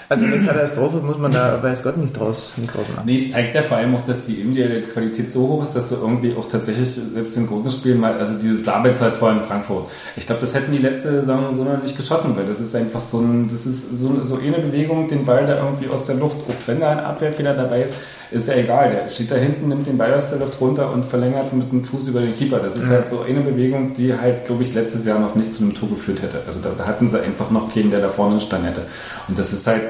[0.10, 3.04] Also eine Katastrophe muss man da, weiß Gott, nicht draus, nicht draus machen.
[3.06, 5.90] Nee, es zeigt ja vor allem auch, dass die individuelle Qualität so hoch ist, dass
[5.90, 9.88] du irgendwie auch tatsächlich selbst in Gruppenspielen mal, also dieses Sabitzer-Tor in Frankfurt.
[10.16, 13.02] Ich glaube, das hätten die letzte Saison so noch nicht geschossen, weil das ist einfach
[13.02, 16.38] so ein, das ist so, so eine Bewegung, den Ball da irgendwie aus der Luft,
[16.38, 17.94] auch wenn da ein Abwehrfehler dabei ist,
[18.32, 18.92] ist ja egal.
[18.92, 21.84] Der steht da hinten, nimmt den Ball aus der Luft runter und verlängert mit dem
[21.84, 22.60] Fuß über den Keeper.
[22.60, 25.64] Das ist halt so eine Bewegung, die halt, glaube ich, letztes Jahr noch nicht zu
[25.64, 26.42] einem Tor geführt hätte.
[26.46, 28.86] Also da, hatten sie einfach noch keinen, der da vorne stand hätte.
[29.28, 29.82] Und das ist halt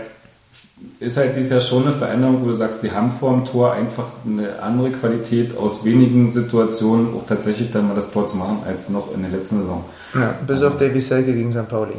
[1.00, 3.74] ist halt dieses Jahr schon eine Veränderung, wo du sagst, die haben vor dem Tor
[3.74, 8.60] einfach eine andere Qualität aus wenigen Situationen auch tatsächlich dann mal das Tor zu machen,
[8.66, 9.84] als noch in der letzten Saison.
[10.14, 11.68] Ja, bis auf Davy Selke gegen St.
[11.68, 11.96] Pauli.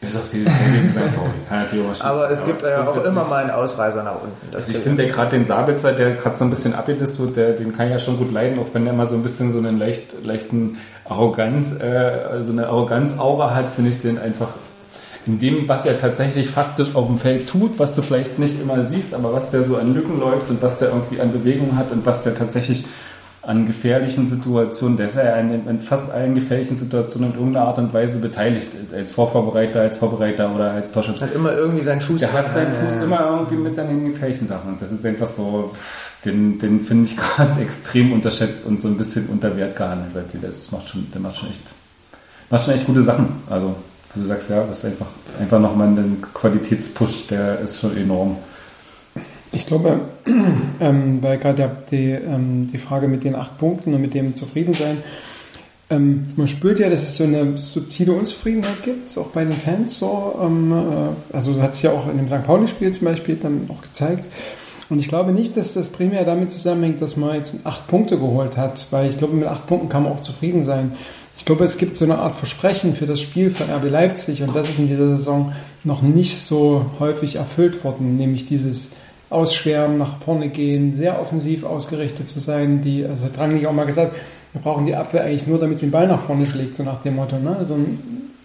[0.00, 0.94] Bis auf die St.
[0.94, 1.30] Pauli.
[1.48, 4.54] Kann natürlich auch Aber es gibt ja auch immer mal einen Ausreißer nach unten.
[4.54, 7.52] Also ich finde ja gerade den Sabitzer, der gerade so ein bisschen abgedisst wird, der,
[7.52, 9.58] den kann ich ja schon gut leiden, auch wenn der mal so ein bisschen so
[9.58, 14.54] einen leicht, leichten Arroganz, äh, so eine Arroganz-Aura hat, finde ich den einfach
[15.26, 18.82] in dem, was er tatsächlich faktisch auf dem Feld tut, was du vielleicht nicht immer
[18.82, 21.92] siehst, aber was der so an Lücken läuft und was der irgendwie an Bewegung hat
[21.92, 22.86] und was der tatsächlich
[23.48, 27.94] an gefährlichen Situationen, der ist ja in, fast allen gefährlichen Situationen in irgendeiner Art und
[27.94, 31.22] Weise beteiligt, als Vorvorbereiter, als Vorbereiter oder als Torschütze.
[31.22, 32.20] hat immer irgendwie seinen Fuß.
[32.20, 34.72] Der hat seinen Fuß immer irgendwie mit an den gefährlichen Sachen.
[34.72, 35.74] Und das ist einfach so,
[36.26, 40.24] den, den finde ich gerade extrem unterschätzt und so ein bisschen unter Wert gehandelt, weil
[40.42, 41.62] der, das macht schon, der macht schon echt,
[42.50, 43.28] macht schon echt gute Sachen.
[43.48, 43.74] Also,
[44.12, 45.08] wo du sagst, ja, das ist einfach,
[45.40, 48.36] einfach nochmal ein Qualitätspush, der ist schon enorm.
[49.52, 50.00] Ich glaube,
[50.80, 54.98] ähm, weil gerade die, ähm, die Frage mit den acht Punkten und mit dem Zufriedensein,
[55.90, 59.98] ähm, man spürt ja, dass es so eine subtile Unzufriedenheit gibt, auch bei den Fans
[59.98, 60.38] so.
[60.42, 62.44] Ähm, äh, also das hat sich ja auch in dem St.
[62.44, 64.24] Pauli-Spiel zum Beispiel dann auch gezeigt.
[64.90, 68.56] Und ich glaube nicht, dass das primär damit zusammenhängt, dass man jetzt acht Punkte geholt
[68.56, 70.92] hat, weil ich glaube, mit acht Punkten kann man auch zufrieden sein.
[71.36, 74.56] Ich glaube, es gibt so eine Art Versprechen für das Spiel von RB Leipzig und
[74.56, 75.52] das ist in dieser Saison
[75.84, 78.90] noch nicht so häufig erfüllt worden, nämlich dieses
[79.30, 82.82] Ausschwärmen, nach vorne gehen, sehr offensiv ausgerichtet zu sein.
[82.82, 84.14] Die, also hat Rangnick auch mal gesagt,
[84.52, 87.02] wir brauchen die Abwehr eigentlich nur, damit sie den Ball nach vorne schlägt, so nach
[87.02, 87.38] dem Motto.
[87.38, 87.56] Ne?
[87.58, 87.76] Also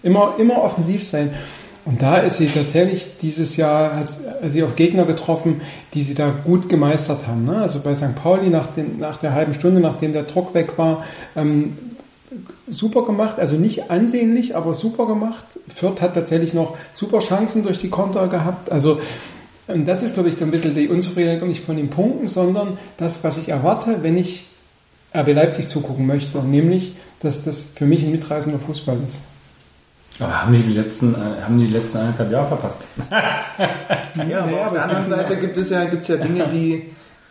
[0.04, 1.34] immer, immer offensiv sein.
[1.86, 4.08] Und da ist sie tatsächlich dieses Jahr hat
[4.48, 5.62] sie auf Gegner getroffen,
[5.94, 7.44] die sie da gut gemeistert haben.
[7.46, 7.58] Ne?
[7.58, 8.16] Also bei St.
[8.16, 11.04] Pauli nach, den, nach der halben Stunde, nachdem der Druck weg war,
[11.36, 11.78] ähm,
[12.68, 15.44] super gemacht, also nicht ansehnlich, aber super gemacht.
[15.74, 18.72] Fürth hat tatsächlich noch super Chancen durch die Konter gehabt.
[18.72, 19.00] Also
[19.68, 22.78] und das ist, glaube ich, so ein bisschen die Unzufriedenheit nicht von den Punkten, sondern
[22.98, 24.48] das, was ich erwarte, wenn ich
[25.16, 29.22] RB Leipzig zugucken möchte, nämlich, dass das für mich ein mitreißender Fußball ist.
[30.20, 32.84] Aber haben die die letzten, äh, haben die letzten eineinhalb Jahre verpasst?
[34.30, 36.84] Ja, aber auf der anderen gibt- Seite gibt es ja, gibt's ja Dinge, die,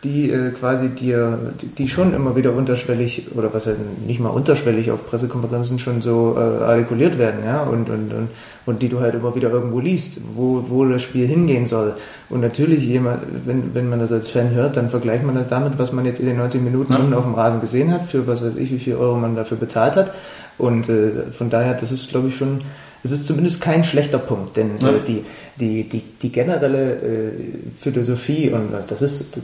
[0.03, 4.29] die äh, quasi dir, die, die schon immer wieder unterschwellig, oder was heißt nicht mal
[4.29, 8.27] unterschwellig auf Pressekonferenzen schon so äh, artikuliert werden, ja, und, und, und,
[8.65, 11.93] und die du halt immer wieder irgendwo liest, wo, wo das Spiel hingehen soll.
[12.29, 15.77] Und natürlich, jemand, wenn, wenn man das als Fan hört, dann vergleicht man das damit,
[15.77, 18.43] was man jetzt in den 90 Minuten unten auf dem Rasen gesehen hat, für was
[18.43, 20.13] weiß ich, wie viel Euro man dafür bezahlt hat.
[20.57, 22.61] Und äh, von daher, das ist, glaube ich, schon,
[23.03, 25.23] es ist zumindest kein schlechter Punkt, denn äh, die,
[25.59, 27.31] die, die, die generelle äh,
[27.79, 29.37] Philosophie und das ist,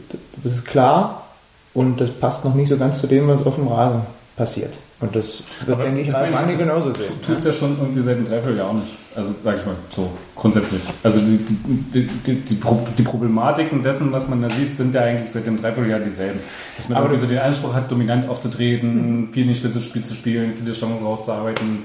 [0.43, 1.25] das ist klar
[1.73, 4.01] und das passt noch nicht so ganz zu dem, was auf dem Rasen
[4.35, 4.73] passiert.
[5.01, 7.05] Und das wird, Aber denke ich, das genauso sehen.
[7.25, 8.91] Tut es ja schon irgendwie seit einem Dreivierteljahr auch nicht.
[9.15, 10.81] Also sag ich mal, so grundsätzlich.
[11.03, 11.39] Also die,
[11.93, 15.45] die, die, die, Pro- die Problematiken dessen, was man da sieht, sind ja eigentlich seit
[15.45, 16.39] dem Dreivierteljahr dieselben.
[16.75, 20.03] Dass man Aber irgendwie so den Anspruch hat, dominant aufzutreten, viel in die Spitze Spiel
[20.03, 21.83] zu spielen, viele Chancen rauszuarbeiten.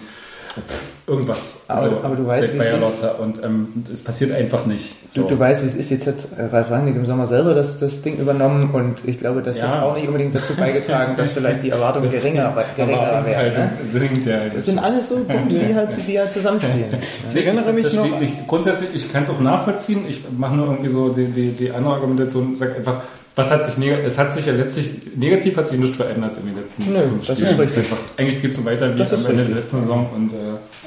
[1.06, 1.40] Irgendwas.
[1.68, 3.04] Aber- aber du weißt, wie es ist.
[3.20, 4.94] Und ähm, es passiert einfach nicht.
[5.14, 5.28] Du, So.
[5.28, 5.90] du weißt, wie es ist.
[5.90, 9.42] Jetzt hat äh, Ralf Rangnick im Sommer selber das, das Ding übernommen und ich glaube,
[9.42, 9.68] das Ja.
[9.68, 13.26] hat auch nicht unbedingt dazu beigetragen, dass vielleicht die Erwartungen geringer, geringer werden.
[13.26, 13.64] Erwartungshaltung
[14.24, 14.50] Ne?
[14.54, 16.96] Das sind alles so Punkte, die halt, die halt zusammenspielen.
[17.28, 18.46] Ich erinnere mich noch, nicht.
[18.46, 20.04] Grundsätzlich, ich kann es auch nachvollziehen.
[20.08, 23.02] Ich mache nur irgendwie so die, die, die andere Argumentation, sag einfach,
[23.36, 26.56] was hat sich es hat sich ja letztlich negativ hat sich nichts verändert in den
[26.56, 27.60] letzten Nö, fünf das Spielen.
[27.60, 27.78] ist.
[27.78, 29.46] Einfach, eigentlich geht es so weiter wie Das am Ende richtig.
[29.48, 30.36] der letzten Saison und äh,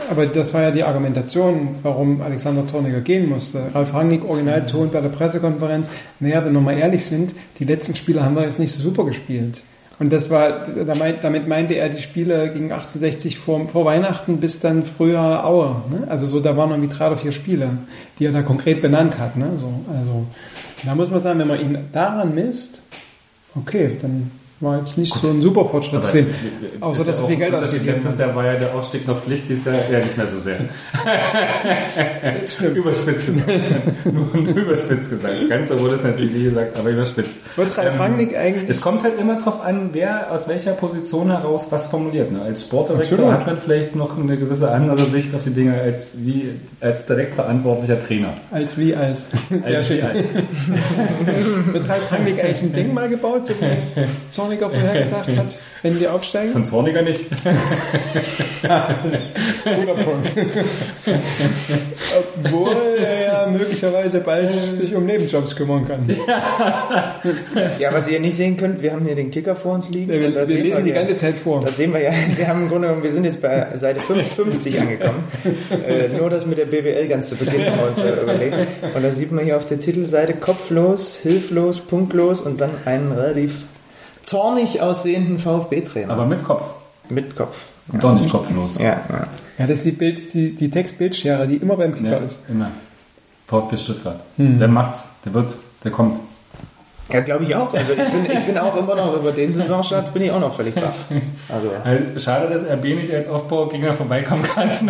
[0.10, 3.64] aber das war ja die Argumentation, warum Alexander Zorniger gehen musste.
[3.74, 5.90] Ralf Rangnick, Originalton bei der Pressekonferenz,
[6.20, 9.04] naja, wenn wir mal ehrlich sind, die letzten Spiele haben wir jetzt nicht so super
[9.04, 9.62] gespielt.
[10.00, 14.60] Und das war, damit damit meinte er die Spiele gegen 1860 vor, vor Weihnachten bis
[14.60, 15.82] dann früher Aue.
[15.90, 16.04] Ne?
[16.08, 17.72] Also so, da waren irgendwie drei oder vier Spiele,
[18.20, 19.36] die er da konkret benannt hat.
[19.38, 19.48] Ne?
[19.58, 20.26] So, also
[20.86, 22.82] da muss man sagen, wenn man ihn daran misst,
[23.56, 26.28] okay, dann war jetzt nicht so ein super Fortschritt zu sehen.
[26.80, 28.18] Außer, dass ja auch viel Geld ausgegeben Letztes.
[28.18, 30.58] Jahr war ja der Aufstieg noch Pflicht, dieses Jahr ja nicht mehr so sehr.
[32.76, 33.48] überspitzt gesagt.
[34.06, 35.50] nur, überspitzt gesagt.
[35.50, 37.36] Ganz so wurde es natürlich nie gesagt, aber überspitzt.
[37.56, 41.68] Wird Ralf Rangnick eigentlich Es kommt halt immer drauf an, wer aus welcher Position heraus
[41.70, 42.32] was formuliert.
[42.32, 42.42] Ne?
[42.42, 46.50] Als Sportdirektor hat man vielleicht noch eine gewisse andere Sicht auf die Dinge als wie
[46.82, 48.34] als direkt verantwortlicher Trainer.
[48.52, 49.28] als wie als?
[49.64, 50.18] Als wie als.
[51.72, 54.08] Wird Ralf Rangnick eigentlich ein Denkmal gebaut, so wie
[54.48, 56.52] Zorniger vorher gesagt hat, wenn wir aufsteigen?
[56.52, 57.26] Von Zorniger nicht.
[58.62, 60.30] Guter Punkt.
[62.44, 66.10] Obwohl er ja möglicherweise bald sich um Nebenjobs kümmern kann.
[67.80, 70.12] Ja, was ihr nicht sehen könnt, wir haben hier den Kicker vor uns liegen.
[70.12, 71.62] Wir, da wir sehen lesen die ja- ganze Zeit vor.
[71.62, 72.12] Das sehen wir ja.
[72.36, 75.24] Wir haben im Grunde genommen, wir sind jetzt bei Seite 50 angekommen.
[75.70, 78.56] Äh, nur das mit der BWL ganz zu Beginn haben wir uns äh, überlegt.
[78.96, 83.64] Und da sieht man hier auf der Titelseite kopflos, hilflos, punktlos und dann einen relativ
[84.28, 86.14] zornig aussehenden VfB-Trainer.
[86.14, 86.64] Aber mit Kopf.
[87.10, 87.56] Mit Kopf.
[87.92, 88.78] Und doch nicht kopflos.
[88.80, 89.28] Ja, ja.
[89.58, 92.38] Ja, das ist die, Bild, die, die Textbildschere, die immer beim Kicker Ja, ist.
[92.50, 92.70] immer.
[93.48, 94.20] VfB Stuttgart.
[94.38, 96.20] Der macht's, der wird, der kommt.
[97.12, 97.74] Ja, glaube ich auch.
[97.74, 100.54] Also ich bin, ich bin auch immer noch über den Saisonstart bin ich auch noch
[100.54, 100.96] völlig baff.
[101.48, 104.70] Also Halt, Schade, dass RB nicht als Aufbaugegner vorbeikommen kann.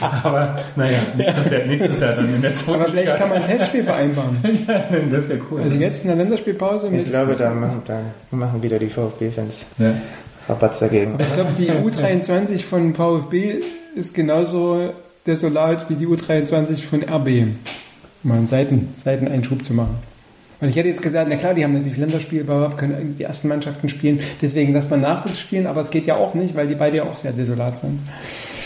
[0.00, 3.48] Aber naja, nächstes Jahr, nächstes Jahr dann in der zweiten Aber vielleicht kann man ein
[3.48, 4.38] Testspiel vereinbaren.
[4.66, 5.62] Ja, das wäre cool.
[5.62, 7.02] Also jetzt in der Länderspielpause mit.
[7.02, 8.00] ich glaube, da machen, da
[8.30, 9.94] machen wieder die VfB-Fans ja.
[10.48, 11.18] Rabatz dagegen.
[11.18, 13.60] Ich glaube, die U23 von VfB
[13.94, 14.90] ist genauso
[15.26, 17.28] desolat wie die U23 von RB.
[17.28, 17.58] Um
[18.22, 19.96] mal einen Seiten, Seiteneinschub zu machen.
[20.64, 23.90] Und ich hätte jetzt gesagt, na klar, die haben natürlich Länderspiel, können die ersten Mannschaften
[23.90, 26.96] spielen, deswegen lässt man Nachwuchs spielen, aber es geht ja auch nicht, weil die beide
[26.96, 27.98] ja auch sehr desolat sind.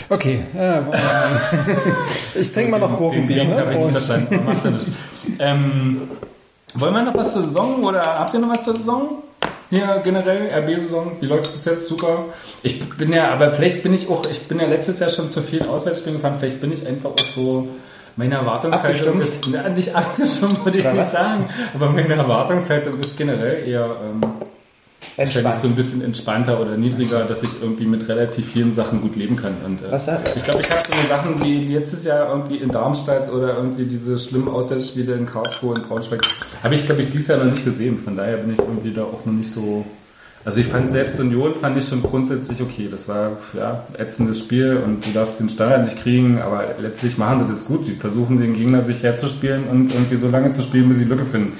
[0.07, 0.87] Okay, ja,
[2.35, 3.89] ich trinke mal noch Den Gurkenbier, ne?
[3.91, 4.89] verstanden, macht ja nichts.
[5.39, 6.07] Ähm,
[6.75, 9.21] wollen wir noch was zur Saison oder habt ihr noch was zur Saison?
[9.69, 11.89] Hier generell, RB-Saison, wie läuft bis jetzt?
[11.89, 12.27] Super.
[12.63, 15.41] Ich bin ja, aber vielleicht bin ich auch, ich bin ja letztes Jahr schon zu
[15.41, 17.67] vielen Auswärtsspielen gefahren, vielleicht bin ich einfach auch so,
[18.15, 21.11] meine Erwartungshaltung ist, na, nicht abgestumpft, würde ich Oder nicht was?
[21.11, 24.21] sagen, aber meine Erwartungshaltung ist generell eher, ähm,
[25.15, 25.61] wahrscheinlich Entspannt.
[25.61, 29.35] so ein bisschen entspannter oder niedriger, dass ich irgendwie mit relativ vielen Sachen gut leben
[29.35, 29.53] kann.
[29.65, 32.57] Und, äh, Was hat- ich glaube, ich habe so eine Sachen wie letztes Jahr irgendwie
[32.57, 36.21] in Darmstadt oder irgendwie diese schlimmen Auswärtsspiele in Karlsruhe und Braunschweig,
[36.63, 37.99] habe ich, glaube ich, dieses Jahr noch nicht gesehen.
[37.99, 39.85] Von daher bin ich irgendwie da auch noch nicht so...
[40.45, 42.87] Also ich fand selbst Union fand ich schon grundsätzlich okay.
[42.89, 47.45] Das war ja ätzendes Spiel und du darfst den Standard nicht kriegen, aber letztlich machen
[47.45, 47.87] sie das gut.
[47.87, 51.25] Die versuchen den Gegner sich herzuspielen und irgendwie so lange zu spielen, bis sie Lücke
[51.25, 51.53] finden.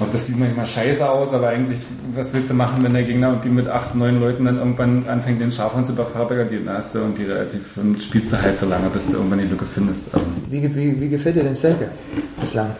[0.00, 1.80] Und das sieht manchmal scheiße aus, aber eigentlich,
[2.14, 5.40] was willst du machen, wenn der Gegner irgendwie mit acht, neun Leuten dann irgendwann anfängt,
[5.40, 6.66] den Schafhund zu überfahrbergadieren?
[6.66, 9.46] Da hast du irgendwie relativ, und spielst du halt so lange, bis du irgendwann die
[9.46, 10.04] Lücke findest.
[10.48, 11.88] Wie, wie, wie gefällt dir denn Selke
[12.40, 12.70] bislang?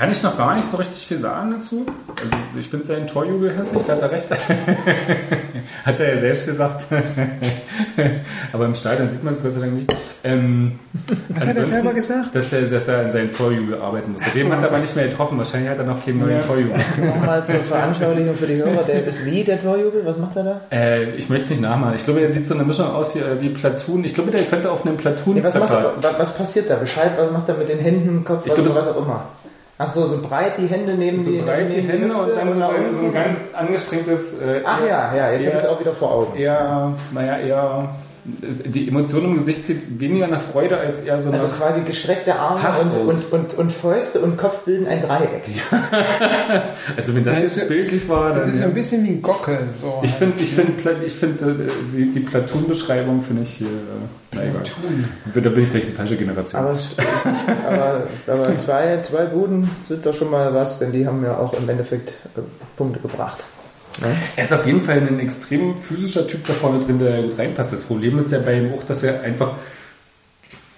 [0.00, 1.84] Kann ich noch gar nicht so richtig viel sagen dazu.
[2.08, 4.30] Also ich finde seinen Torjubel hässlich, da hat er recht.
[5.84, 6.86] hat er ja selbst gesagt.
[8.54, 9.94] Aber im Stadion sieht man es Gott sei Dank nicht.
[10.24, 10.78] Ähm,
[11.28, 12.34] Was hat er selber gesagt?
[12.34, 14.22] Dass er, dass er an seinem Torjubel arbeiten muss.
[14.32, 15.36] Dem hat er aber nicht mehr getroffen.
[15.36, 16.42] Wahrscheinlich hat er noch keinen neuen Ja.
[16.44, 16.76] Torjubel.
[17.04, 20.60] Nochmal zur Veranschaulichung für die Hörer, der ist wie der Torjubel, was macht er da?
[20.72, 21.96] Äh, ich möchte es nicht nachmachen.
[21.96, 24.02] Ich glaube, er sieht so eine Mischung aus hier, äh, wie Platoon.
[24.04, 26.76] Ich glaube, der könnte auf einem Platoon Nee, was, macht er, was, passiert da?
[26.76, 29.24] Bescheid, was macht er mit den Händen, Kopf, Ich glaube, was auch immer?
[29.82, 32.52] Ach so, so breit die Hände neben so die, breit die neben Hände und dann
[32.52, 34.38] so, so ein ganz angestrengtes...
[34.38, 36.36] Äh, Ach ja, ja, jetzt habe ich es eher- auch wieder vor Augen.
[36.36, 37.88] eher, naja, eher,
[38.24, 42.34] die Emotion im Gesicht sieht weniger nach Freude als eher so nach, Also quasi gestreckte
[42.36, 45.42] Arme und, und, und, und Fäuste und Kopf bilden ein Dreieck.
[46.96, 48.66] also wenn das Ja, jetzt ist- bildlich war, Das dann, ist ja.
[48.66, 49.68] ein bisschen wie ein Gockel.
[49.80, 50.72] So ich finde, ich finde,
[51.06, 54.62] ich finde, äh, die, die Platoon-Beschreibung finde ich hier, äh, na egal.
[55.34, 56.60] Da bin ich vielleicht die falsche Generation.
[56.62, 56.76] Aber,
[57.68, 61.52] aber, aber zwei, zwei Buden sind doch schon mal was, denn die haben ja auch
[61.54, 62.40] im Endeffekt äh,
[62.76, 63.38] Punkte gebracht.
[64.36, 67.72] Er ist auf jeden Fall ein extrem physischer Typ da vorne drin, der reinpasst.
[67.72, 69.52] Das Problem ist ja bei ihm auch, dass er einfach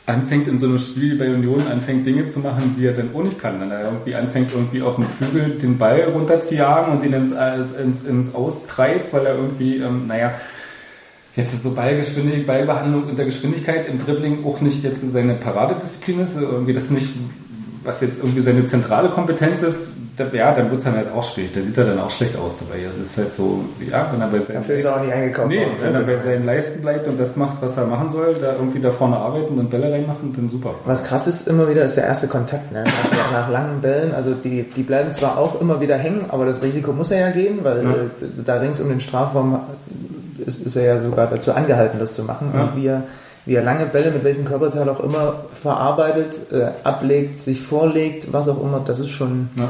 [0.06, 3.14] anfängt in so einem Spiel wie bei Union, anfängt Dinge zu machen, die er dann
[3.14, 3.60] auch nicht kann.
[3.60, 8.02] Wenn er irgendwie anfängt, irgendwie auf dem Flügel den Ball runterzujagen und ihn ins, ins,
[8.04, 10.32] ins Austreibt, weil er irgendwie, ähm, naja,
[11.36, 16.36] jetzt ist so Ballgeschwindigkeit, Ballbehandlung unter Geschwindigkeit im Dribbling auch nicht jetzt seine Paradedisziplin ist,
[16.36, 17.10] irgendwie das nicht,
[17.84, 21.52] was jetzt irgendwie seine zentrale Kompetenz ist, da, ja, dann wird's dann halt auch schwierig.
[21.54, 22.82] Da sieht er dann auch schlecht aus dabei.
[22.84, 25.48] Das ist halt so, ja, wenn er bei seinen, Dafür ist er auch nicht eingekauft
[25.48, 25.76] nee, worden.
[25.80, 28.80] wenn er bei seinen Leisten bleibt und das macht, was er machen soll, da irgendwie
[28.80, 30.74] da vorne arbeiten und Bälle reinmachen, dann super.
[30.84, 32.70] Was krass ist immer wieder, ist der erste Kontakt.
[32.72, 32.84] Ne?
[32.84, 36.62] Nach, nach langen Bällen, also die, die bleiben zwar auch immer wieder hängen, aber das
[36.62, 37.90] Risiko muss er ja gehen, weil Ja.
[37.92, 38.04] äh,
[38.44, 39.60] da rings um den Strafraum
[40.46, 42.50] ist, ist er ja sogar dazu angehalten, das zu machen.
[42.54, 42.64] Ja.
[42.64, 43.02] Und wie er,
[43.46, 48.48] wie er lange Bälle mit welchem Körperteil auch immer verarbeitet, äh, ablegt, sich vorlegt, was
[48.48, 49.68] auch immer, das ist schon, Ja.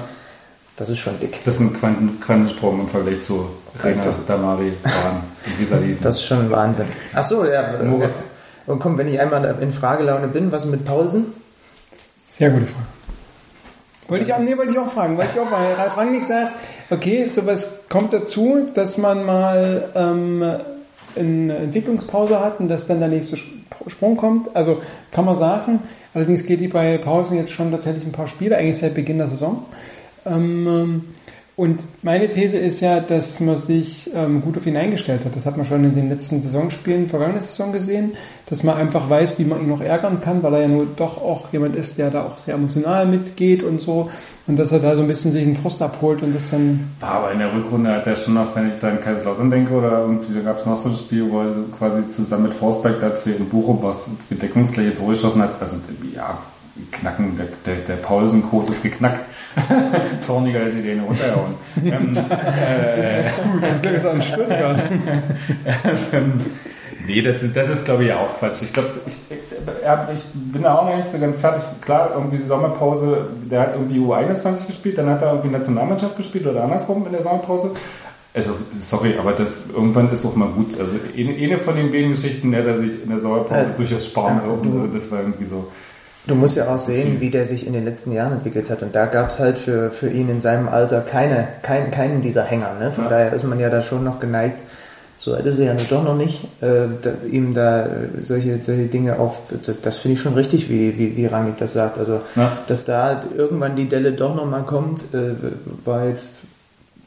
[0.77, 1.39] das ist schon dick.
[1.45, 3.47] Das ist ein Quanten, Quantensprung im Vergleich zu
[3.83, 6.03] Rainer Das- Damari, Bahn und Lisa Liesen.
[6.05, 6.87] Das ist schon Wahnsinn.
[7.15, 7.63] Ach so, ja.
[7.75, 8.25] äh, Moritz.
[8.67, 11.33] Und komm, wenn ich einmal in Fragelaune bin, was mit Pausen?
[12.29, 12.87] Sehr gute Frage.
[14.09, 15.75] Wollte ich auch, nee, wollte ich auch fragen, wollte ich auch fragen.
[15.75, 16.53] Ralf Rangnick sagt,
[16.91, 20.45] okay, sowas kommt dazu, dass man mal ähm,
[21.17, 24.55] eine Entwicklungspause hat und dass dann der nächste Sp- Sprung kommt.
[24.55, 24.79] Also
[25.11, 25.81] kann man sagen,
[26.15, 29.29] allerdings geht die bei Pausen jetzt schon tatsächlich ein paar Spiele, eigentlich seit Beginn der
[29.29, 29.65] Saison.
[30.25, 31.05] Ähm,
[31.55, 35.37] und meine These ist ja, dass man sich ähm, gut auf ihn eingestellt hat.
[35.37, 38.13] Das hat man schon in den letzten Saisonspielen, vergangene Saison gesehen,
[38.47, 41.19] dass man einfach weiß, wie man ihn noch ärgern kann, weil er ja nur doch
[41.19, 44.11] auch jemand ist, der da auch sehr emotional mitgeht und so.
[44.47, 47.31] Und dass er da so ein bisschen sich einen Frust abholt und das dann aber
[47.31, 50.35] in der Rückrunde hat er schon noch, wenn ich da an Kaiserslautern denke, oder irgendwie,
[50.35, 53.15] da gab es noch so ein Spiel, wo er so quasi zusammen mit Forsberg da
[53.15, 55.61] zwei in Bochum was zwei deckungsgleiche Tore geschossen hat.
[55.61, 55.77] Also,
[56.13, 56.39] ja,
[56.91, 59.21] knacken, der, der, der Paulsen-Code ist geknackt.
[60.23, 61.55] Zorniger als die den runterhauen.
[61.85, 64.83] ähm, äh, Zum Glück ist in Stuttgart.
[66.13, 66.41] ähm,
[67.07, 68.63] nee, das ist, das ist glaube ich auch Quatsch.
[68.63, 69.15] Ich glaube, ich,
[70.15, 71.63] ich bin da auch noch nicht so ganz fertig.
[71.81, 76.47] Klar, irgendwie die Sommerpause, der hat irgendwie U21 gespielt, dann hat er irgendwie Nationalmannschaft gespielt
[76.47, 77.71] oder andersrum in der Sommerpause.
[78.35, 80.79] Also, sorry, aber das irgendwann ist auch mal gut.
[80.81, 84.41] Also, eine, von den beiden Geschichten hätte er sich in der Sommerpause Äh, durchaus sparen
[84.41, 84.73] dürfen.
[84.81, 85.71] Also, das war irgendwie so.
[86.27, 88.83] Du musst ja auch sehen, wie der sich in den letzten Jahren entwickelt hat.
[88.83, 92.75] Und da gab's halt für, für ihn in seinem Alter keine, kein, keinen dieser Hänger.
[92.79, 92.93] Ne?
[92.93, 93.11] Von Ja.
[93.11, 94.61] daher ist man ja da schon noch geneigt,
[95.23, 97.89] so alt ist er ja nur doch noch nicht, äh, da, ihm da äh,
[98.23, 101.75] solche, solche Dinge auch, das, das finde ich schon richtig, wie, wie, wie Rangnick das
[101.75, 101.97] sagt.
[101.99, 102.59] Also, Ja.
[102.67, 105.35] dass da irgendwann die Delle doch nochmal kommt, äh,
[105.85, 106.33] war jetzt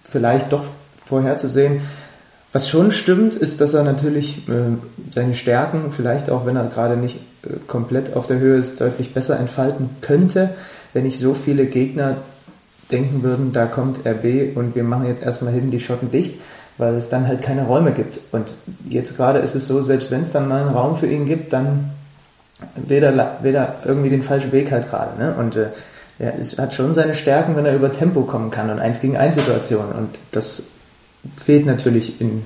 [0.10, 0.64] vielleicht doch
[1.06, 1.82] vorherzusehen.
[2.54, 4.78] Was schon stimmt, ist, dass er natürlich äh,
[5.12, 9.14] seine Stärken, vielleicht auch wenn er gerade nicht äh, komplett auf der Höhe ist, deutlich
[9.14, 10.52] besser entfalten könnte,
[10.94, 12.16] wenn nicht so viele Gegner
[12.94, 16.36] denken würden, da kommt RB und wir machen jetzt erstmal hinten die Schotten dicht,
[16.78, 18.20] weil es dann halt keine Räume gibt.
[18.32, 18.52] Und
[18.90, 21.54] jetzt gerade ist es so, selbst wenn es dann mal einen Raum für ihn gibt,
[21.54, 21.92] dann
[22.76, 25.18] weder, weder irgendwie den falschen Weg halt gerade.
[25.18, 25.36] Ne?
[25.38, 25.68] Und äh,
[26.20, 29.18] er ist, hat schon seine Stärken, wenn er über Tempo kommen kann und eins gegen
[29.18, 29.94] eins Situationen.
[29.94, 30.64] Und das
[31.38, 32.44] fehlt natürlich in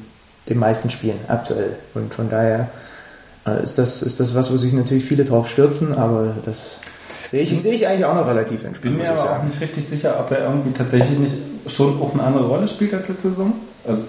[0.48, 1.76] den meisten Spielen aktuell.
[1.94, 2.70] Und von daher
[3.46, 6.78] äh, ist das, ist das was, wo sich natürlich viele drauf stürzen, aber das
[7.28, 8.96] sehe ich, sehe ich eigentlich auch noch relativ Ich entspannt.
[8.96, 11.36] bin mir aber auch nicht richtig sicher, ob er irgendwie tatsächlich nicht
[11.68, 13.54] schon auch eine andere Rolle spielt als letzte Saison.
[13.88, 14.04] Also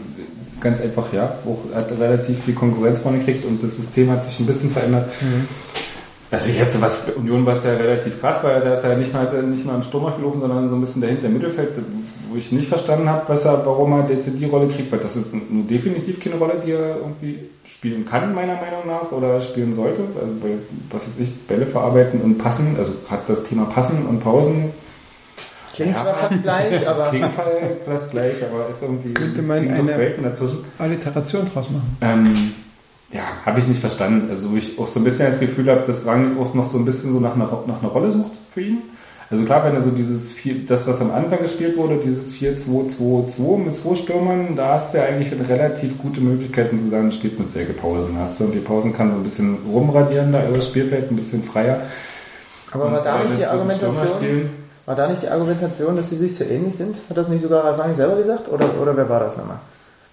[0.60, 4.40] ganz einfach, ja, auch hat relativ viel Konkurrenz vorne gekriegt und das System hat sich
[4.40, 5.10] ein bisschen verändert.
[6.30, 9.42] Also jetzt, was Union war es ja relativ krass, weil da ist er nicht mal,
[9.42, 11.70] nicht mal im Sturm aufgelaufen, sondern so ein bisschen dahinter im Mittelfeld,
[12.30, 15.16] wo ich nicht verstanden habe, was er, warum er jetzt die Rolle kriegt, weil das
[15.16, 20.02] ist definitiv keine Rolle, die er irgendwie spielen kann, meiner Meinung nach, oder spielen sollte.
[20.20, 20.50] Also bei,
[20.92, 24.70] was ist ich, Bälle verarbeiten und passen, also hat das Thema Passen und Pausen,
[25.82, 26.02] Klingt Ja.
[26.02, 29.98] zwar fast gleich, aber auf jeden Fall fast gleich, aber ist irgendwie Könnte man eine-
[29.98, 30.58] Welten dazwischen.
[30.78, 31.96] Alliteration draus machen.
[32.00, 32.52] Ähm,
[33.12, 34.28] ja, habe ich nicht verstanden.
[34.30, 36.78] Also wo ich auch so ein bisschen das Gefühl habe, dass Rang auch noch so
[36.78, 38.78] ein bisschen so nach einer, nach einer Rolle sucht für ihn.
[39.32, 43.58] Also klar, wenn er so dieses vier, das, was am Anfang gespielt wurde, dieses 4-2-2-2
[43.64, 47.38] mit zwei Stürmern, da hast du ja eigentlich relativ gute Möglichkeiten zu sagen, du spielst
[47.38, 48.18] mit sehr Pausen.
[48.18, 51.16] Hast du und die Pausen kann so ein bisschen rumradieren da über das Spielfeld, ein
[51.16, 51.80] bisschen freier.
[52.72, 54.50] Aber war da nicht die Argumentation,
[54.90, 56.96] war da nicht die Argumentation, dass sie sich zu ähnlich sind?
[57.08, 58.50] Hat das nicht sogar Ralf selber gesagt?
[58.50, 59.60] Oder, oder wer war das nochmal?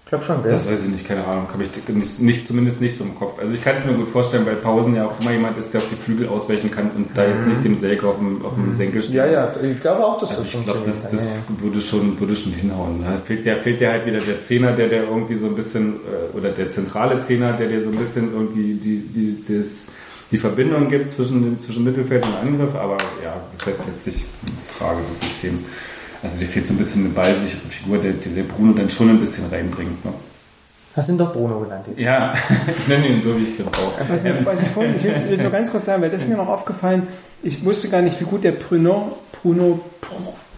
[0.04, 0.52] Ich glaube schon, gell?
[0.52, 3.40] Das weiß ich nicht, keine Ahnung, habe ich nicht, nicht, zumindest nicht so im Kopf.
[3.40, 5.80] Also ich kann es mir gut vorstellen, weil Pausen ja auch immer jemand ist, der
[5.80, 8.76] auf die Flügel ausweichen kann und da jetzt nicht dem Selke auf dem, auf dem
[8.76, 9.16] Senkel steht.
[9.16, 11.60] ja, ja, ich glaube auch, dass Also das ich glaube, das, das Ja, ja.
[11.60, 13.04] würde schon, würde schon hinhauen.
[13.04, 15.96] Da fehlt ja, fehlt ja halt wieder der Zehner, der der irgendwie so ein bisschen,
[15.96, 19.88] äh, oder der zentrale Zehner, der dir so ein bisschen irgendwie die, die, das,
[20.30, 24.78] die Verbindung gibt zwischen, zwischen Mittelfeld und Angriff, aber ja, das ist halt letztlich eine
[24.78, 25.64] Frage des Systems.
[26.22, 29.20] Also dir fehlt so ein bisschen eine ballsichere Figur, der, der Bruno dann schon ein
[29.20, 30.04] bisschen reinbringt.
[30.04, 30.12] Ne?
[30.96, 32.00] Hast du ihn doch Bruno genannt jetzt?
[32.00, 32.34] Ja,
[32.78, 33.54] ich nenne ihn so, wie ich.
[34.08, 36.28] Was, mir, was ich vorhin, ich will jetzt nur ganz kurz sagen, weil das ist
[36.28, 37.06] mir noch aufgefallen,
[37.42, 39.80] ich wusste gar nicht, wie gut der Bruno, Bruno,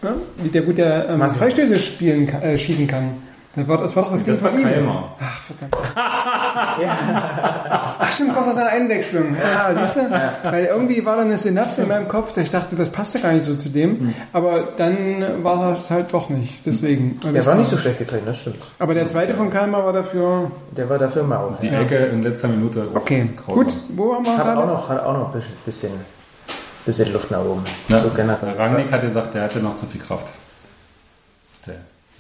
[0.03, 0.15] ne?
[0.43, 1.29] wie der gut der ähm.
[1.29, 3.11] Freistöße spielen, kann- äh, schießen kann.
[3.57, 4.63] Das war, das war doch das, Ding Das war ihm.
[4.63, 5.13] Keimer.
[5.21, 5.77] Ach, verdammt.
[7.99, 9.35] Ach stimmt, kommt aus einer Einwechslung.
[9.37, 10.11] Ja, siehst du?
[10.45, 13.33] Weil irgendwie war da eine Synapse in meinem Kopf, dass ich dachte, das passte gar
[13.33, 14.15] nicht so zu dem.
[14.33, 16.65] Aber dann war es halt doch nicht.
[16.65, 17.19] Deswegen.
[17.25, 18.59] Der war nicht so schlecht getreten, das stimmt.
[18.79, 20.51] Aber der zweite von Kalmar war dafür...
[20.77, 21.57] Der war dafür mau.
[21.61, 22.87] Die Ecke in letzter Minute.
[22.95, 23.65] Okay, grausam.
[23.65, 23.77] gut.
[23.89, 24.61] Wo haben wir Hat gerade?
[24.63, 25.91] auch noch, hat auch noch ein bisschen,
[26.87, 27.65] bisschen Luft nach oben.
[27.89, 28.01] Ja.
[28.01, 28.55] So generell.
[28.57, 30.27] Rangnick hat gesagt, der hatte noch zu viel Kraft.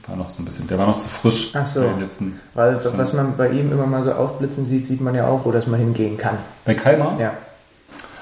[0.02, 1.50] Der war noch so ein bisschen, der war noch zu frisch.
[1.54, 1.82] Ach so.
[1.98, 2.40] letzten.
[2.54, 5.52] Weil was man bei ihm immer mal so aufblitzen sieht, sieht man ja auch, wo
[5.52, 6.38] das mal hingehen kann.
[6.64, 7.18] Bei Kalmar?
[7.20, 7.32] Ja.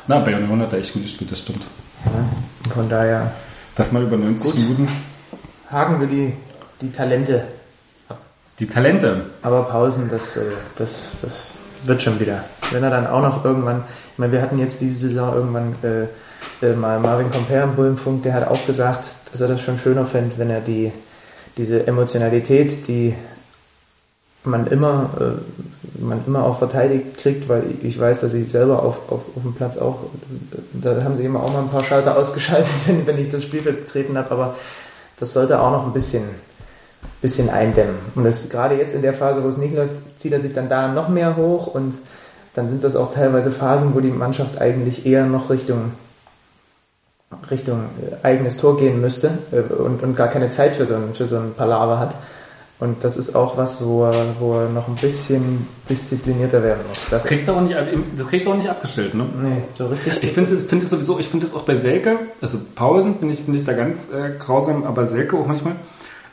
[0.06, 1.62] Na, bei Union hat er echt gut gespielt, das stimmt.
[2.64, 3.30] Und von daher
[3.76, 4.88] Das mal über 90 Minuten.
[5.70, 6.32] haken wir die,
[6.80, 7.44] die Talente.
[8.58, 9.26] Die Talente.
[9.42, 10.42] Aber Pausen, das, äh,
[10.76, 11.46] das, das
[11.84, 12.44] wird schon wieder.
[12.72, 16.66] Wenn er dann auch noch irgendwann, ich meine, wir hatten jetzt diese Saison irgendwann äh,
[16.66, 20.06] äh, mal Marvin Comper im Bullenfunk, der hat auch gesagt, dass er das schon schöner
[20.06, 20.90] fände, wenn er die,
[21.58, 23.14] diese Emotionalität, die
[24.44, 29.10] man immer, äh, man immer auch verteidigt kriegt, weil ich weiß, dass ich selber auf,
[29.10, 29.98] auf, auf dem Platz auch,
[30.72, 33.86] da haben sie immer auch mal ein paar Schalter ausgeschaltet, wenn, wenn ich das Spielfeld
[33.86, 34.56] betreten habe, aber
[35.18, 36.22] das sollte auch noch ein bisschen,
[37.20, 37.96] bisschen eindämmen.
[38.14, 40.68] Und das, gerade jetzt in der Phase, wo es nicht läuft, zieht er sich dann
[40.68, 41.94] da noch mehr hoch und
[42.54, 45.92] dann sind das auch teilweise Phasen, wo die Mannschaft eigentlich eher noch Richtung
[47.50, 51.14] Richtung äh, eigenes Tor gehen müsste äh, und, und gar keine Zeit für so ein,
[51.14, 52.14] für so ein Palaver hat.
[52.80, 57.00] Und das ist auch was, wo er, wo er noch ein bisschen disziplinierter werden muss.
[57.10, 57.76] Das, Das kriegt er auch nicht,
[58.16, 59.26] das kriegt er auch nicht abgestellt, ne?
[59.42, 60.22] nee, so richtig.
[60.22, 63.34] Ich finde es finde es sowieso, ich finde es auch bei Selke, also Pausen finde
[63.34, 65.74] ich, finde ich da ganz äh, grausam, aber Selke auch manchmal.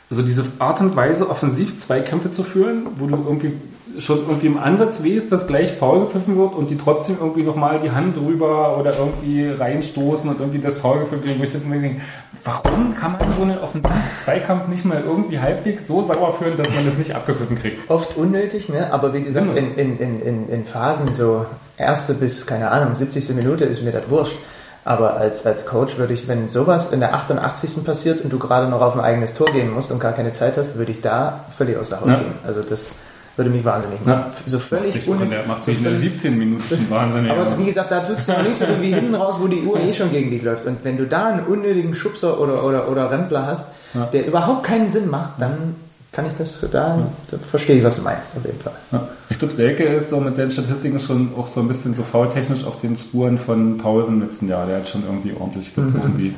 [0.08, 3.54] Also diese Art und Weise, offensiv Zweikämpfe zu führen, wo du irgendwie
[3.98, 7.80] schon irgendwie im Ansatz wehst, dass gleich faul gepfiffen wird und die trotzdem irgendwie nochmal
[7.80, 11.80] die Hand drüber oder irgendwie reinstoßen und irgendwie das Foul gepfiffen kriegen, wo ich mir
[11.80, 12.02] denke,
[12.44, 16.72] warum kann man so einen offensiven Zweikampf nicht mal irgendwie halbwegs so sauer führen, dass
[16.74, 17.90] man das nicht abgepfiffen kriegt?
[17.90, 18.92] Oft unnötig, ne?
[18.92, 21.46] aber wie gesagt, in, in, in, in, Phasen so
[21.76, 23.34] erste bis, keine Ahnung, 70.
[23.34, 24.36] Minute ist mir das wurscht.
[24.84, 27.84] Aber als, als Coach würde ich, wenn sowas in der 88.
[27.84, 30.56] passiert und du gerade noch auf ein eigenes Tor gehen musst und gar keine Zeit
[30.56, 32.14] hast, würde ich da völlig aus der Haut Ja.
[32.18, 32.34] gehen.
[32.46, 32.92] Also das
[33.36, 34.24] würde mich wahnsinnig machen.
[34.46, 37.30] So völlig und der macht mich in der völlig- 17 Minuten schon wahnsinnig.
[37.30, 39.92] aber wie gesagt, da tut's noch nicht so irgendwie hinten raus, wo die Uhr eh
[39.92, 40.64] schon gegen dich läuft.
[40.66, 44.06] Und wenn du da einen unnötigen Schubser oder, oder, oder Rempler hast, Ja.
[44.06, 45.74] der überhaupt keinen Sinn macht, dann
[46.12, 46.98] kann ich das, da,
[47.30, 48.72] da verstehe ich, was du meinst, auf jeden Fall.
[48.90, 49.06] Ja.
[49.28, 52.64] Ich glaube, Selke ist so mit seinen Statistiken schon auch so ein bisschen so faultechnisch
[52.64, 54.64] auf den Spuren von Pausen letzten Jahr.
[54.66, 56.34] Der hat schon irgendwie ordentlich irgendwie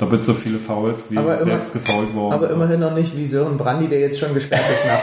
[0.00, 1.16] doppelt so viele Fouls wie.
[1.18, 2.34] Aber immer- selbst gefault worden.
[2.34, 5.02] Aber immerhin noch nicht wie Sören Brandi, der jetzt schon gesperrt ist nach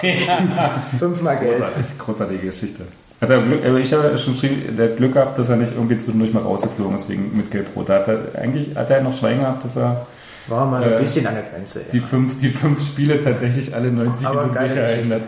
[1.00, 1.54] fünfmal Geld.
[1.54, 2.84] Großartig, großartige Geschichte.
[3.20, 5.56] Hat er Glück, aber ich habe ja schon geschrieben, der hat Glück gehabt, dass er
[5.56, 7.90] nicht irgendwie zwischendurch mal rausgeflogen ist wegen mit Gelb-Rot.
[7.90, 10.06] Da hat er, eigentlich hat er noch Schwein gehabt, dass er
[10.48, 11.82] War mal so ein Äh, bisschen an der Grenze.
[11.92, 15.22] die fünf, die fünf Spiele tatsächlich alle 90 Aber Minuten Geschichte.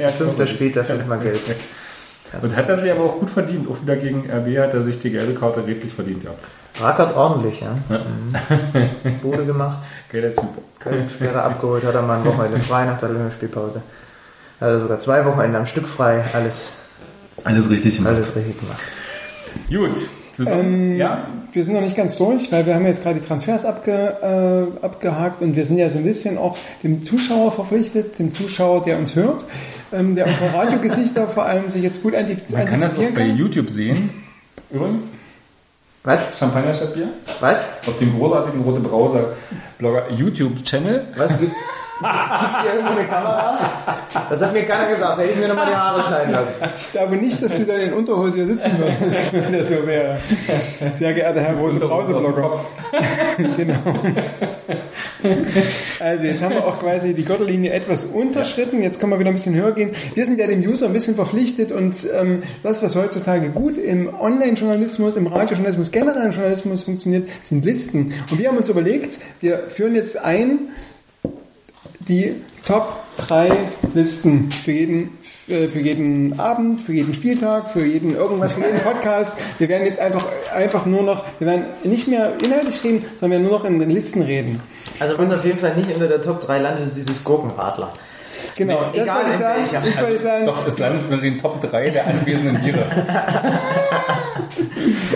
[0.00, 1.40] Ja, Fünfter später, fünfmal Geld.
[2.42, 3.68] Und hat er sich aber auch gut verdient.
[3.70, 6.44] Auch wieder gegen RB hat er sich die gelbe Karte redlich verdient gehabt.
[6.80, 7.76] Rackert ordentlich, ja.
[7.90, 7.98] Ja.
[8.00, 9.18] Mhm.
[9.20, 9.78] Bude gemacht,
[10.12, 10.44] Geiler Typ.
[11.10, 13.82] Sperre abgeholt, hat er mal ein Wochenende frei nach der Länderspielpause.
[14.60, 16.72] Hat er sogar zwei Wochenende am Stück frei, alles,
[17.44, 18.14] Alles richtig gemacht.
[18.14, 18.80] alles richtig gemacht.
[19.68, 20.08] Gut.
[20.34, 20.60] Zusammen.
[20.92, 21.26] Ähm, ja.
[21.52, 23.92] Wir sind noch nicht ganz durch, weil wir haben jetzt gerade die Transfers abge,
[24.80, 28.84] äh, abgehakt und wir sind ja so ein bisschen auch dem Zuschauer verpflichtet, dem Zuschauer,
[28.84, 29.44] der uns hört,
[29.92, 33.14] ähm, der unsere Radiogesichter vor allem sich jetzt gut antip- Man kann das auch antizipieren
[33.36, 34.10] bei YouTube sehen.
[34.70, 35.14] Übrigens,
[36.08, 36.38] Was?
[36.38, 37.08] Champagner statt Bier.
[37.40, 37.58] Was?
[37.86, 39.34] Auf dem großartigen Rote Browser
[39.76, 41.08] Blogger YouTube-Channel.
[41.16, 41.34] Was
[42.00, 43.58] Gibt's hier irgendwo eine Kamera?
[44.30, 46.52] Das hat mir keiner gesagt, hätte ich mir nochmal die Haare schneiden lassen.
[46.74, 50.18] Ich glaube nicht, dass du da in Unterhose hier sitzen würdest, wenn das so wäre.
[50.92, 52.60] Sehr geehrter Herr Rote Brauseblogger.
[53.56, 53.78] genau.
[55.98, 58.80] Also jetzt haben wir auch quasi die Gürtellinie etwas unterschritten.
[58.80, 59.90] Jetzt können wir wieder ein bisschen höher gehen.
[60.14, 64.08] Wir sind ja dem User ein bisschen verpflichtet und ähm, das, was heutzutage gut im
[64.20, 68.14] Online-Journalismus, im Radiojournalismus, generell im Journalismus funktioniert, sind Listen.
[68.30, 70.68] Und wir haben uns überlegt, wir führen jetzt ein
[72.08, 72.36] die
[72.66, 73.50] Top 3
[73.94, 75.18] Listen für jeden,
[75.48, 79.36] äh, für jeden Abend, für jeden Spieltag, für jeden irgendwas, für jeden Podcast.
[79.58, 80.24] Wir werden jetzt einfach,
[80.54, 83.78] einfach nur noch, wir werden nicht mehr inhaltlich reden, sondern wir werden nur noch in
[83.78, 84.60] den Listen reden.
[85.00, 87.92] Also was auf jeden Fall nicht unter der Top 3 landet, ist dieses Gurkenradler.
[88.56, 89.88] Genau, Nee, das egal wollte ich sagen.
[89.88, 92.86] Ich wollte sagen, Doch, es landet unter den Top 3 der anwesenden Biere.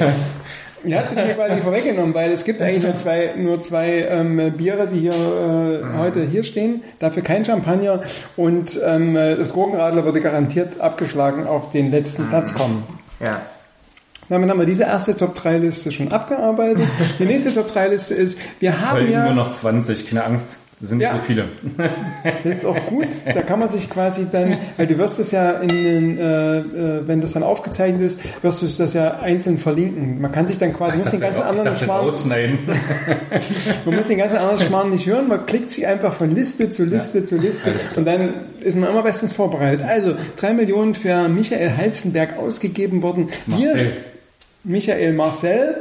[0.84, 4.52] Ihr habt es mir quasi vorweggenommen, weil es gibt eigentlich nur zwei, nur zwei ähm,
[4.56, 6.82] Biere, die hier äh, heute hier stehen.
[6.98, 8.02] Dafür kein Champagner
[8.36, 12.84] und ähm, das Gurkenradler würde garantiert abgeschlagen auf den letzten Platz kommen.
[13.20, 13.40] Ja.
[14.28, 16.88] Damit haben wir diese erste Top-3-Liste schon abgearbeitet.
[17.18, 19.26] Die nächste Top-3-Liste ist, wir haben Folgen ja...
[19.26, 20.56] nur noch 20, keine Angst.
[20.82, 21.12] Das sind nicht Ja.
[21.14, 21.44] so viele.
[22.42, 23.06] Das ist auch gut.
[23.24, 27.06] Da kann man sich quasi dann, weil du wirst es ja in den, äh, äh,
[27.06, 30.20] wenn das dann aufgezeichnet ist, wirst du es das ja einzeln verlinken.
[30.20, 32.06] Man kann sich dann quasi, muss den ganzen anderen Schmarrn,
[33.84, 36.84] man muss den ganzen anderen Schmarrn nicht hören, man klickt sich einfach von Liste zu
[36.84, 39.86] Liste zu Liste und dann ist man immer bestens vorbereitet.
[39.86, 43.28] Also, drei Millionen für Michael Halzenberg ausgegeben worden.
[43.46, 43.92] Marcel.
[44.64, 45.76] Michael Marcel,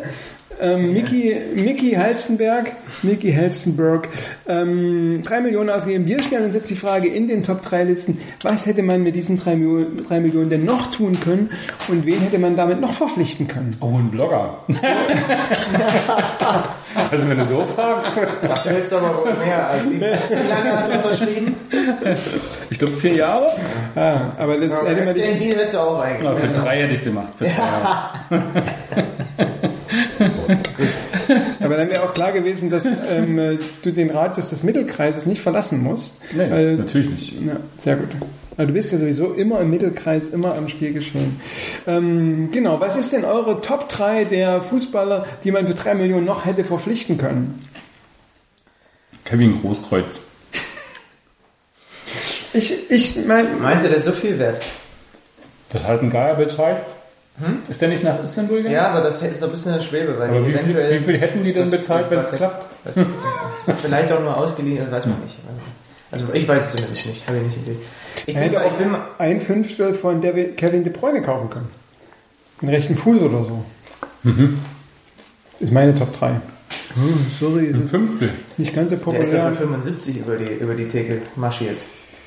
[0.61, 4.07] ähm, Miki, Miki Halstenberg, Miki Halstenberg,
[4.47, 6.05] ähm, drei Millionen ausgegeben.
[6.05, 9.15] Wir stellen uns jetzt die Frage in den Top 3 Listen, was hätte man mit
[9.15, 11.49] diesen drei Millionen, drei Millionen denn noch tun können
[11.87, 13.75] und wen hätte man damit noch verpflichten können?
[13.81, 14.59] Oh, ein Blogger.
[17.11, 18.17] also wenn du so fragst.
[18.17, 19.99] Du hältst aber wohl mehr als ich.
[19.99, 21.55] Wie lange hat er unterschrieben?
[22.69, 23.53] Ich glaube vier Jahre.
[23.95, 26.49] Ah, aber das hätte man dich, hättest du auch Ja, eigentlich.
[26.51, 27.33] für drei hätte ich es gemacht.
[27.37, 28.11] Für drei Jahre.
[31.59, 35.41] aber dann wäre auch klar gewesen, dass ähm, äh, du den Radius des Mittelkreises nicht
[35.41, 36.21] verlassen musst.
[36.33, 37.41] Nee, Weil- natürlich nicht.
[37.41, 38.09] Ja, sehr gut.
[38.57, 41.39] Also du bist ja sowieso immer im Mittelkreis, immer am Spiel geschehen.
[41.87, 46.25] Ähm, genau, was ist denn eure Top 3 der Fußballer, die man für 3 Millionen
[46.25, 47.63] noch hätte verpflichten können?
[49.23, 50.27] Kevin Großkreuz.
[52.53, 54.61] Ich, ich mein, Meinst du, der ist so viel wert?
[55.69, 56.35] Das hat ein geiler
[57.39, 57.55] Bescheid.
[57.69, 58.75] Ist der nicht nach Istanbul gegangen?
[58.75, 60.99] Ja, aber das ist ein bisschen eine Schwebe, weil Aber die wie viel, eventuell...
[60.99, 62.65] wie viel hätten die denn Das- bezahlt, wenn es klappt?
[63.81, 65.37] Vielleicht auch nur ausgeliehen, weiß man nicht.
[66.11, 67.75] Also ich weiß es zumindest nicht, habe ich nicht Idee.
[68.25, 71.69] Ich bin, ich bin ein Fünftel von der Kevin De Bruyne kaufen können.
[72.61, 73.63] Den rechten Fuß oder so.
[75.59, 76.27] Ist meine Top 3.
[76.29, 78.31] Hm, sorry, Ein Fünftel.
[78.57, 79.51] nicht ganz so der ist ja populär.
[79.53, 81.77] für 75 über die, über die Theke marschiert.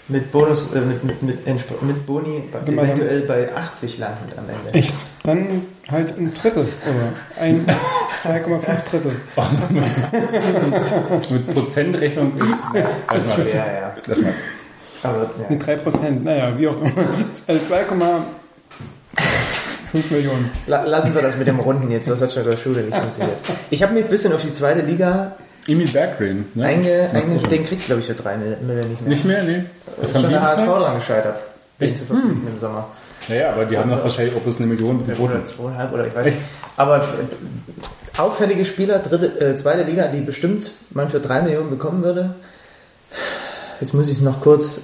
[0.06, 4.74] Mit Bonus, äh, mit, mit, mit, mit Boni mal- eventuell bei 80 landend am Ende.
[4.78, 4.94] Echt?
[5.22, 7.66] Dann halt ein Drittel oder ein
[8.22, 9.12] 2,5 Drittel.
[9.36, 12.52] Also mit, mit Prozentrechnung ist.
[13.06, 13.94] Also mal, Ja, ja.
[14.06, 14.34] das mal.
[15.02, 15.28] Aber, ja.
[15.48, 16.92] Mit 3 Prozent, naja, wie auch immer.
[17.46, 20.50] Also 2,5 Millionen.
[20.66, 22.94] La- Lassen wir das mit dem Runden jetzt, das hat schon in der Schule nicht
[22.96, 23.38] funktioniert.
[23.70, 26.46] Ich habe mich ein bisschen auf die zweite Liga Emil Berggren.
[26.54, 26.64] Ne?
[26.64, 29.08] einge, einge den kriegst du glaube ich für drei Mille Mille nicht mehr.
[29.08, 29.42] Nicht mehr?
[29.42, 29.64] Nee.
[29.96, 30.82] Was ist schon die der HSV bezahlt?
[30.82, 31.40] dran gescheitert.
[31.80, 31.98] Den Echt?
[31.98, 32.88] zu verpflichten im Sommer.
[33.28, 35.22] Naja, aber die haben doch wahrscheinlich auch bloß eine Million geboten.
[35.22, 36.38] Oder zweieinhalb oder ich weiß nicht.
[36.76, 42.02] Aber äh, auffällige Spieler, dritte, äh, zweite Liga, die bestimmt man für drei Millionen bekommen
[42.02, 42.34] würde.
[43.80, 44.82] Jetzt muss ich es noch kurz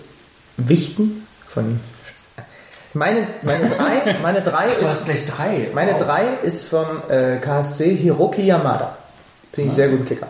[0.57, 1.81] wichten von
[2.93, 5.71] meine, meine drei, meine drei ist, gleich drei.
[5.73, 8.97] meine drei ist vom äh, KSC Hiroki Yamada.
[9.53, 10.27] Finde ich sehr guten Kicker.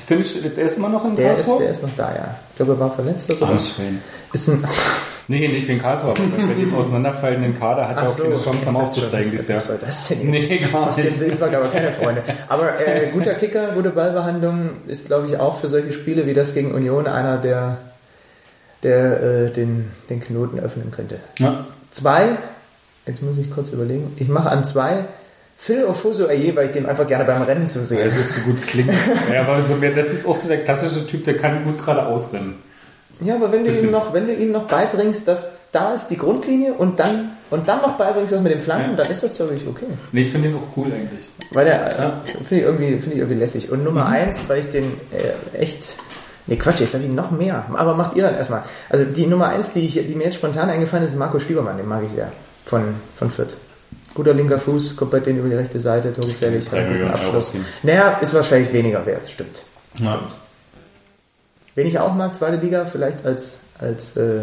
[0.00, 1.58] Ist der, nicht, der ist immer noch in Der ist, Karlsruhe?
[1.62, 2.34] der ist noch da, ja.
[2.50, 3.44] Ich glaube, er war verletzt oder so.
[3.44, 4.00] Armschwein.
[4.32, 4.64] Ist ein,
[5.28, 8.82] Nee, nicht wegen Karlsruhe, aber bei dem auseinanderfallenden Kader hat er auch keine Chance, nochmal
[8.84, 9.58] aufzusteigen dieses Jahr.
[9.58, 10.30] was soll das denn?
[10.30, 11.18] Nee, gar nicht.
[11.20, 12.22] Bild war aber keine Freunde.
[12.48, 16.54] Aber äh, guter Kicker, gute Ballbehandlung ist, glaube ich, auch für solche Spiele wie das
[16.54, 17.76] gegen Union einer, der,
[18.82, 21.20] der äh, den, den Knoten öffnen könnte.
[21.38, 21.66] Ja.
[21.90, 22.30] Zwei,
[23.06, 25.04] jetzt muss ich kurz überlegen, ich mache an zwei
[25.62, 28.00] Phil Ofoso Aye, weil ich dem einfach gerne beim Rennen Weil zusehe.
[28.00, 28.94] er so zu gut klingt.
[29.32, 32.06] ja, aber so, mehr- das ist auch so der klassische Typ, der kann gut gerade
[32.06, 32.54] ausrennen.
[33.20, 36.16] Ja, aber wenn du ihm noch, wenn du ihm noch beibringst, dass da ist die
[36.16, 38.96] Grundlinie und dann und dann noch beibringst das mit dem Flanken, Ja.
[39.02, 39.84] dann ist das glaube ich okay.
[40.12, 41.20] Nee, ich finde den auch cool eigentlich.
[41.52, 42.10] Weil der äh,
[42.48, 43.70] finde ich irgendwie finde ich irgendwie lässig.
[43.70, 45.96] Und Nummer eins, weil ich den äh, echt
[46.46, 47.64] Nee, Quatsch, jetzt habe ich noch mehr.
[47.74, 48.62] Aber macht ihr dann erstmal.
[48.88, 51.76] Also die Nummer eins, die, ich, die mir jetzt spontan eingefallen ist, ist Marco Stiebermann,
[51.76, 52.32] den mag ich sehr.
[52.66, 52.82] Von,
[53.16, 53.56] von Fürth.
[54.14, 57.10] Guter linker Fuß, kommt bei denen über die rechte Seite, torgefährlich, Drei hat einen guten
[57.10, 57.54] Euro Abschluss.
[57.82, 59.62] Naja, ist wahrscheinlich weniger wert, stimmt.
[59.98, 60.20] Ja.
[61.74, 64.42] Wen ich auch mag, zweite Liga, vielleicht als, als, äh,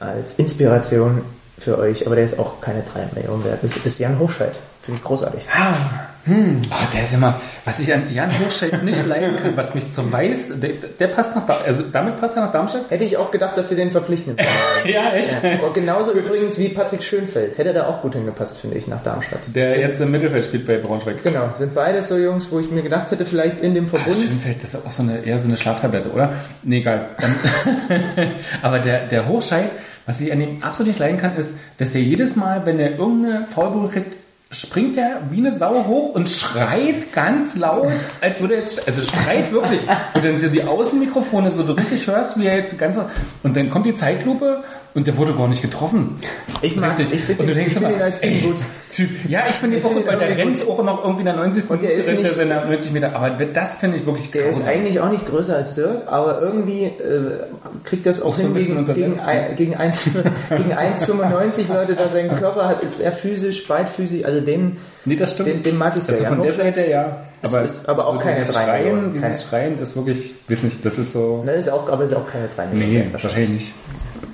[0.00, 1.22] als Inspiration
[1.58, 4.58] für euch, aber der ist auch keine 3 Millionen wert, ist, ist Jan Hochscheid.
[4.82, 5.46] Finde ich großartig.
[5.52, 10.12] Ah, der ist immer, was ich an Jan Hirschfeld nicht leiden kann, was mich zum
[10.12, 12.90] Weiß, der, der passt nach, also damit passt er nach Darmstadt?
[12.90, 14.36] Hätte ich auch gedacht, dass sie den verpflichten.
[14.84, 15.42] Ja, echt?
[15.42, 15.60] Ja.
[15.64, 17.56] Und genauso übrigens wie Patrick Schönfeld.
[17.56, 19.40] Hätte da auch gut hingepasst, finde ich, nach Darmstadt.
[19.54, 21.22] Der jetzt im Mittelfeld spielt bei Braunschweig.
[21.22, 24.16] Genau, sind beides so Jungs, wo ich mir gedacht hätte, vielleicht in dem Verbund.
[24.16, 26.32] Schönfeld, das ist auch so eine, eher so eine Schlaftablette, oder?
[26.64, 27.10] Nee, egal.
[28.62, 29.70] Aber der, der Hochscheid,
[30.04, 32.98] was ich an ihm absolut nicht leiden kann, ist, dass er jedes Mal, wenn er
[32.98, 34.16] irgendeine Foulberührung kriegt,
[34.52, 39.02] springt er wie eine Sau hoch und schreit ganz laut, als würde er jetzt, also
[39.02, 39.80] schreit wirklich.
[40.14, 42.98] Und dann so die Außenmikrofone, so du richtig hörst, wie er jetzt ganz,
[43.42, 44.62] und dann kommt die Zeitlupe
[44.94, 46.16] und der wurde gar nicht getroffen.
[46.60, 47.14] Ich mag- Richtig.
[47.14, 48.56] ich find und du denkst ich immer, ihn als Typ gut.
[48.92, 49.08] Typ.
[49.26, 51.70] Ja, ich finde ihn Ich auch ihn der rennt auch noch irgendwie in der 90.
[51.70, 53.16] Und der ist rennt nicht- seine 90 Meter.
[53.16, 56.84] Aber das finde ich wirklich Der ist eigentlich auch nicht größer als Dirk, aber irgendwie
[56.84, 57.44] äh,
[57.84, 60.00] kriegt das auch so ein hin bisschen gegen, gegen, ein- gegen 1
[60.50, 65.32] gegen 1,95 Leute, da sein Körper hat, ist sehr physisch, beidfüßig, also den, Nee, das
[65.32, 65.48] stimmt.
[65.48, 66.16] den, den mag ich sehr.
[66.16, 67.16] Also von der Seite ja.
[67.42, 70.98] ist- ist aber auch keine drei Schreien, Millionen, dieses Schreien ist wirklich, weiß nicht, das
[70.98, 71.42] ist so.
[71.44, 73.12] Ne, ist auch, aber ist auch keine 3 Nee, Millionen.
[73.14, 73.72] wahrscheinlich nicht.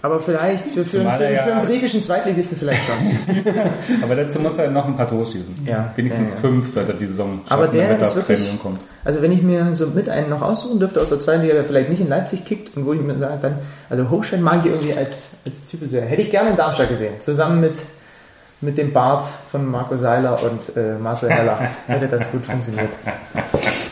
[0.02, 3.44] Aber vielleicht für, für, für, für, ja- einen britischen Zweitligisten vielleicht schon.
[4.02, 5.66] Aber dazu muss er noch ein paar Tore schießen.
[5.66, 5.92] Ja.
[5.96, 8.58] Wenigstens Ja, fünf sollte er die Saison Aber schaffen, der damit ist wirklich,
[9.04, 11.64] also wenn ich mir so mit einen noch aussuchen dürfte aus der zweiten Liga, der
[11.64, 13.58] vielleicht nicht in Leipzig kickt und wo ich mir sage, dann,
[13.90, 16.02] also Hochstein mag ich irgendwie als, als Typ sehr.
[16.02, 17.78] Hätte ich gerne in Darmstadt gesehen, zusammen mit,
[18.60, 22.88] mit dem Bart von Marco Seiler und äh, Marcel Heller hätte das gut funktioniert.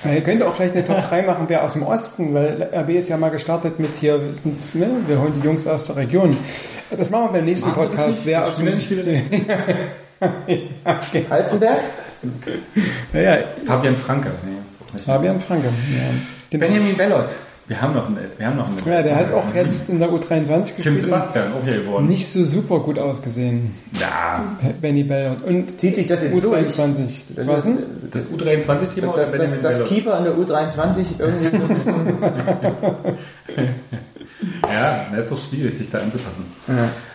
[0.05, 2.91] Ja, Ihr könnt auch vielleicht eine Top 3 machen, wer aus dem Osten, weil RB
[2.91, 5.97] ist ja mal gestartet mit hier, wir, sind, ne, wir holen die Jungs aus der
[5.97, 6.37] Region.
[6.91, 8.09] Das machen wir beim nächsten Machen Podcast.
[8.09, 8.27] nicht?
[8.27, 9.03] Wer aus dem nicht wieder
[11.31, 11.81] Alzenberg?
[13.13, 14.31] ja, ja, Fabian Franke.
[14.45, 15.03] Nee.
[15.05, 15.67] Fabian Franke.
[15.67, 16.03] Ja.
[16.51, 16.67] Genau.
[16.67, 17.29] Benjamin Bellot.
[17.69, 18.79] Wir haben noch einen, wir haben noch einen.
[18.87, 20.87] ja, der hat auch jetzt in der U23 Tim gespielt.
[20.87, 22.07] und Sebastian, auch hier geworden.
[22.07, 24.45] Nicht so super gut ausgesehen, Ja,
[24.81, 25.43] Benny Bellot.
[25.43, 26.69] Und Zieht sich das jetzt durch?
[26.69, 27.09] U23.
[27.45, 27.79] Was denn?
[28.13, 31.95] das U23-Thema Das, das, das Keeper an der U23 irgendwie so ein bisschen.
[34.71, 36.45] Ja, das ist doch schwierig, sich da anzupassen.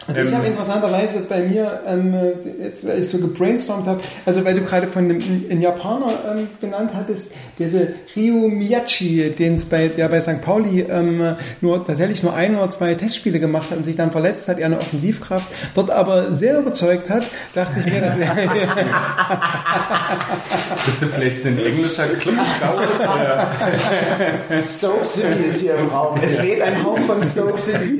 [0.07, 2.15] Also ich Ähm, habe interessanterweise bei mir, ähm,
[2.61, 6.47] jetzt weil ich so gebrainstormt habe, also weil du gerade von dem einen Japaner ähm,
[6.59, 10.41] benannt hattest, diese Ryu Miyachi, den es bei der bei St.
[10.41, 14.47] Pauli ähm, nur tatsächlich nur ein oder zwei Testspiele gemacht hat und sich dann verletzt
[14.47, 17.23] hat, er eine Offensivkraft, dort aber sehr überzeugt hat,
[17.53, 18.31] dachte ich mir, das wäre
[20.85, 22.77] Bist du vielleicht ein englischer Club-Scout?
[22.77, 23.51] oder?
[24.63, 26.19] Stoke City ist hier im Raum.
[26.21, 27.99] Es weht ein Hauch von Stoke City.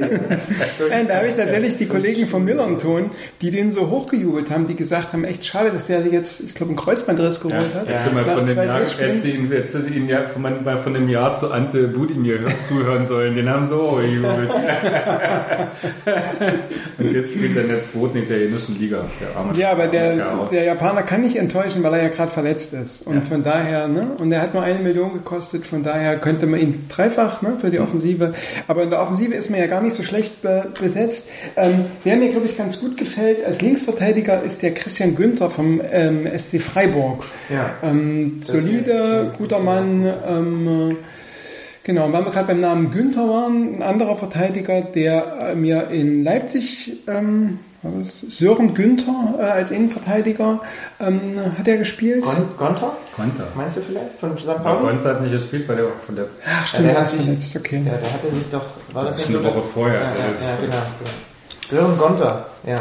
[0.89, 3.09] Nein, da habe ich tatsächlich die Kollegen vom Millern-Ton,
[3.41, 6.55] die den so hochgejubelt haben, die gesagt haben, echt schade, dass der sich jetzt, ich
[6.55, 7.87] glaube, einen Kreuzbandriss geholt hat.
[7.87, 11.09] Hättest du mal von dem Jahr, hättest ihn, hättest ihn ja von, mal von dem
[11.09, 13.35] Jahr zu Ante Budimir hör- zuhören sollen.
[13.35, 14.51] Den haben so gejubelt.
[16.97, 19.05] Und jetzt spielt er in der zweiten italienischen Liga.
[19.19, 22.73] Der arme Ja, aber der, der Japaner kann nicht enttäuschen, weil er ja gerade verletzt
[22.73, 23.05] ist.
[23.07, 26.59] Und von daher, ne, und er hat nur eine Million gekostet, von daher könnte man
[26.59, 28.33] ihn dreifach ne, für die Offensive.
[28.67, 31.29] Aber in der Offensive ist man ja gar nicht so schlecht be besetzt.
[31.55, 35.81] Ähm, wer mir, glaube ich, ganz gut gefällt als Linksverteidiger ist der Christian Günther vom
[35.91, 37.23] ähm, SC Freiburg.
[37.49, 37.71] Ja.
[37.83, 40.05] Ähm, solide, guter Mann.
[40.27, 40.97] Ähm,
[41.83, 45.87] Genau, und weil wir gerade beim Namen Günther waren, ein anderer Verteidiger, der äh, mir
[45.89, 48.21] in Leipzig, ähm, das?
[48.21, 50.61] Sören Günther äh, als Innenverteidiger,
[50.99, 52.21] ähm, hat er gespielt.
[52.21, 52.93] Gon Gonter?
[53.55, 54.11] Meinst du vielleicht?
[54.19, 54.45] Von St.
[54.61, 54.79] Pauli?
[54.91, 56.39] Konter hat nicht gespielt, weil der war verletzt.
[56.47, 57.81] Ach stimmt, der er hat ist sich- verletzt, okay.
[57.83, 59.43] Ja, der hatte sich doch, war das nicht Eine so?
[59.45, 60.75] Woche vorher Ja, hat er ja, sich ja, genau.
[61.71, 62.75] Sören Gonter, ja.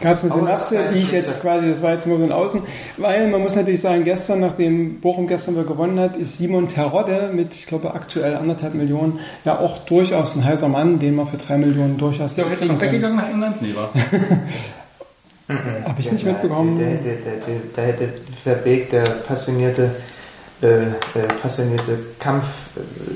[0.00, 2.62] Gab es eine Synapse, die ich jetzt quasi, das war jetzt nur so ein Außen,
[2.98, 7.30] weil man muss natürlich sagen, gestern, nachdem Bochum gestern wieder gewonnen hat, ist Simon Terodde
[7.34, 11.36] mit, ich glaube, aktuell anderthalb Millionen, ja auch durchaus ein heißer Mann, den man für
[11.38, 13.60] drei Millionen durchaus Ist der heute noch weggegangen nach England?
[13.60, 13.90] Nee, war.
[15.84, 16.78] Habe ich nicht der- mitbekommen.
[16.78, 18.08] Der, der, der, der, der hätte
[18.44, 19.90] Verbeek, der passionierte,
[20.62, 22.44] äh, äh, passionierte Kampf,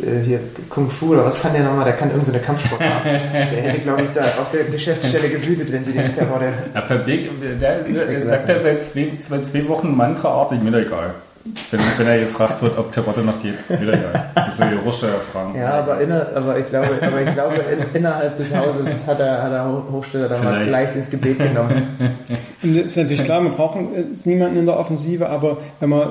[0.05, 0.39] äh, hier
[0.69, 1.85] Kung Fu oder was kann der nochmal?
[1.85, 3.03] Der kann irgendeine so Kampfsport machen.
[3.05, 3.19] Der
[3.63, 7.31] hätte, glaube ich, da auf der Geschäftsstelle gewütet, wenn sie den Terror der Ja, Verbeek,
[7.61, 11.11] der, der sagt er seit zwei, zwei, zwei Wochen mantraartig, mir doch egal.
[11.73, 14.31] Wenn, wenn er gefragt wird, ob Terodde noch geht, mir doch egal.
[14.37, 15.59] Das ist so die Russische fragen.
[15.59, 19.43] Ja, aber, inner, aber ich glaube, aber ich glaube in, innerhalb des Hauses hat er,
[19.43, 20.71] hat er Ho- Hochsteller da mal Vielleicht.
[20.71, 21.89] leicht ins Gebet genommen.
[22.63, 26.11] Und das ist natürlich klar, wir brauchen äh, niemanden in der Offensive, aber wenn man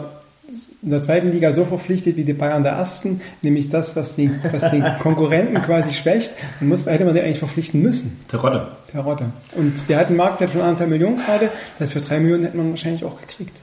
[0.82, 4.40] in der zweiten Liga so verpflichtet wie die Bayern der ersten, nämlich das, was den,
[4.52, 8.68] was den Konkurrenten quasi schwächt, dann muss, hätte man den eigentlich verpflichten müssen, Terodde.
[8.94, 9.26] der Rotte.
[9.56, 12.58] Und der hat einen Marktwert von anderthalb Millionen gerade, das heißt für drei Millionen hätte
[12.58, 13.58] man wahrscheinlich auch gekriegt.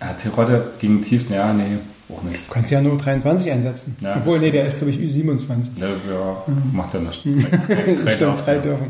[0.00, 1.76] Ah, Terodde gegen Tief, ja, nee,
[2.10, 2.48] auch nicht.
[2.48, 3.96] Du kannst ja nur 23 einsetzen.
[4.00, 5.48] Ja, Obwohl, nee, der ist glaube ich Ü27.
[5.76, 6.42] Ja, ja
[6.72, 7.24] macht er nicht.
[8.04, 8.86] Drei dürfen.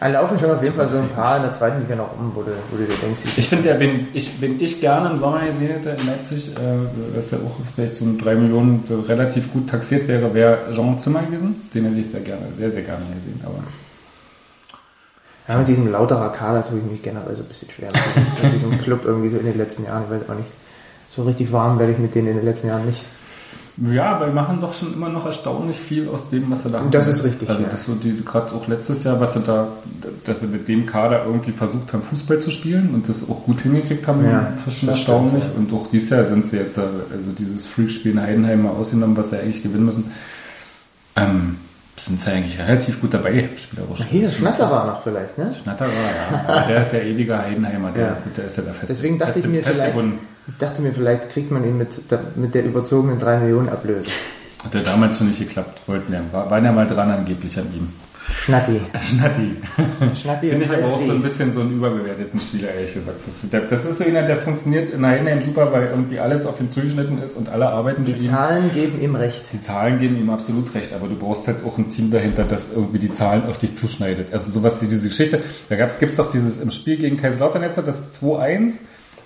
[0.00, 2.34] Da laufen schon auf jeden Fall so ein paar in der zweiten Liga noch um,
[2.34, 5.10] wo du, wo du dir denkst, ich, Ich finde, der, wenn ich, wenn ich gerne
[5.10, 6.60] im Sommer gesehen hätte in Leipzig, äh,
[7.14, 10.98] was ja auch vielleicht so ein 3 Millionen so relativ gut taxiert wäre, wäre Jean
[10.98, 11.60] Zimmer gewesen.
[11.74, 13.42] Den hätte ich sehr gerne, sehr, sehr gerne gesehen.
[13.44, 13.62] Aber
[15.48, 17.88] Ja, mit diesem lauterer Kader tue ich mich generell so ein bisschen schwer.
[17.92, 20.04] Mit, mit diesem Club irgendwie so in den letzten Jahren.
[20.04, 20.48] Ich weiß auch nicht.
[21.14, 23.02] So richtig warm werde ich mit denen in den letzten Jahren nicht.
[23.80, 26.80] Ja, aber wir machen doch schon immer noch erstaunlich viel aus dem, was wir da
[26.80, 26.90] haben.
[26.90, 27.68] Das ist richtig, Also ja.
[27.70, 29.68] das so die gerade auch letztes Jahr, was sie da,
[30.26, 33.60] dass sie mit dem Kader irgendwie versucht haben, Fußball zu spielen und das auch gut
[33.62, 35.44] hingekriegt haben, Ja, das ist schon erstaunlich.
[35.44, 38.70] stimmt, Und auch dieses Jahr sind sie jetzt, äh, also dieses Freakspiel in Heidenheim mal
[38.70, 40.10] ausgenommen, was sie eigentlich gewinnen müssen.
[41.16, 41.56] Ähm,
[41.98, 44.00] sind sie eigentlich relativ gut dabei, spielerisch.
[44.08, 45.52] Hier, Schnatterer noch vielleicht, ne?
[45.52, 45.88] Schnatterer,
[46.48, 46.66] ja.
[46.66, 48.16] Der ist ja ewiger Heidenheimer, der, Ja.
[48.36, 48.86] der ist ja der feste.
[48.86, 49.94] Deswegen dachte ich feste, mir feste vielleicht.
[50.48, 54.10] Ich dachte mir vielleicht kriegt man ihn mit, der- mit der überzogenen 3 Millionen Ablöse.
[54.64, 56.20] Hat ja damals schon nicht geklappt, wollten ja.
[56.32, 57.88] War, waren ja mal dran angeblich an ihm.
[58.32, 58.80] Schnatti.
[59.00, 59.56] Schnatti.
[60.14, 63.16] Schnatti Finde ich aber auch so ein bisschen so einen überbewerteten Spieler, ehrlich gesagt.
[63.26, 66.60] Das, der, das ist so einer, der funktioniert in Heidenheim super, weil irgendwie alles auf
[66.60, 68.30] ihn zugeschnitten ist und alle arbeiten für Die ihn.
[68.30, 69.42] Zahlen geben ihm recht.
[69.52, 72.68] Die Zahlen geben ihm absolut recht, aber du brauchst halt auch ein Team dahinter, das
[72.72, 74.32] irgendwie die Zahlen auf dich zuschneidet.
[74.32, 77.78] Also sowas wie diese Geschichte, da gab's, gibt's doch dieses im Spiel gegen Kaiserslautern jetzt,
[77.78, 78.74] das 2-1,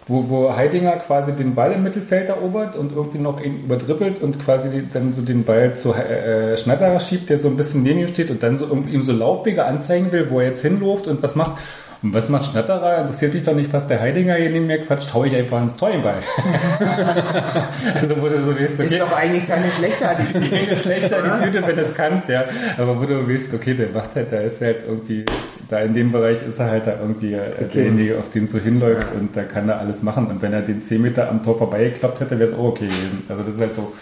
[0.07, 4.39] wo, wo Heidinger quasi den Ball im Mittelfeld erobert und irgendwie noch ihn überdribbelt und
[4.41, 8.09] quasi dann so den Ball zu äh, Schnatterer schiebt, der so ein bisschen neben ihm
[8.09, 11.23] steht und dann so irgendwie ihm so laufige anzeigen will, wo er jetzt hinläuft und
[11.23, 11.59] was macht.
[12.05, 12.99] Und was macht Schnatterer?
[13.01, 15.75] Interessiert mich doch nicht, was der Heidinger hier neben mir quatscht, hau ich einfach ins
[15.75, 16.19] Tor Ball.
[17.95, 20.49] also wo du so weißt, okay, Ist doch eigentlich keine schlechte Attitüde.
[20.51, 22.45] keine schlechte Attitüde, wenn du es kannst, ja.
[22.77, 25.25] Aber wo du weißt, okay, der macht halt, da ist er jetzt irgendwie,
[25.71, 28.59] da in dem Bereich ist er halt da irgendwie äh, derjenige, auf den es so
[28.59, 30.27] hinläuft und da kann er alles machen.
[30.27, 33.25] Und wenn er den 10 Meter am Tor vorbeigeklappt hätte, wäre es auch okay gewesen.
[33.31, 33.93] Also das ist halt so,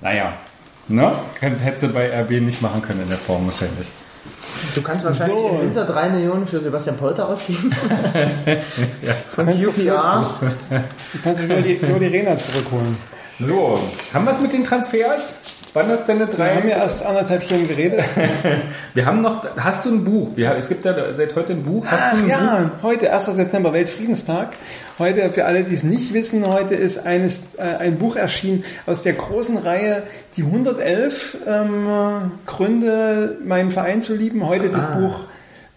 [0.00, 0.32] naja,
[0.88, 1.12] ne?
[1.38, 3.88] Könnte- Hätte sie bei RB nicht machen können in der Form wahrscheinlich.
[4.74, 5.48] Du kannst wahrscheinlich So.
[5.48, 7.70] im Winter 3 Millionen für Sebastian Polter ausgeben.
[9.34, 10.34] Von Kannst du QPR.
[11.12, 12.96] Du kannst dich nur die, nur die Rena zurückholen.
[13.38, 13.80] So,
[14.12, 15.38] haben wir es mit den Transfers?
[15.72, 16.56] Wann ist denn eine Wir drei?
[16.56, 18.04] haben ja erst anderthalb Stunden geredet.
[18.94, 20.30] Wir haben noch, hast du ein Buch?
[20.34, 21.86] Wir, es gibt ja seit heute ein Buch.
[21.86, 22.28] Hast du ein Buch?
[22.28, 23.26] Ja, heute, 1.
[23.26, 24.56] September, Weltfriedenstag.
[24.98, 29.02] Heute, für alle, die es nicht wissen, heute ist eines, äh, ein Buch erschienen aus
[29.02, 30.02] der großen Reihe
[30.36, 34.46] Die 111 ähm, Gründe, meinen Verein zu lieben.
[34.46, 35.20] Heute das Buch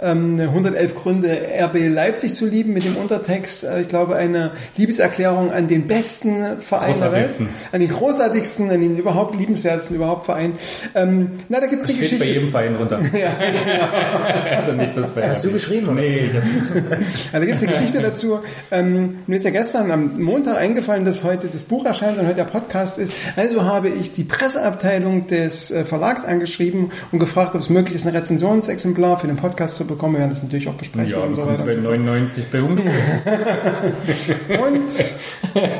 [0.04, 5.52] ähm, 111 Gründe, RB Leipzig zu lieben mit dem Untertext, äh, ich glaube, eine Liebeserklärung
[5.52, 7.32] an den besten Verein der Welt.
[7.72, 10.54] An den großartigsten, an den überhaupt liebenswertesten überhaupt Verein.
[10.94, 12.34] Ähm, na, da gibt's eine Steht bei Geschichte.
[12.40, 13.02] jedem Verein runter.
[13.14, 14.58] Ja, genau.
[14.58, 16.02] also nicht das bei Hast du geschrieben, oder?
[16.02, 17.00] Nee, ich hab Also
[17.32, 18.40] da gibt es eine Geschichte dazu.
[18.72, 22.36] Ähm, mir ist ja gestern am Montag eingefallen, dass heute das Buch erscheint und heute
[22.36, 23.14] der Podcast ist.
[23.36, 28.08] Also habe ich die Presseabteilung des äh, Verlags angeschrieben und gefragt, ob es möglich ist,
[28.08, 30.14] ein Rezensionsexemplar für den Podcast zu bekommen.
[30.16, 31.64] Wir werden das natürlich auch besprechen Ja, und so weiter.
[31.64, 32.00] bei Und, so fort.
[32.00, 32.86] 99 bei 100.
[34.66, 34.92] und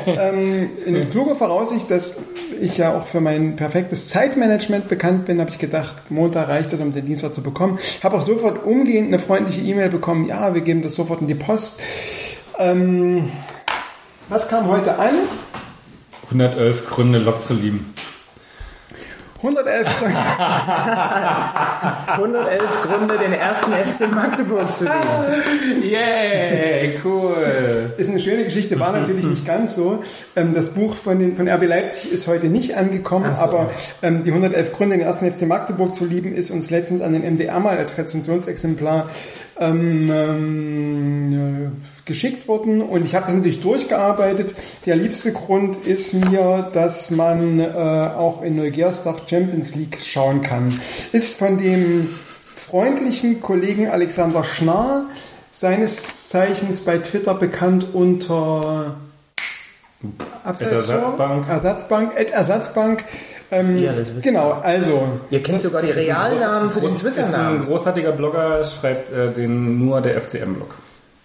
[0.06, 2.18] ähm, in kluger Voraussicht, dass
[2.60, 6.80] ich ja auch für mein perfektes Zeitmanagement bekannt bin, habe ich gedacht, Montag reicht es,
[6.80, 7.78] um den Dienstag zu bekommen.
[8.02, 11.34] Habe auch sofort umgehend eine freundliche E-Mail bekommen, ja, wir geben das sofort in die
[11.34, 11.80] Post.
[12.58, 13.30] Ähm,
[14.28, 15.14] was kam heute an?
[16.24, 17.92] 111 Gründe, Lok zu lieben.
[19.44, 20.16] 111 Gründe.
[22.06, 25.82] 111 Gründe, den ersten FC Magdeburg zu lieben.
[25.82, 27.92] Yay, cool.
[27.98, 30.02] Ist eine schöne Geschichte, war natürlich nicht ganz so.
[30.34, 33.42] Ähm, das Buch von, den, von RB Leipzig ist heute nicht angekommen, so.
[33.42, 33.70] aber
[34.02, 37.22] ähm, die 111 Gründe, den ersten FC Magdeburg zu lieben, ist uns letztens an den
[37.34, 39.10] MDR mal als Rezensionsexemplar
[39.60, 44.54] ähm, ähm, äh, geschickt worden und ich habe das natürlich durchgearbeitet.
[44.86, 50.80] Der liebste Grund ist mir, dass man äh, auch in Neugersdorf Champions League schauen kann.
[51.12, 52.14] Ist von dem
[52.54, 55.04] freundlichen Kollegen Alexander Schnarr,
[55.52, 58.96] seines Zeichens bei Twitter bekannt unter?
[60.44, 61.48] Ersatzbank.
[61.48, 63.04] Ersatzbank, Ersatzbank.
[63.50, 63.88] Ähm,
[64.22, 67.66] genau, also Ihr kennt sogar die Realnamen zu den Ist ein Twitter-Namen.
[67.66, 70.74] großartiger Blogger, schreibt äh, den nur der FCM-Blog.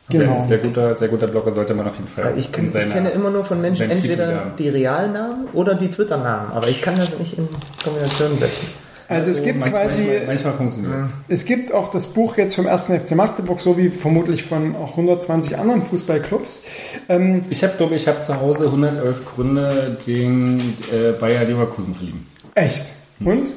[0.09, 0.39] Genau.
[0.41, 2.33] Sehr, sehr guter, sehr guter Blogger sollte man auf jeden Fall.
[2.37, 6.67] Ich, seiner- ich kenne immer nur von Menschen entweder die Realnamen oder die Twitter-Namen, aber
[6.67, 7.47] ich kann das nicht in
[7.83, 8.67] Kombination setzen.
[9.07, 11.09] Also es gibt manchmal, quasi, Manchmal, manchmal funktioniert es.
[11.29, 12.89] es gibt auch das Buch jetzt vom 1.
[12.91, 16.61] FC Magdeburg, so wie vermutlich von auch 120 anderen Fußballclubs.
[17.07, 22.03] Ähm, Ich habe, glaube ich, habe zu Hause 111 Gründe, den äh, Bayer Leverkusen zu
[22.03, 22.27] lieben.
[22.53, 22.85] echt.
[23.25, 23.49] Und?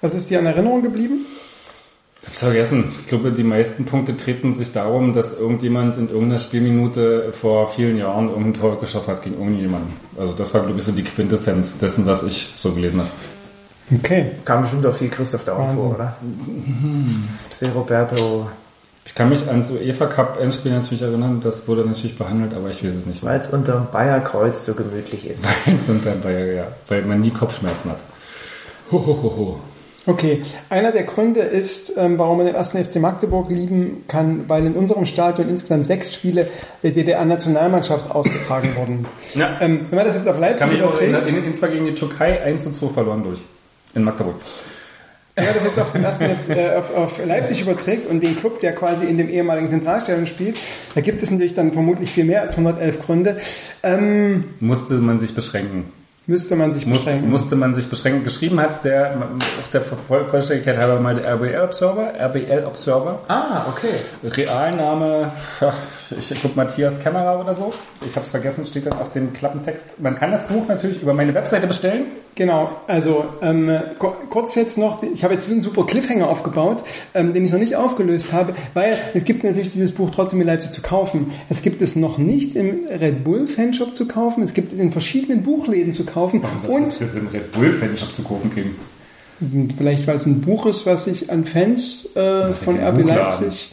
[0.00, 1.26] Was ist dir in Erinnerung geblieben?
[2.22, 2.92] Ich hab's vergessen.
[3.00, 7.96] Ich glaube, die meisten Punkte treten sich darum, dass irgendjemand in irgendeiner Spielminute vor vielen
[7.96, 9.92] Jahren irgendein Tor geschossen hat gegen irgendjemanden.
[10.18, 13.10] Also das war, glaube ich, so die Quintessenz dessen, was ich so gelesen habe.
[13.98, 14.32] Okay.
[14.44, 15.78] Kam bestimmt auch viel Christoph Daum Wahnsinn.
[15.78, 16.16] vor, oder?
[17.50, 17.68] C.
[17.74, 18.48] Roberto,
[19.06, 22.84] Ich kann mich ans UEFA Cup Endspiel natürlich erinnern, das wurde natürlich behandelt, aber ich
[22.84, 23.24] weiß es nicht.
[23.24, 25.42] weil es unter dem Bayerkreuz so gemütlich ist.
[25.66, 27.98] Eins und dann Bayer, ja, weil man nie Kopfschmerzen hat.
[28.92, 29.60] Ho, ho, ho, ho.
[30.10, 34.66] Okay, einer der Gründe ist, ähm, warum man den ersten FC Magdeburg lieben kann, weil
[34.66, 36.48] in unserem Stadion insgesamt sechs Spiele
[36.82, 39.06] der DDR-Nationalmannschaft ausgetragen wurden.
[39.36, 39.58] Ja.
[39.60, 41.94] Ähm, wenn man das jetzt auf Kann Leipzig erinnern, überträgt, in, in zwar gegen die
[41.94, 43.38] Türkei 1 zu 2 verloren durch.
[43.94, 44.34] In Magdeburg.
[45.36, 48.36] wenn man das jetzt auf, den ersten, FC, äh, auf, auf Leipzig überträgt und den
[48.36, 50.56] Club, der quasi in dem ehemaligen Zentralstadion spielt,
[50.96, 53.36] da gibt es natürlich dann vermutlich viel mehr als 111 Gründe.
[53.84, 55.84] Ähm, Musste man sich beschränken.
[56.30, 57.28] Müsste man sich Muss, beschränken.
[57.30, 58.22] musste man sich beschränken.
[58.24, 63.18] Geschrieben hat der, auch der Voll- Vollständigkeit halber mal der RBL Observer, RBL Observer.
[63.28, 63.88] Ah, okay.
[64.24, 65.32] Realname,
[66.18, 67.72] ich glaube Matthias Kämmerer oder so.
[68.06, 70.00] Ich habe es vergessen, steht dann auf dem Klappentext.
[70.00, 72.04] Man kann das Buch natürlich über meine Webseite bestellen.
[72.36, 77.34] Genau, also ähm, ku- kurz jetzt noch, ich habe jetzt einen super Cliffhanger aufgebaut, ähm,
[77.34, 80.70] den ich noch nicht aufgelöst habe, weil es gibt natürlich dieses Buch trotzdem in Leipzig
[80.70, 81.32] zu kaufen.
[81.50, 84.92] Es gibt es noch nicht im Red Bull Fanshop zu kaufen, es gibt es in
[84.92, 86.19] verschiedenen Buchläden zu kaufen
[86.68, 88.76] und das im Red Bull Fanshop zu kaufen kriegen.
[89.76, 93.04] vielleicht weil es ein Buch ist, was sich an Fans äh, von RB.
[93.04, 93.72] Leipzig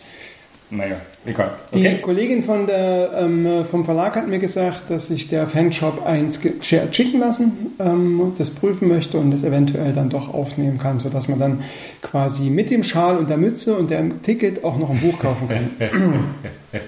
[0.69, 1.51] Naja, egal.
[1.73, 1.99] Die Okay.
[2.01, 6.93] Kollegin von der, ähm, vom Verlag hat mir gesagt, dass sich der Fanshop eins geschert
[6.93, 11.39] schicken lassen, ähm, das prüfen möchte und das eventuell dann doch aufnehmen kann, sodass man
[11.39, 11.63] dann
[12.01, 15.47] quasi mit dem Schal und der Mütze und dem Ticket auch noch ein Buch kaufen
[15.47, 15.69] kann.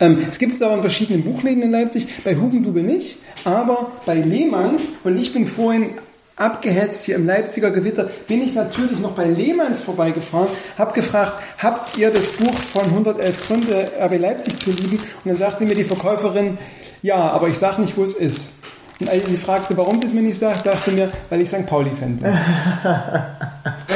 [0.00, 4.16] ähm, es gibt es aber in verschiedenen Buchläden in Leipzig, bei Hugendubel nicht, aber bei
[4.16, 5.92] Lehmanns und ich bin vorhin
[6.40, 10.48] abgehetzt hier im Leipziger Gewitter, bin ich natürlich noch bei Lehmanns vorbeigefahren,
[10.78, 14.98] habe gefragt, habt ihr das Buch von 111 Gründe RB Leipzig zu lieben?
[14.98, 16.58] Und dann sagte mir die Verkäuferin,
[17.02, 18.52] ja, aber ich sag nicht, wo es ist.
[19.00, 21.48] Und als ich sie fragte, warum sie es mir nicht sagt, sagte mir, weil ich
[21.48, 21.66] St.
[21.66, 22.38] Pauli-Fan bin.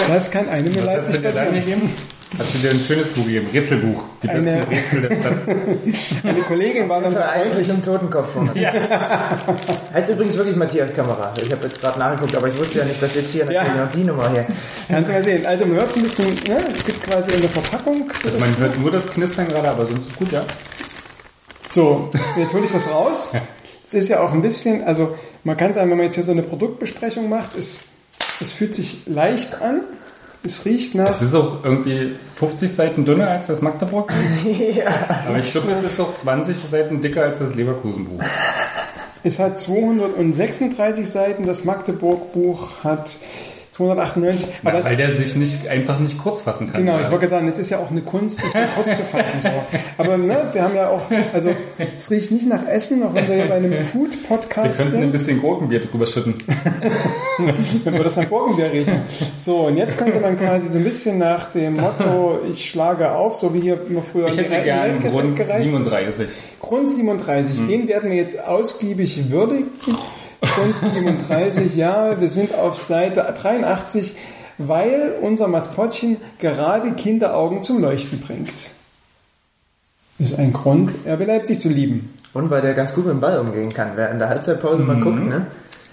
[0.08, 1.90] Das kann einem in Leipzig passieren.
[2.38, 3.46] Hat sie dir ein schönes Buch gegeben?
[3.52, 4.02] Rätselbuch.
[4.22, 5.34] Die besten Eine- Rätsel der Stadt.
[6.24, 7.70] Eine Kollegin war dann so freundlich.
[7.70, 8.50] einem Totenkopf vorne.
[9.94, 11.32] Heißt übrigens wirklich Matthias Kamera.
[11.42, 13.84] Ich habe jetzt gerade nachgeguckt, aber ich wusste ja nicht, dass jetzt hier natürlich Ja.
[13.84, 14.46] noch die Nummer hier.
[14.88, 15.46] Kannst du mal sehen.
[15.46, 16.64] Also man hört ein bisschen, ne?
[16.72, 18.10] es gibt quasi in der Verpackung.
[18.24, 20.44] Also man hört nur das Knistern gerade, aber sonst ist gut, ja.
[21.72, 23.32] So, jetzt hole ich das raus.
[23.88, 26.32] Es ist ja auch ein bisschen, also man kann sagen, wenn man jetzt hier so
[26.32, 27.80] eine Produktbesprechung macht, es,
[28.40, 29.80] es fühlt sich leicht an.
[30.46, 34.12] Es riecht nach, Es ist auch irgendwie 50 Seiten dünner als das Magdeburg.
[35.26, 38.22] Aber ich glaube, es ist auch 20 Seiten dicker als das Leverkusen-Buch.
[39.22, 43.16] es hat 236 Seiten, das Magdeburg-Buch hat
[43.74, 44.46] 298.
[44.46, 46.84] Ja, Aber weil der sich nicht einfach nicht kurz fassen kann.
[46.84, 49.40] Genau, ich wollte sagen, es ist ja auch eine Kunst, nicht kurz zu fassen.
[49.42, 49.48] So.
[49.98, 51.02] Aber ne, wir haben ja auch,
[51.32, 51.50] also
[51.98, 55.00] es riecht nicht nach Essen, auch wenn wir hier bei einem Wir Food-Podcast könnten ein
[55.02, 56.36] sind, bisschen Gurkenbier drüber schütten.
[57.84, 59.02] wenn wir das nach Gurkenbier riechen.
[59.36, 63.36] So, und jetzt könnte man quasi so ein bisschen nach dem Motto, ich schlage auf,
[63.36, 65.70] so wie hier immer früher Ich hätte alten gern Weltgeräte Grund gereist ist.
[65.70, 66.28] 37.
[66.60, 69.66] Grund 37, den werden wir jetzt ausgiebig würdigen.
[70.44, 74.16] Grund 37, ja, wir sind auf Seite 83,
[74.58, 78.52] weil unser Maskottchen gerade Kinderaugen zum Leuchten bringt.
[80.18, 82.14] Ist ein Grund, RB Leipzig zu lieben.
[82.32, 83.92] Und weil der ganz gut mit dem Ball umgehen kann.
[83.94, 85.46] Wer in der Halbzeitpause mal guckt, ne?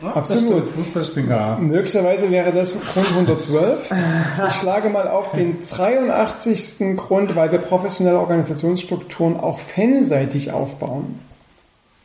[0.03, 0.67] Absolut.
[0.69, 1.57] Fußballspringer.
[1.59, 3.91] Möglicherweise wäre das Grund 112.
[4.47, 6.97] Ich schlage mal auf den 83.
[6.97, 11.19] Grund, weil wir professionelle Organisationsstrukturen auch fanseitig aufbauen.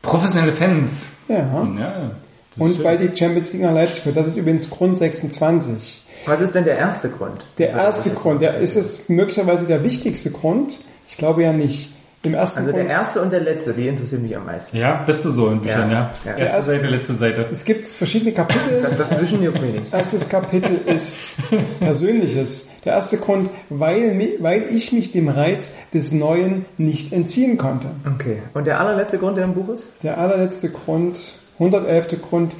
[0.02, 1.06] Professionelle Fans.
[1.28, 1.66] Ja.
[1.78, 2.10] Ja.
[2.58, 2.84] Und schön.
[2.84, 4.16] weil die Champions League nach Leipzig wird.
[4.16, 6.02] Das ist übrigens Grund 26.
[6.26, 7.44] Was ist denn der erste Grund?
[7.58, 10.78] Der erste Grund, der ist es möglicherweise der wichtigste Grund.
[11.08, 11.92] Ich glaube ja nicht.
[12.22, 14.76] Im ersten Also der Grund, erste und der letzte, die interessieren mich am meisten.
[14.76, 16.10] Ja, bist du so in Büchern, ja.
[16.24, 16.32] Ja.
[16.32, 16.36] Ja.
[16.38, 17.46] Erste Seite, letzte Seite.
[17.52, 18.82] es gibt verschiedene Kapitel.
[18.82, 19.92] Das dazwischen juckt mich nicht.
[19.92, 21.34] Erstes Kapitel ist
[21.78, 22.68] Persönliches.
[22.84, 27.88] Der erste Grund, weil, weil ich mich dem Reiz des Neuen nicht entziehen konnte.
[28.16, 28.38] Okay.
[28.54, 29.86] Und der allerletzte Grund, der im Buch ist?
[30.02, 32.22] Der allerletzte Grund, 111.
[32.22, 32.54] Grund,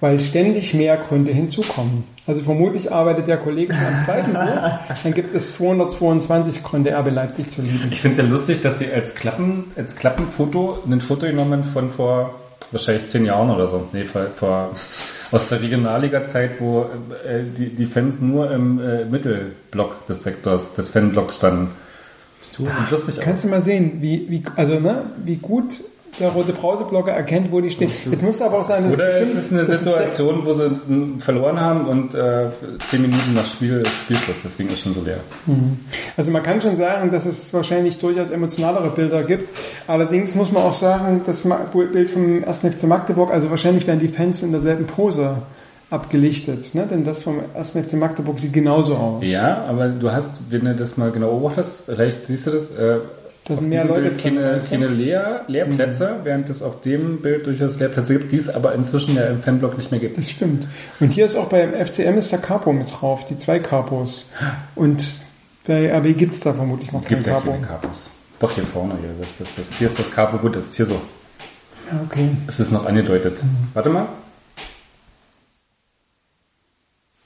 [0.00, 2.04] weil ständig mehr Gründe hinzukommen.
[2.26, 4.96] Also vermutlich arbeitet der Kollege schon am zweiten Buch.
[5.02, 7.88] Dann gibt es 222 Gründe, RB Leipzig zu lieben.
[7.90, 11.90] Ich finde es ja lustig, dass sie als Klappen, als Klappenfoto ein Foto genommen von
[11.90, 12.34] vor
[12.72, 13.88] wahrscheinlich zehn Jahren oder so.
[13.92, 14.70] Nee, vor, vor
[15.32, 16.82] aus der Regionalliga-Zeit, wo
[17.26, 21.70] äh, die, die Fans nur im äh, Mittelblock des Sektors, des Fanblocks standen.
[22.58, 23.24] Das sieht lustig aus.
[23.24, 25.80] Kannst du mal sehen, wie, wie, also, ne, wie gut
[26.18, 27.90] der rote Brauseblogger erkennt, wo die stehen.
[27.90, 30.70] Jetzt muss aber auch sein, dass Oder es ist eine Situation, wo sie
[31.18, 32.48] verloren haben und äh,
[32.90, 35.20] zehn Minuten nach Spiel, Spielschluss, deswegen ist schon so leer.
[36.16, 39.50] Also man kann schon sagen, dass es wahrscheinlich durchaus emotionalere Bilder gibt.
[39.86, 42.60] Allerdings muss man auch sagen, das Bild vom 1.
[42.60, 45.36] FC Magdeburg, also wahrscheinlich werden die Fans in derselben Pose
[45.92, 46.74] abgelichtet.
[46.74, 46.86] Ne?
[46.90, 47.72] Denn das vom 1.
[47.72, 49.24] FC Magdeburg sieht genauso aus.
[49.24, 52.98] Ja, aber du hast, wenn du das mal genau beobachtest, vielleicht siehst du das, äh,
[53.44, 57.78] Da sind mehr Leute Bild keine, keine Leer, Leerplätze, während es auf dem Bild durchaus
[57.80, 60.16] Leerplätze gibt, die es aber inzwischen ja im Fanblock nicht mehr gibt.
[60.16, 60.68] Das stimmt.
[61.00, 64.26] Und hier ist auch beim FCM ist der Capo mit drauf, die zwei Capos.
[64.76, 65.04] Und
[65.66, 67.50] bei RB gibt es da vermutlich noch kein Gibt ja Capo.
[67.50, 68.10] keine Capos.
[68.38, 70.86] Doch, hier vorne, hier, das, das, das, hier ist das Capo, gut, das ist hier
[70.86, 71.00] so.
[71.90, 72.28] Ja, okay.
[72.46, 73.42] Es ist noch angedeutet.
[73.74, 74.06] Warte mal.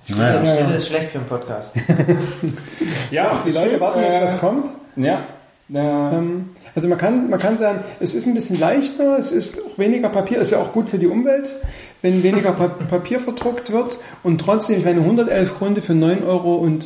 [0.09, 0.43] Naja.
[0.43, 0.71] Ja, ja.
[0.77, 1.75] ist schlecht für einen Podcast.
[3.11, 4.69] Ja, Die Leute warten jetzt, was kommt.
[4.97, 5.27] Ja.
[5.73, 9.59] Äh, Ähm, Also man kann, man kann sagen, es ist ein bisschen leichter, es ist
[9.65, 11.57] auch weniger Papier, ist ja auch gut für die Umwelt.
[12.03, 16.77] wenn weniger Pa- Papier verdruckt wird und trotzdem, ich meine, 111 Gründe für 9,95 Euro,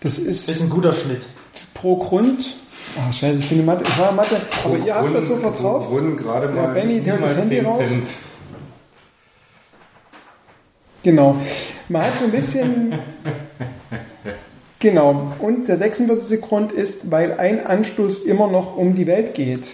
[0.00, 1.20] das ist, Ist ein guter Schnitt.
[1.74, 2.56] pro Grund.
[2.98, 5.62] Ach scheiße, ich bin in Mathe, ich war in Mathe, aber ihr habt das sofort
[5.62, 5.90] drauf.
[5.90, 7.78] Wurden gerade Ja, mal, Benny, nicht der hat das Handy 10 raus.
[7.78, 8.08] Cent.
[11.04, 11.36] Genau.
[11.88, 12.94] Man hat so ein bisschen.
[14.82, 15.32] genau.
[15.38, 16.40] Und der 46.
[16.42, 19.68] Grund ist, weil ein Anstoß immer noch um die Welt geht.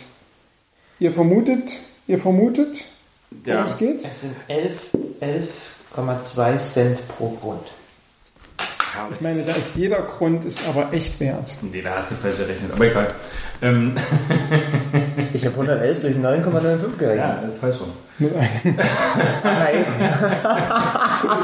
[1.01, 2.85] Ihr vermutet, ihr vermutet,
[3.31, 3.67] worum Ja.
[3.67, 4.05] es geht?
[4.05, 4.79] Es sind 11
[5.21, 7.67] 11,2 Cent pro Grund.
[9.11, 11.57] Ich meine, da ist jeder Grund ist aber echt wert.
[11.63, 13.09] Nee, da hast du falsch gerechnet, aber egal.
[13.63, 13.95] Ähm,
[15.33, 17.19] Ich habe 111 durch 9,95 gerechnet.
[17.19, 17.91] ja, das ist falsch schon.
[18.19, 19.85] Nein.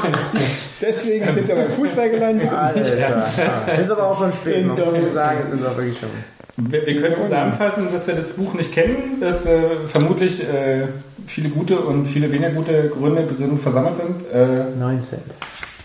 [0.81, 2.51] Deswegen sind wir beim Fußball gelandet.
[2.51, 3.79] Alter.
[3.79, 6.09] Ist aber auch schon spät, man muss sagen, es ist auch wirklich schon.
[6.57, 10.87] Wir, wir können zusammenfassen, dass wir das Buch nicht kennen, dass äh, vermutlich äh,
[11.27, 15.21] viele gute und viele weniger gute Gründe drin versammelt sind äh, 9 Cent.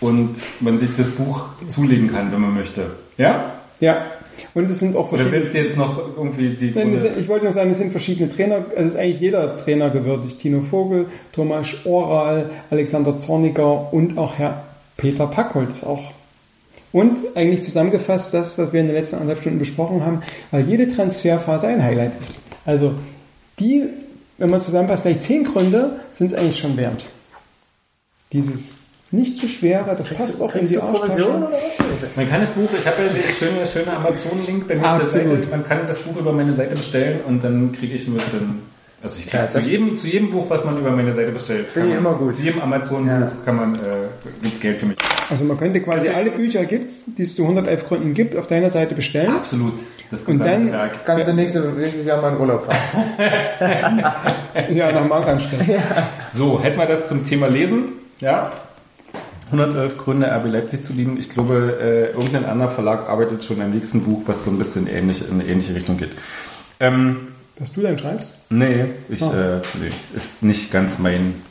[0.01, 2.87] Und man sich das Buch zulegen kann, wenn man möchte.
[3.17, 3.51] Ja?
[3.79, 4.05] Ja.
[4.53, 5.41] Und es sind auch Oder verschiedene.
[5.43, 8.27] willst du jetzt noch irgendwie die Nein, sind- ich wollte nur sagen, es sind verschiedene
[8.29, 10.39] Trainer, also es ist eigentlich jeder Trainer gewürdigt.
[10.39, 14.63] Tino Vogel, Thomas Oral, Alexander Zorniger und auch Herr
[14.97, 16.11] Peter Packholz auch.
[16.91, 20.87] Und eigentlich zusammengefasst das, was wir in den letzten anderthalb Stunden besprochen haben, weil jede
[20.89, 22.39] Transferphase ein Highlight ist.
[22.65, 22.93] Also
[23.59, 23.83] die,
[24.37, 27.05] wenn man zusammenfasst, vielleicht zehn Gründe sind es eigentlich schon wert.
[28.33, 28.75] Dieses
[29.11, 31.27] nicht zu schwere, das passt auch in die du Arschtasche.
[31.29, 32.15] oder was?
[32.15, 35.21] Man kann das Buch, ich habe ja den schöne, schöne Amazon-Link bei mir auf der
[35.21, 35.29] Absolut.
[35.43, 35.49] Seite.
[35.49, 38.59] Man kann das Buch über meine Seite bestellen und dann kriege ich ein bisschen,
[39.03, 41.31] also ich kriege Ja, zu, das- jedem, zu jedem Buch, was man über meine Seite
[41.31, 42.33] bestellt, Finde kann ich man- immer gut.
[42.33, 43.31] Zu jedem Amazon-Buch Ja.
[43.43, 43.79] kann man, äh,
[44.43, 44.97] gibt's Geld für mich.
[45.29, 48.69] Also man könnte quasi alle Bücher gibt's, die es zu 111 Gründen gibt, auf deiner
[48.69, 49.31] Seite bestellen.
[49.31, 49.73] Absolut.
[50.09, 51.05] Das Und dann- Werk.
[51.05, 52.77] Kannst du nächstes, nächstes Jahr mal in Urlaub fahren.
[54.73, 55.63] Ja, nach Markranstalt.
[56.33, 57.93] So, hätten wir das zum Thema Lesen.
[58.19, 58.51] Ja.
[59.51, 61.17] 111 Gründe, RB Leipzig zu lieben.
[61.17, 64.87] Ich glaube, äh, irgendein anderer Verlag arbeitet schon am nächsten Buch, was so ein bisschen
[64.87, 66.11] ähnlich, in eine ähnliche Richtung geht.
[66.79, 67.27] Ähm,
[67.59, 68.29] Dass du dann schreibst?
[68.49, 69.57] nee, ich, Ah.
[69.57, 71.41] äh, nee, ist nicht ganz mein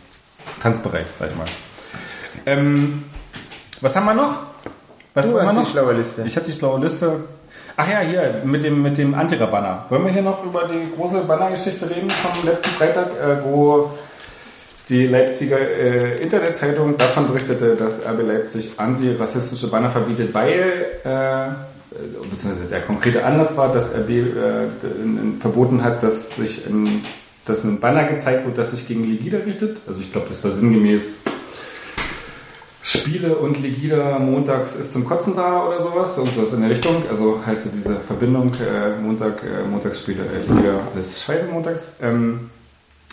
[0.63, 1.47] Tanzbereich, sag ich mal.
[2.47, 3.05] Ähm,
[3.81, 4.35] was haben wir noch?
[5.15, 5.65] Was Du haben wir noch?
[5.65, 6.25] die schlaue Liste.
[6.27, 7.13] Ich habe die schlaue Liste.
[7.77, 9.87] Ach ja, hier, mit dem, mit dem Antira-Banner.
[9.89, 13.91] Wollen wir hier noch über die große Bannergeschichte reden vom letzten Freitag, äh, wo
[14.91, 21.51] die Leipziger äh, Internetzeitung davon berichtete, dass RB Leipzig antirassistische Banner verbietet, weil, äh,
[22.29, 24.25] beziehungsweise der konkrete Anlass war, dass RB äh,
[25.41, 27.05] verboten hat, dass sich in,
[27.47, 29.79] dass ein Banner gezeigt wird, das sich gegen Legida richtet.
[29.87, 31.23] Also ich glaube, das war sinngemäß
[32.83, 37.05] Spiele und Legida montags ist zum Kotzen da oder sowas, irgendwas in der Richtung.
[37.09, 41.93] Also halt so diese Verbindung, äh, Montag, äh, Montagsspiele, äh, Legida, alles scheiße montags.
[42.03, 42.51] Ähm,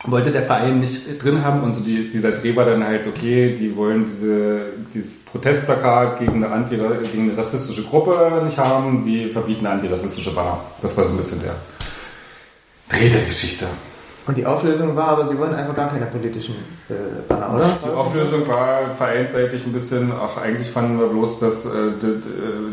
[0.06, 3.56] wollte der Verein nicht drin haben und so die, dieser Dreh war dann halt, okay,
[3.58, 4.62] die wollen diese,
[4.94, 6.78] dieses Protestplakat gegen eine, Anti,
[7.12, 10.60] gegen eine rassistische Gruppe nicht haben, die verbieten antirassistische Banner.
[10.82, 11.56] Das war so ein bisschen der
[12.90, 13.66] Dreh der Geschichte.
[14.28, 16.56] Und die Auflösung war, aber sie wollen einfach gar keine politischen
[16.90, 16.94] äh,
[17.30, 17.78] Banner, oder?
[17.84, 22.10] Die Auflösung war vereinsseitig ein bisschen, ach eigentlich fanden wir bloß, dass äh, der,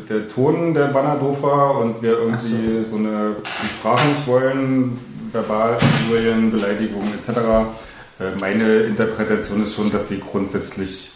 [0.08, 2.96] der, der Ton der Banner doof war und wir irgendwie so.
[2.96, 4.98] eine die Sprache nicht wollen,
[5.34, 7.28] verbal, Injurien, Beleidigungen etc.
[8.20, 11.10] Äh, meine Interpretation ist schon, dass sie grundsätzlich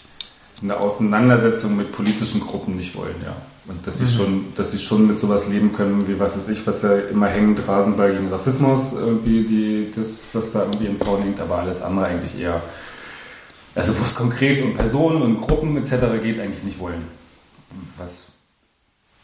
[0.60, 3.36] eine Auseinandersetzung mit politischen Gruppen nicht wollen, ja.
[3.68, 6.66] Und dass sie schon, dass sie schon mit sowas leben können, wie was ist ich,
[6.66, 11.22] was ja immer hängend Rasenball gegen Rassismus, irgendwie die, das, was da irgendwie im Zaun
[11.22, 12.62] hängt, aber alles andere eigentlich eher,
[13.74, 16.22] also wo es konkret um Personen und Gruppen etc.
[16.22, 17.06] geht, eigentlich nicht wollen.
[17.98, 18.32] Was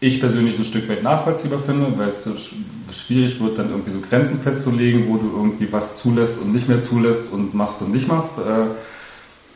[0.06, 2.54] ich persönlich ein Stück weit nachvollziehbar finde, weil es so sch-
[2.92, 6.82] schwierig wird, dann irgendwie so Grenzen festzulegen, wo du irgendwie was zulässt und nicht mehr
[6.82, 8.32] zulässt und machst und nicht machst.
[8.38, 8.66] Äh,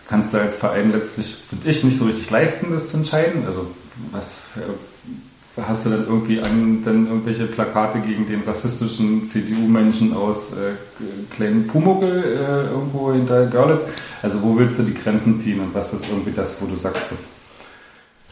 [0.09, 3.45] kannst du als Verein letztlich, finde ich, nicht so richtig leisten, das zu entscheiden.
[3.47, 3.67] Also
[4.11, 10.53] was äh, hast du dann irgendwie an dann irgendwelche Plakate gegen den rassistischen CDU-Menschen aus
[10.53, 13.83] äh, kleinen Pumuckel äh, irgendwo hinter Görlitz?
[14.23, 17.03] Also wo willst du die Grenzen ziehen und was ist irgendwie das, wo du sagst,
[17.11, 17.29] das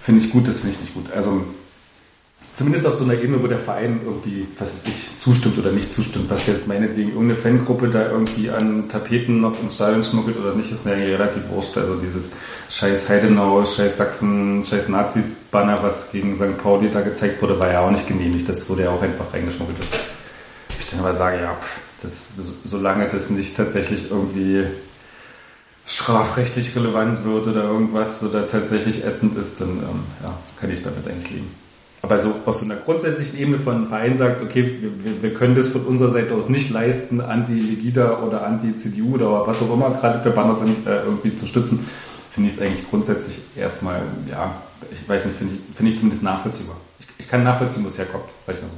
[0.00, 1.12] finde ich gut, das finde ich nicht gut.
[1.14, 1.44] Also
[2.56, 6.30] zumindest auf so einer Ebene, wo der Verein irgendwie, was ich, zustimmt oder nicht zustimmt,
[6.30, 10.72] was jetzt meinetwegen irgendeine Fangruppe da irgendwie an Tapeten noch ins Stadion schmuggelt oder nicht,
[10.72, 11.76] ist mir eigentlich relativ wurscht.
[11.76, 12.30] Also dieses
[12.70, 16.60] scheiß Heidenau, scheiß Sachsen, scheiß Nazis-Banner, was gegen St.
[16.62, 18.48] Pauli da gezeigt wurde, war ja auch nicht genehmigt.
[18.48, 19.78] Das wurde ja auch einfach reingeschmuggelt.
[19.78, 19.88] Das,
[20.80, 21.56] ich dann aber sage, ja,
[22.02, 22.28] das,
[22.64, 24.64] solange das nicht tatsächlich irgendwie
[25.84, 31.06] strafrechtlich relevant wird oder irgendwas oder tatsächlich ätzend ist, dann ähm, ja, kann ich damit
[31.06, 31.65] eigentlich leben.
[32.06, 35.56] Aber so aus so einer grundsätzlichen Ebene von einem Verein sagt, okay, wir, wir können
[35.56, 40.22] das von unserer Seite aus nicht leisten, anti-Legida oder anti-CDU oder was auch immer gerade
[40.22, 41.84] für Banner sind, äh, irgendwie zu stützen,
[42.30, 44.54] finde ich es eigentlich grundsätzlich erstmal, ja,
[44.92, 46.76] ich weiß nicht, finde ich, finde ich zumindest nachvollziehbar.
[47.00, 48.76] Ich, ich kann nachvollziehen, wo es herkommt, sag ich mal so.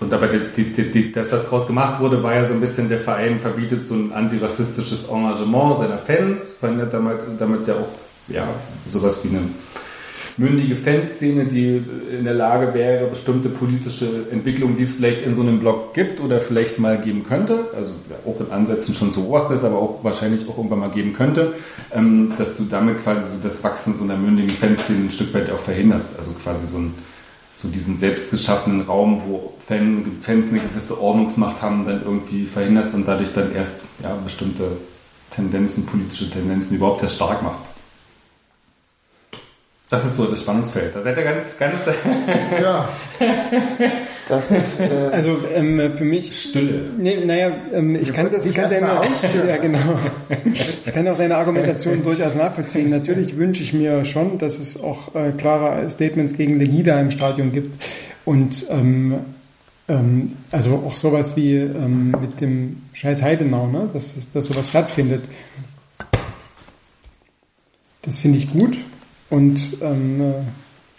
[0.00, 2.90] Und dabei, die, die, die, das, was daraus gemacht wurde, war ja so ein bisschen,
[2.90, 7.88] der Verein verbietet so ein antirassistisches Engagement seiner Fans, verhindert damit, damit ja auch
[8.28, 8.46] ja,
[8.86, 9.40] sowas wie eine
[10.38, 11.82] mündige Fanszene, die
[12.16, 16.20] in der Lage wäre, bestimmte politische Entwicklungen, die es vielleicht in so einem Blog gibt
[16.20, 17.92] oder vielleicht mal geben könnte, also
[18.24, 21.54] auch in Ansätzen schon zu beobachten ist, aber auch wahrscheinlich auch irgendwann mal geben könnte,
[21.92, 25.50] ähm, dass du damit quasi so das Wachsen so einer mündigen Fanszene ein Stück weit
[25.50, 26.06] auch verhinderst.
[26.18, 26.94] Also quasi so ein
[27.60, 33.32] so diesen selbstgeschaffenen Raum, wo Fans eine gewisse Ordnungsmacht haben, dann irgendwie verhinderst und dadurch
[33.34, 34.70] dann erst ja, bestimmte
[35.34, 37.62] Tendenzen, politische Tendenzen überhaupt erst stark machst.
[39.90, 40.94] Das ist so das Spannungsfeld.
[40.94, 41.80] Da seid ihr ganz, ganz.
[42.60, 42.90] Ja.
[44.28, 46.90] Das ist, äh, Also ähm, für mich Stille.
[46.98, 49.98] Nee, naja, ähm, ich kann das, ich kann deine, ja, genau.
[50.44, 52.90] Ich kann auch deine Argumentation durchaus nachvollziehen.
[52.90, 57.50] Natürlich wünsche ich mir schon, dass es auch äh, klare Statements gegen Legida im Stadion
[57.52, 57.82] gibt
[58.26, 59.20] und ähm,
[59.88, 65.24] ähm, also auch sowas wie ähm, mit dem Scheiß Heidenau, ne, dass, dass sowas stattfindet.
[68.02, 68.76] Das finde ich gut
[69.30, 70.34] und ähm, äh,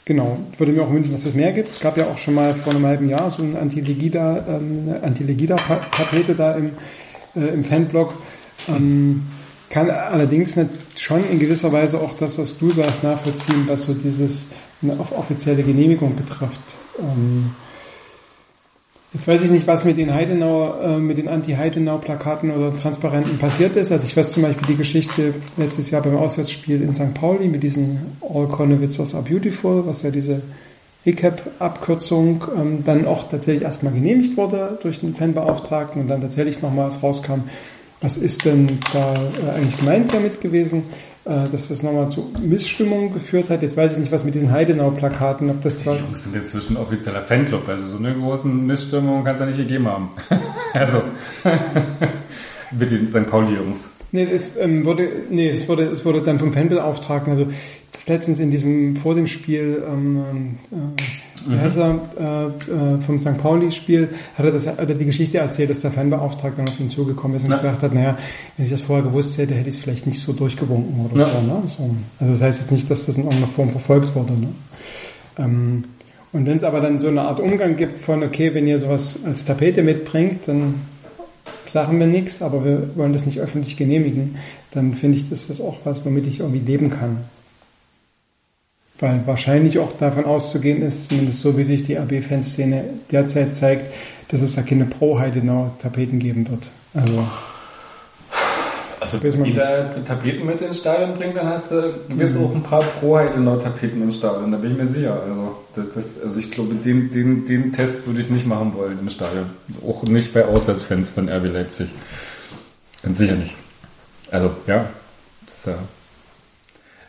[0.10, 1.70] Genau, ich würde mir auch wünschen, dass es mehr gibt.
[1.70, 6.34] Es gab ja auch schon mal vor einem halben Jahr so eine Anti-Legida, ähm, Anti-Legida-Tapete
[6.34, 6.72] da im,
[7.36, 8.16] äh, im Fanblog.
[8.68, 9.28] Ähm,
[9.70, 13.94] kann allerdings nicht schon in gewisser Weise auch das, was du sagst, nachvollziehen, was so
[13.94, 14.48] dieses
[14.98, 16.60] auf offizielle Genehmigung betrifft.
[16.98, 17.52] Ähm,
[19.12, 23.76] Jetzt weiß ich nicht, was mit den Heidenau, äh, mit den Anti-Heidenau-Plakaten oder Transparenten passiert
[23.76, 23.92] ist.
[23.92, 27.16] Also ich weiß zum Beispiel die Geschichte letztes Jahr beim Auswärtsspiel in St.
[27.16, 30.44] Pauli mit diesen All Cornewitzers are beautiful, was ja diese
[31.06, 37.02] ECAP-Abkürzung ähm, dann auch tatsächlich erstmal genehmigt wurde durch den Fanbeauftragten und dann tatsächlich nochmals
[37.02, 37.46] rauskam,
[38.02, 40.84] was ist denn da äh, eigentlich gemeint damit gewesen,
[41.52, 43.62] dass das nochmal zu Missstimmung geführt hat.
[43.62, 45.96] Jetzt weiß ich nicht, was mit diesen Heidenau-Plakaten, ob das Die da...
[45.96, 49.88] Jungs sind inzwischen offizieller Fanclub, also so eine große Missstimmung kann es ja nicht gegeben
[49.88, 50.10] haben.
[50.74, 51.02] also,
[52.72, 53.30] mit den St.
[53.30, 53.90] Pauli-Jungs.
[54.12, 57.48] Nee, es ähm, wurde, nee, es wurde, es wurde dann vom Fanbeauftragten, also
[57.92, 61.02] das letztens in diesem, vor dem Spiel, ähm, äh,
[61.48, 63.38] heißt er, äh, vom St.
[63.38, 66.90] Pauli-Spiel, hat er das, hat er die Geschichte erzählt, dass der Fanbeauftragte dann auf ihn
[66.90, 67.58] zugekommen ist und Ja.
[67.58, 68.18] gesagt hat, naja,
[68.58, 71.32] wenn ich das vorher gewusst hätte, hätte ich es vielleicht nicht so durchgewunken oder Ja.
[71.32, 71.64] so, ne?
[71.68, 71.90] so.
[72.20, 74.48] Also das heißt jetzt nicht, dass das in irgendeiner Form verfolgt wurde, ne?
[75.38, 75.84] Ähm,
[76.32, 79.16] und wenn es aber dann so eine Art Umgang gibt von, okay, wenn ihr sowas
[79.26, 80.76] als Tapete mitbringt, dann
[81.68, 84.36] sagen wir nichts, aber wir wollen das nicht öffentlich genehmigen,
[84.72, 87.18] dann finde ich, das ist auch was, womit ich irgendwie leben kann.
[89.00, 93.94] Weil wahrscheinlich auch davon auszugehen ist, zumindest so wie sich die AB-Fanszene derzeit zeigt,
[94.28, 96.68] dass es da keine Pro-Heidenau-Tapeten geben wird.
[96.94, 97.26] Also,
[99.02, 102.44] Also wenn man jeder Tapeten mit ins Stadion bringt, dann hast du gewiss Mhm.
[102.46, 105.18] auch ein paar Pro-Heidenau-Tapeten im Stadion, da bin ich mir sicher.
[105.26, 109.00] Also, das, das, also ich glaube, den, den, den Test würde ich nicht machen wollen
[109.00, 109.46] im Stadion.
[109.88, 111.90] Auch nicht bei Auswärtsfans von RB Leipzig.
[113.02, 113.56] Ganz sicher nicht.
[114.30, 114.86] Also, ja,
[115.46, 115.74] das ist ja,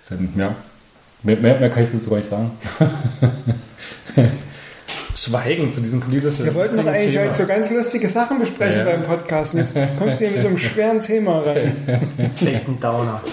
[0.00, 0.54] ist ja, ja.
[1.22, 2.50] Mehr, mehr, mehr kann ich dazu gar nicht sagen.
[5.14, 7.26] Schweigen zu diesem politischen wir wollten doch eigentlich Thema.
[7.26, 8.92] heute so ganz lustige Sachen besprechen Ja.
[8.92, 9.54] beim Podcast.
[9.54, 12.30] Jetzt kommst du hier mit so einem schweren Thema rein.
[12.38, 13.20] schlechten Downer.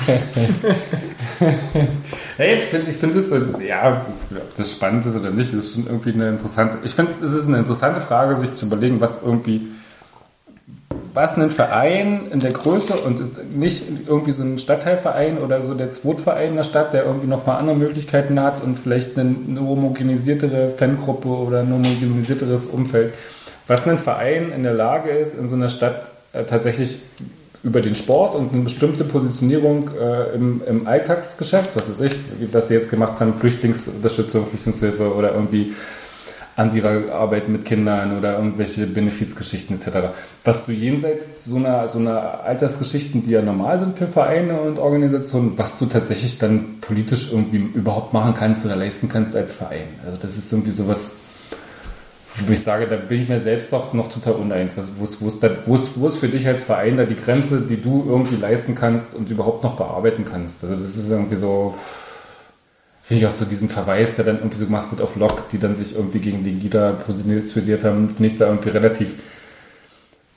[2.37, 5.73] Hey, ich finde ich find das, so- ja, ob das spannend ist oder nicht, ist
[5.73, 9.21] schon irgendwie eine interessante, ich finde, es ist eine interessante Frage, sich zu überlegen, was
[9.23, 9.67] irgendwie,
[11.17, 15.73] was ein Verein in der Größe und ist nicht irgendwie so ein Stadtteilverein oder so
[15.73, 19.61] der Zweitverein in der Stadt, der irgendwie nochmal andere Möglichkeiten hat und vielleicht eine, eine
[19.61, 23.15] homogenisiertere Fangruppe oder ein homogenisierteres Umfeld,
[23.65, 26.99] was ein Verein in der Lage ist, in so einer Stadt äh, tatsächlich
[27.63, 32.15] über den Sport und eine bestimmte Positionierung äh, im, im Alltagsgeschäft, was weiß ich,
[32.53, 35.73] was sie jetzt gemacht haben, Flüchtlingsunterstützung, Flüchtlingshilfe oder irgendwie
[36.57, 40.07] andere Arbeit mit Kindern oder irgendwelche Benefizgeschichten etc.
[40.43, 44.79] Was du jenseits so einer, so einer Altersgeschichten, die ja normal sind für Vereine und
[44.79, 49.87] Organisationen, was du tatsächlich dann politisch irgendwie überhaupt machen kannst oder leisten kannst als Verein.
[50.03, 51.11] Also das ist irgendwie sowas,
[52.47, 54.75] wo ich sage, da bin ich mir selbst doch noch total uneins.
[54.77, 57.05] Was, wo, ist, wo, ist da, wo, ist, wo ist für dich als Verein da
[57.05, 60.63] die Grenze, die du irgendwie leisten kannst und überhaupt noch bearbeiten kannst?
[60.63, 61.75] Also das ist irgendwie so,
[63.07, 65.59] finde ich auch so diesen Verweis, der dann irgendwie so gemacht wird auf Lok, die
[65.59, 69.07] dann sich irgendwie gegen die Gida positioniert haben, finde ich da irgendwie relativ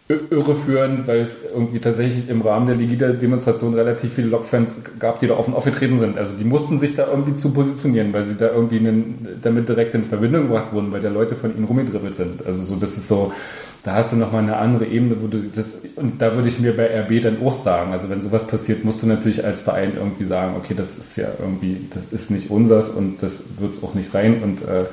[0.09, 5.35] irreführend, weil es irgendwie tatsächlich im Rahmen der Legida-Demonstration relativ viele Lokfans gab, die da
[5.35, 6.17] offen aufgetreten sind.
[6.17, 9.95] Also die mussten sich da irgendwie zu positionieren, weil sie da irgendwie einen, damit direkt
[9.95, 12.47] in Verbindung gebracht wurden, weil da Leute von ihnen rumgedribbelt sind.
[12.47, 13.33] Also so, das ist so,
[13.82, 16.77] da hast du nochmal eine andere Ebene, wo du das, und da würde ich mir
[16.77, 20.24] bei RB dann auch sagen, also wenn sowas passiert, musst du natürlich als Verein irgendwie
[20.24, 23.94] sagen, okay, das ist ja irgendwie, das ist nicht unsers und das wird es auch
[23.94, 24.85] nicht sein und äh,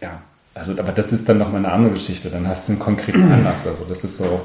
[0.00, 0.20] ja,
[0.54, 2.28] also, aber das ist dann nochmal eine andere Geschichte.
[2.28, 3.66] Dann hast du einen konkreten Anlass.
[3.66, 4.40] Also, das ist so.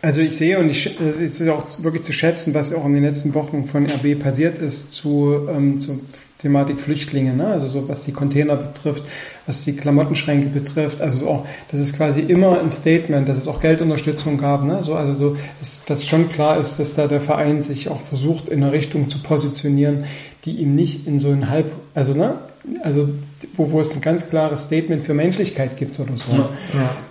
[0.00, 3.04] Also, ich sehe und ich, es ist auch wirklich zu schätzen, was auch in den
[3.04, 6.00] letzten Wochen von RB passiert ist zu, ähm, zur
[6.42, 7.46] Thematik Flüchtlinge, ne?
[7.46, 9.04] Also, so was die Container betrifft,
[9.46, 11.00] was die Klamottenschränke betrifft.
[11.00, 14.82] Also, auch, das ist quasi immer ein Statement, dass es auch Geldunterstützung gab, ne?
[14.82, 18.48] So, also, so, dass, dass schon klar ist, dass da der Verein sich auch versucht,
[18.48, 20.04] in eine Richtung zu positionieren,
[20.44, 22.34] die ihm nicht in so ein halb, also, ne?
[22.82, 23.08] also
[23.56, 26.32] wo, wo es ein ganz klares Statement für Menschlichkeit gibt oder so.
[26.32, 26.48] Ja.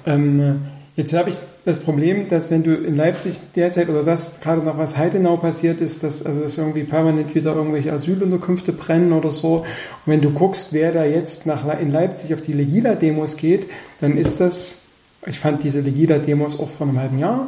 [0.06, 0.62] Ähm,
[0.95, 4.77] jetzt habe ich das Problem, dass wenn du in Leipzig derzeit oder das gerade noch
[4.77, 9.57] was Heidenau passiert ist, dass also dass irgendwie permanent wieder irgendwelche Asylunterkünfte brennen oder so.
[9.57, 9.65] Und
[10.05, 13.69] wenn du guckst, wer da jetzt nach in Leipzig auf die Legida-Demos geht,
[13.99, 14.81] dann ist das,
[15.27, 17.47] ich fand diese Legida-Demos auch vor einem halben Jahr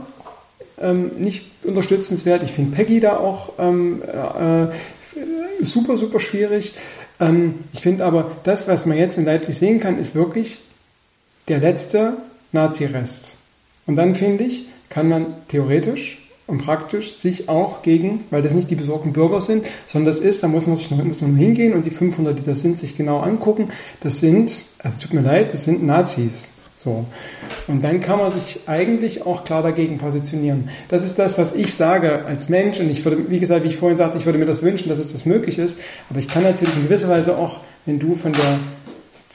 [0.79, 2.43] ähm, nicht unterstützenswert.
[2.43, 4.67] Ich finde Peggy da auch ähm, äh,
[5.63, 6.73] super, super schwierig.
[7.19, 10.59] Ähm, ich finde aber, das, was man jetzt in Leipzig sehen kann, ist wirklich
[11.47, 12.13] der letzte
[12.51, 13.37] Nazi-Rest.
[13.85, 18.69] Und dann finde ich, kann man theoretisch und praktisch sich auch gegen, weil das nicht
[18.69, 21.73] die besorgten Bürger sind, sondern das ist, da muss man sich noch, muss man hingehen
[21.73, 23.69] und die 500, die da sind, sich genau angucken.
[24.01, 26.49] Das sind, also tut mir leid, das sind Nazis.
[26.83, 27.05] So.
[27.69, 30.69] Und dann kann man sich eigentlich auch klar dagegen positionieren.
[30.89, 32.79] Das ist das, was ich sage als Mensch.
[32.79, 34.99] Und ich würde, wie gesagt, wie ich vorhin sagte, ich würde mir das wünschen, dass
[34.99, 35.79] es das möglich ist.
[36.09, 38.59] Aber ich kann natürlich in gewisser Weise auch, wenn du von der,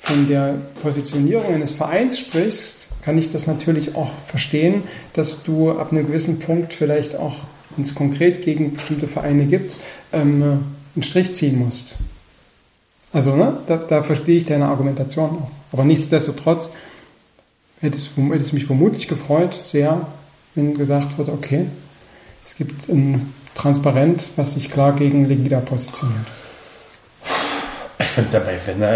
[0.03, 5.93] von der Positionierung eines Vereins sprichst, kann ich das natürlich auch verstehen, dass du ab
[5.93, 7.37] einem gewissen Punkt vielleicht auch,
[7.77, 9.77] wenn es konkret gegen bestimmte Vereine gibt,
[10.13, 10.65] ähm,
[10.95, 11.97] einen Strich ziehen musst.
[13.13, 15.51] Also, ne, da, da verstehe ich deine Argumentation auch.
[15.73, 16.71] Aber nichtsdestotrotz,
[17.81, 20.07] hätte es, mich vermutlich gefreut, sehr,
[20.55, 21.67] wenn gesagt wird, okay,
[22.45, 26.27] es gibt ein Transparent, was sich klar gegen Legida positioniert.
[28.01, 28.41] Ich finde es ja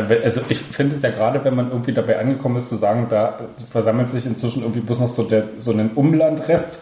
[0.08, 3.06] bei, also ich finde es ja gerade, wenn man irgendwie dabei angekommen ist, zu sagen,
[3.10, 6.78] da versammelt sich inzwischen irgendwie bloß noch so der, so ein Umlandrest,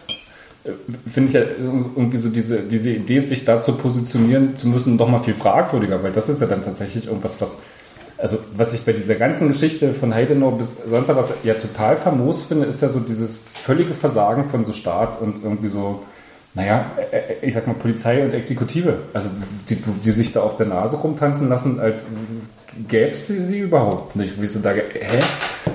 [0.63, 0.69] äh,
[1.11, 5.07] finde ich ja irgendwie so diese, diese Idee, sich da zu positionieren zu müssen, doch
[5.07, 7.57] mal viel fragwürdiger, weil das ist ja dann tatsächlich irgendwas, was
[8.21, 12.43] also was ich bei dieser ganzen Geschichte von Heidenau bis sonst was ja total famos
[12.43, 16.03] finde, ist ja so dieses völlige Versagen von so Staat und irgendwie so,
[16.53, 19.29] naja, äh, äh, ich sag mal Polizei und Exekutive, also
[19.69, 22.05] die, die sich da auf der Nase rumtanzen lassen, als
[22.87, 24.41] gäbe sie, sie überhaupt nicht.
[24.41, 25.19] Wie so da, hä?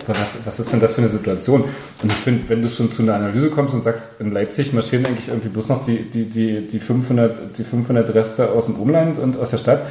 [0.07, 1.65] Was, was ist denn das für eine Situation?
[2.03, 5.07] Und ich finde, wenn du schon zu einer Analyse kommst und sagst, in Leipzig marschieren
[5.07, 9.19] eigentlich irgendwie bloß noch die, die, die, die 500, die 500 Reste aus dem Umland
[9.19, 9.83] und aus der Stadt,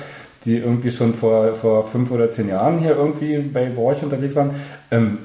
[0.45, 4.51] die irgendwie schon vor, vor fünf oder zehn Jahren hier irgendwie bei Borch unterwegs waren,
[4.91, 5.17] ähm,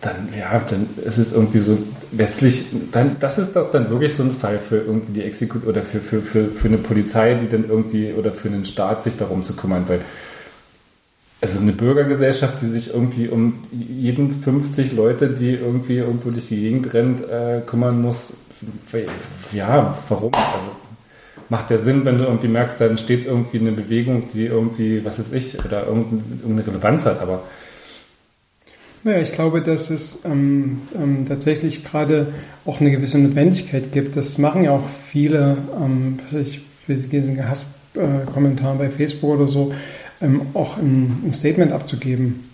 [0.00, 1.76] dann, ja, dann ist es irgendwie so,
[2.12, 5.82] letztlich, dann, das ist doch dann wirklich so ein Fall für irgendwie die Exekut oder
[5.82, 9.42] für, für, für, für eine Polizei, die dann irgendwie, oder für einen Staat sich darum
[9.42, 10.00] zu kümmern, weil,
[11.42, 16.60] also eine Bürgergesellschaft, die sich irgendwie um jeden 50 Leute, die irgendwie irgendwo durch die
[16.60, 18.32] Gegend rennt, äh, kümmern muss,
[19.52, 20.34] ja, warum?
[20.34, 20.76] Also,
[21.48, 25.18] macht der Sinn, wenn du irgendwie merkst, da entsteht irgendwie eine Bewegung, die irgendwie, was
[25.18, 27.42] ist ich, oder irgendeine Relevanz hat, aber
[29.02, 32.32] naja, ich glaube, dass es ähm, ähm, tatsächlich gerade
[32.66, 34.16] auch eine gewisse Notwendigkeit gibt.
[34.16, 39.72] Das machen ja auch viele, ähm, ich will diesen Hasskommentaren bei Facebook oder so,
[40.20, 42.50] ähm, auch ein, ein, Statement abzugeben.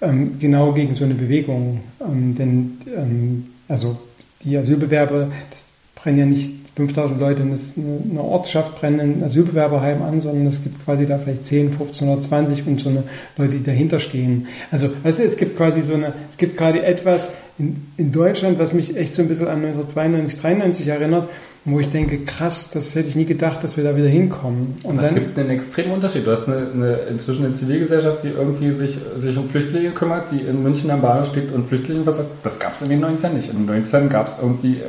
[0.00, 1.80] Ähm, genau gegen so eine Bewegung.
[2.00, 3.98] Ähm, denn ähm, also
[4.42, 5.64] die Asylbewerber, das
[5.94, 10.84] brennen ja nicht 5000 Leute in eine Ortschaft brennen ein Asylbewerberheim an, sondern es gibt
[10.84, 13.02] quasi da vielleicht 10, 15 oder 20 und so eine
[13.38, 14.46] Leute, die dahinter stehen.
[14.70, 18.58] Also, weißt du, es gibt quasi so eine, es gibt gerade etwas in, in Deutschland,
[18.58, 21.30] was mich echt so ein bisschen an 1992, 93 erinnert,
[21.64, 24.76] wo ich denke, krass, das hätte ich nie gedacht, dass wir da wieder hinkommen.
[24.82, 26.26] Und es gibt einen extremen Unterschied.
[26.26, 30.40] Du hast eine, eine, inzwischen eine Zivilgesellschaft, die irgendwie sich, sich um Flüchtlinge kümmert, die
[30.42, 32.28] in München am Bahnhof steht und Flüchtlinge sagt.
[32.42, 33.50] Das gab es in den 19 nicht.
[33.50, 34.84] In den 19 gab es irgendwie äh,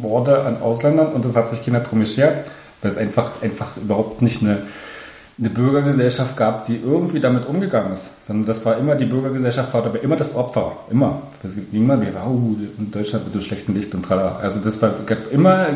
[0.00, 2.46] Morde an Ausländern und das hat sich keiner drum geschert,
[2.82, 4.62] weil es einfach, einfach überhaupt nicht eine,
[5.38, 9.82] eine Bürgergesellschaft gab, die irgendwie damit umgegangen ist, sondern das war immer, die Bürgergesellschaft war
[9.82, 11.22] dabei immer das Opfer, immer.
[11.42, 14.36] Es gibt niemand, wie, oh, in Deutschland wird durch schlechten Licht und tralala.
[14.42, 15.68] Also das war gab immer,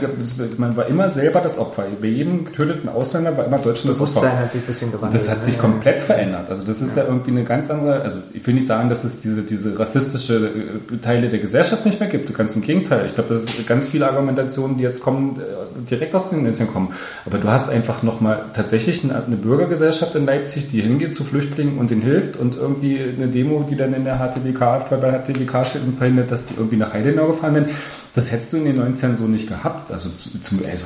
[0.59, 1.85] man war immer selber das Opfer.
[2.03, 4.39] Bei jedem getöteten Ausländer war immer Deutschland das Opfer.
[4.39, 5.23] hat sich ein bisschen gewandelt.
[5.23, 5.61] das hat sich ne?
[5.61, 6.51] komplett verändert.
[6.51, 7.05] Also das ist ja.
[7.05, 10.51] irgendwie eine ganz andere, also ich will nicht sagen, dass es diese, diese rassistische
[10.93, 12.35] äh, Teile der Gesellschaft nicht mehr gibt.
[12.35, 13.07] Ganz im Gegenteil.
[13.07, 16.71] Ich glaube, das sind ganz viele Argumentationen, die jetzt kommen, äh, direkt aus den Inseln
[16.71, 16.93] kommen.
[17.25, 21.79] Aber du hast einfach nochmal tatsächlich eine, eine Bürgergesellschaft in Leipzig, die hingeht zu Flüchtlingen
[21.79, 25.54] und denen hilft und irgendwie eine Demo, die dann in der HTWK, bei der HTWK
[25.55, 27.69] und verhindert, dass die irgendwie nach Heidenau gefahren werden.
[28.15, 29.91] Das hättest du in den 90ern so nicht gehabt.
[29.91, 30.85] Also, zu, zum, also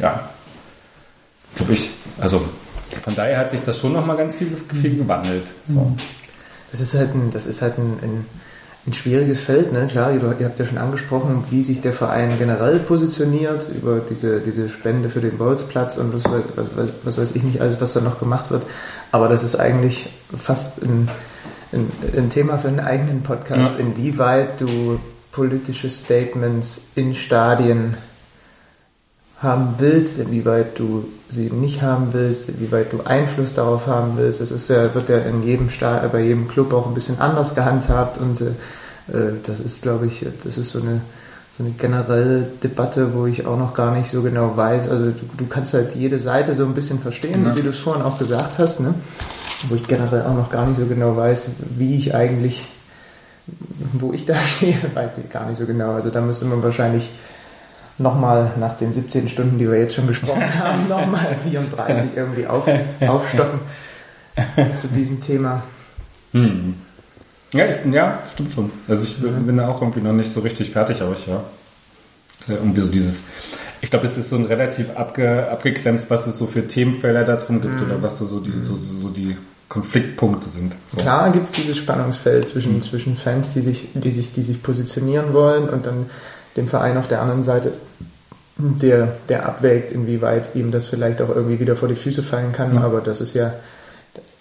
[0.00, 0.28] ja,
[1.56, 1.90] glaube ich.
[2.18, 2.42] Also
[3.04, 5.44] von daher hat sich das schon nochmal ganz viel, viel gewandelt.
[5.68, 5.96] So.
[6.70, 8.26] Das ist halt ein, das ist halt ein, ein,
[8.86, 9.86] ein schwieriges Feld, ne?
[9.90, 14.40] Klar, ihr, ihr habt ja schon angesprochen, wie sich der Verein generell positioniert über diese,
[14.40, 17.80] diese Spende für den Bolzplatz und was, weiß- was, was, was weiß ich nicht alles,
[17.80, 18.62] was da noch gemacht wird.
[19.12, 20.08] Aber das ist eigentlich
[20.38, 21.08] fast ein,
[21.72, 23.78] ein, ein Thema für einen eigenen Podcast, Ja.
[23.78, 24.98] inwieweit du
[25.32, 27.94] politische Statements in Stadien
[29.40, 34.40] haben willst, inwieweit du sie nicht haben willst, inwieweit du Einfluss darauf haben willst.
[34.40, 37.54] Das ist ja, wird ja in jedem Sta bei jedem Club auch ein bisschen anders
[37.54, 38.50] gehandhabt und äh,
[39.44, 41.00] das ist, glaube ich, das ist so eine
[41.58, 44.88] so eine generelle Debatte, wo ich auch noch gar nicht so genau weiß.
[44.88, 48.02] Also du, du kannst halt jede Seite so ein bisschen verstehen, wie du es vorhin
[48.02, 48.94] auch gesagt hast, ne?
[49.68, 52.66] Wo ich generell auch noch gar nicht so genau weiß, wie ich eigentlich,
[53.92, 55.92] wo ich da stehe, weiß ich gar nicht so genau.
[55.92, 57.10] Also da müsste man wahrscheinlich
[57.98, 62.66] nochmal nach den 17 Stunden, die wir jetzt schon gesprochen haben, nochmal 34 irgendwie auf,
[63.06, 63.60] aufstocken
[64.80, 65.62] zu diesem Thema.
[66.32, 66.74] Hm.
[67.52, 68.70] Ja, ich, ja, stimmt schon.
[68.88, 71.42] Also ich bin da auch irgendwie noch nicht so richtig fertig, aber ich, ja.
[72.48, 73.22] Äh, Irgendwie so dieses,
[73.82, 77.36] ich glaube, es ist so ein relativ abge, abgegrenzt, was es so für Themenfelder da
[77.36, 79.36] drin gibt oder was so, so, die, so, so die
[79.68, 80.74] Konfliktpunkte sind.
[80.92, 81.00] So.
[81.00, 85.32] Klar gibt es dieses Spannungsfeld zwischen, zwischen Fans, die sich, die, sich, die sich positionieren
[85.32, 86.10] wollen und dann
[86.56, 87.72] dem Verein auf der anderen Seite,
[88.58, 92.76] der, der abwägt, inwieweit ihm das vielleicht auch irgendwie wieder vor die Füße fallen kann.
[92.78, 93.54] Aber das ist ja,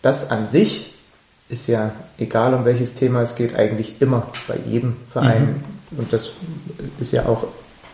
[0.01, 0.93] das an sich
[1.47, 5.63] ist ja, egal um welches Thema es geht, eigentlich immer bei jedem Verein.
[5.97, 6.31] Und das
[6.99, 7.45] ist ja auch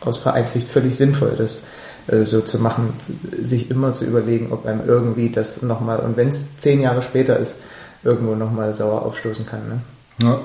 [0.05, 1.59] aus Vereinssicht völlig sinnvoll, das
[2.07, 2.93] äh, so zu machen,
[3.41, 7.37] sich immer zu überlegen, ob einem irgendwie das nochmal, und wenn es zehn Jahre später
[7.37, 7.55] ist,
[8.03, 9.67] irgendwo nochmal sauer aufstoßen kann.
[9.67, 9.81] Ne?
[10.21, 10.39] Ja.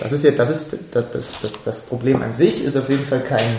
[0.00, 3.06] Das ist ja, das ist, das, das, das, das Problem an sich ist auf jeden
[3.06, 3.56] Fall kein,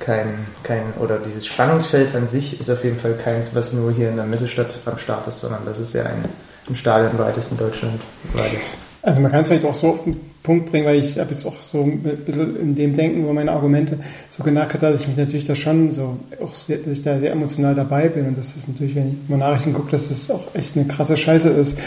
[0.00, 4.08] kein, kein, oder dieses Spannungsfeld an sich ist auf jeden Fall keins, was nur hier
[4.08, 6.24] in der Messestadt am Start ist, sondern das ist ja ein,
[6.68, 8.00] im Stadion weites in Deutschland
[8.32, 8.60] weites.
[9.02, 9.98] Also man kann es vielleicht auch so
[10.42, 13.52] Punkt bringen, weil ich habe jetzt auch so ein bisschen in dem Denken über meine
[13.52, 13.98] Argumente
[14.30, 17.32] so genachgedacht, dass ich mich natürlich da schon so, auch sehr, dass ich da sehr
[17.32, 18.26] emotional dabei bin.
[18.26, 21.16] Und dass das natürlich, wenn ich mal Nachrichten gucke, dass das auch echt eine krasse
[21.16, 21.78] Scheiße ist.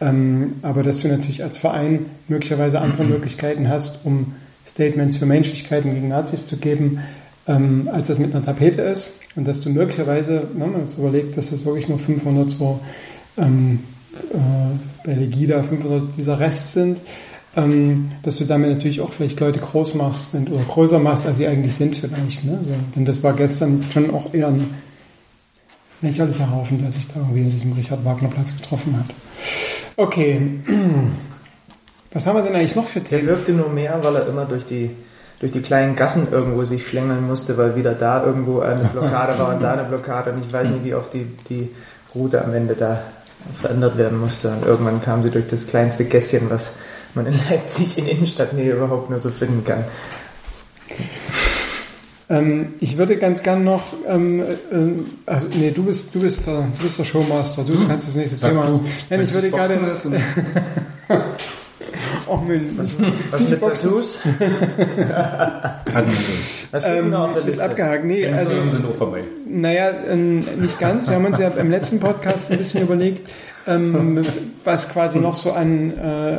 [0.00, 4.34] Ähm, aber dass du natürlich als Verein möglicherweise andere Möglichkeiten hast, um
[4.66, 7.00] Statements für Menschlichkeiten gegen Nazis zu geben,
[7.46, 9.20] ähm, als das mit einer Tapete ist.
[9.36, 12.80] Und dass du möglicherweise, ne, wenn man jetzt überlegt, dass das wirklich nur 500 so
[13.38, 13.80] ähm,
[14.32, 16.98] äh, bei Legida 500 dieser Rest sind,
[17.56, 21.36] ähm, dass du damit natürlich auch vielleicht Leute groß machst und, oder größer machst, als
[21.36, 22.44] sie eigentlich sind vielleicht.
[22.44, 22.58] Ne?
[22.62, 24.74] So, denn das war gestern schon auch eher ein
[26.00, 29.14] lächerlicher Haufen, der sich da irgendwie in diesem Richard-Wagner-Platz getroffen hat.
[29.96, 30.40] Okay,
[32.12, 33.28] was haben wir denn eigentlich noch für Der Themen?
[33.28, 34.90] wirkte nur mehr, weil er immer durch die,
[35.40, 39.54] durch die kleinen Gassen irgendwo sich schlängeln musste, weil wieder da irgendwo eine Blockade war
[39.54, 41.68] und da eine Blockade und ich weiß nicht, wie oft die, die
[42.14, 43.02] Route am Ende da
[43.60, 44.50] verändert werden musste.
[44.50, 46.70] Und irgendwann kam sie durch das kleinste Gässchen, was
[47.14, 49.84] man in Leipzig in Innenstadtnähe überhaupt nur so finden kann.
[52.32, 54.46] Ähm, ich würde ganz gern noch, ähm, äh,
[55.26, 58.14] also, nee, du bist, du bist der, du bist der Showmaster, du, du kannst das
[58.14, 58.66] nächste Sag Thema.
[58.66, 58.84] du.
[59.10, 59.78] Nein, ich würde gerade,
[62.26, 62.92] oh Mensch,
[63.30, 64.20] Was mit Tattoos?
[64.24, 66.32] Hatten wir so.
[66.70, 68.04] Was steht ähm, auf der ist abgehakt.
[68.04, 69.24] Nee, Also, also, sind auch vorbei.
[69.46, 71.08] Naja, ähm, nicht ganz.
[71.08, 73.30] Wir haben uns ja im letzten Podcast ein bisschen überlegt,
[73.66, 74.24] ähm,
[74.64, 76.38] was quasi noch so an, äh,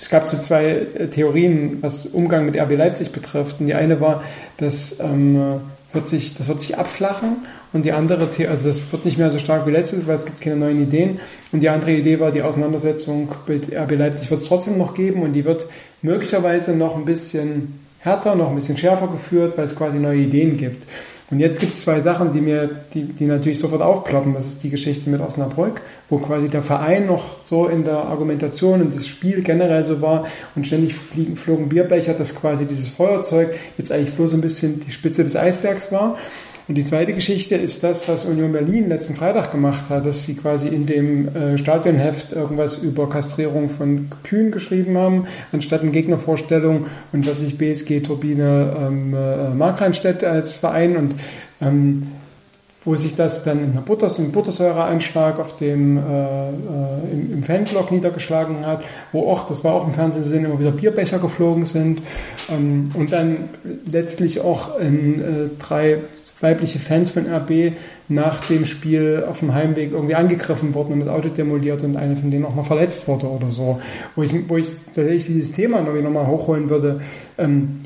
[0.00, 3.60] es gab so zwei äh, Theorien, was Umgang mit RB Leipzig betrifft.
[3.60, 4.24] Und die eine war,
[4.56, 5.60] dass ähm,
[5.92, 7.38] wird sich, das wird sich abflachen
[7.72, 10.40] und die andere, also das wird nicht mehr so stark wie letztes, weil es gibt
[10.40, 11.20] keine neuen Ideen.
[11.52, 15.22] Und die andere Idee war, die Auseinandersetzung mit RB Leipzig wird es trotzdem noch geben
[15.22, 15.66] und die wird
[16.02, 20.56] möglicherweise noch ein bisschen härter, noch ein bisschen schärfer geführt, weil es quasi neue Ideen
[20.56, 20.84] gibt.
[21.30, 24.34] Und jetzt gibt es zwei Sachen, die mir, die, die natürlich sofort aufploppen.
[24.34, 28.80] Das ist die Geschichte mit Osnabrück, wo quasi der Verein noch so in der Argumentation
[28.80, 30.26] und das Spiel generell so war
[30.56, 34.90] und ständig fliegen, flogen Bierbecher, dass quasi dieses Feuerzeug jetzt eigentlich bloß ein bisschen die
[34.90, 36.18] Spitze des Eisbergs war.
[36.70, 40.36] Und die zweite Geschichte ist das, was Union Berlin letzten Freitag gemacht hat, dass sie
[40.36, 46.86] quasi in dem äh, Stadionheft irgendwas über Kastrierung von Kühen geschrieben haben, anstatt eine Gegnervorstellung
[47.12, 51.16] und dass sich BSG Turbine ähm, äh, Markranstädt als Verein und
[51.60, 52.06] ähm,
[52.84, 56.52] wo sich das dann in einer Butters, im Buttersäureeinschlag auf dem, äh, äh,
[57.12, 61.18] im, im Fanblock niedergeschlagen hat, wo auch, das war auch im sehen, immer wieder Bierbecher
[61.18, 62.00] geflogen sind
[62.48, 63.48] ähm, und dann
[63.90, 65.24] letztlich auch in, äh,
[65.58, 65.98] drei
[66.40, 67.72] weibliche Fans von RB
[68.08, 72.16] nach dem Spiel auf dem Heimweg irgendwie angegriffen wurden und das Auto demoliert und eine
[72.16, 73.80] von denen auch noch verletzt wurde oder so.
[74.16, 77.00] Wo ich, wo ich tatsächlich dieses Thema noch mal hochholen würde,
[77.38, 77.80] ähm,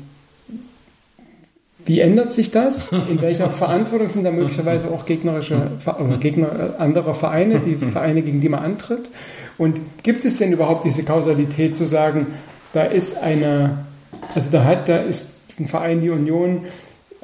[1.85, 2.91] wie ändert sich das?
[2.91, 8.41] In welcher Verantwortung sind da möglicherweise auch gegnerische oder Gegner anderer Vereine, die Vereine, gegen
[8.41, 9.09] die man antritt?
[9.57, 12.27] Und gibt es denn überhaupt diese Kausalität zu sagen,
[12.73, 13.85] da ist eine,
[14.33, 16.65] also da hat, da ist ein Verein, die Union,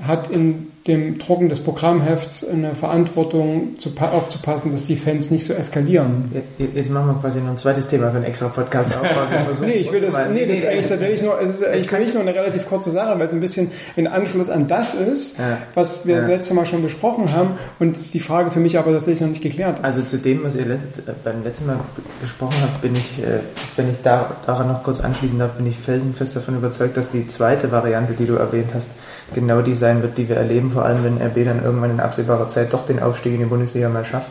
[0.02, 5.54] hat in dem Drucken des Programmhefts eine Verantwortung zu, aufzupassen, dass die Fans nicht so
[5.54, 6.32] eskalieren.
[6.58, 9.04] Jetzt, jetzt machen wir quasi noch ein zweites Thema für einen extra Podcast auf.
[9.62, 12.14] nee, ich will das, nee, das ist eigentlich tatsächlich nur, es ist eigentlich für mich
[12.16, 15.60] nur eine relativ kurze Sache, weil es ein bisschen in Anschluss an das ist, ja.
[15.76, 16.22] was wir ja.
[16.22, 19.44] das letzte Mal schon besprochen haben und die Frage für mich aber tatsächlich noch nicht
[19.44, 19.84] geklärt.
[19.84, 21.78] Also zu dem, was ihr letzt, beim letzten Mal
[22.22, 23.40] gesprochen habt, bin ich, äh,
[23.76, 27.28] wenn ich da, daran noch kurz anschließen darf, bin ich felsenfest davon überzeugt, dass die
[27.28, 28.90] zweite Variante, die du erwähnt hast,
[29.34, 32.50] genau die sein wird, die wir erleben, vor allem wenn RB dann irgendwann in absehbarer
[32.50, 34.30] Zeit doch den Aufstieg in die Bundesliga mal schafft,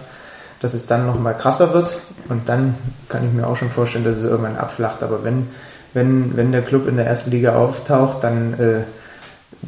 [0.60, 1.98] dass es dann nochmal krasser wird
[2.28, 2.74] und dann
[3.08, 5.02] kann ich mir auch schon vorstellen, dass es irgendwann abflacht.
[5.02, 5.48] Aber wenn,
[5.94, 8.82] wenn, wenn der Club in der ersten Liga auftaucht, dann äh,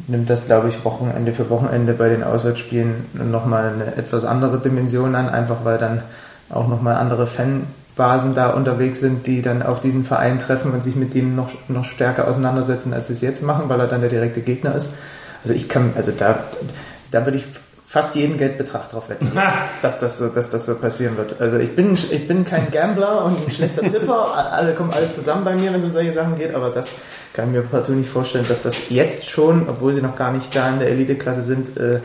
[0.07, 5.15] nimmt das, glaube ich, Wochenende für Wochenende bei den Auswärtsspielen nochmal eine etwas andere Dimension
[5.15, 6.01] an, einfach weil dann
[6.49, 10.95] auch nochmal andere Fanbasen da unterwegs sind, die dann auf diesen Verein treffen und sich
[10.95, 14.09] mit denen noch, noch stärker auseinandersetzen, als sie es jetzt machen, weil er dann der
[14.09, 14.93] direkte Gegner ist.
[15.43, 16.43] Also ich kann, also da,
[17.11, 17.45] da würde ich
[17.93, 19.31] fast jeden Geldbetrag drauf wetten,
[19.83, 21.39] dass das so, dass das so passieren wird.
[21.39, 24.33] Also ich bin, ich bin kein Gambler und ein schlechter Tipper.
[24.33, 26.89] Alle kommen alles zusammen bei mir, wenn es um solche Sachen geht, aber das
[27.33, 30.55] kann ich mir partout nicht vorstellen, dass das jetzt schon, obwohl sie noch gar nicht
[30.55, 31.99] da in der Eliteklasse sind, äh,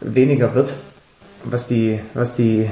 [0.00, 0.72] weniger wird,
[1.42, 2.70] was die, was die,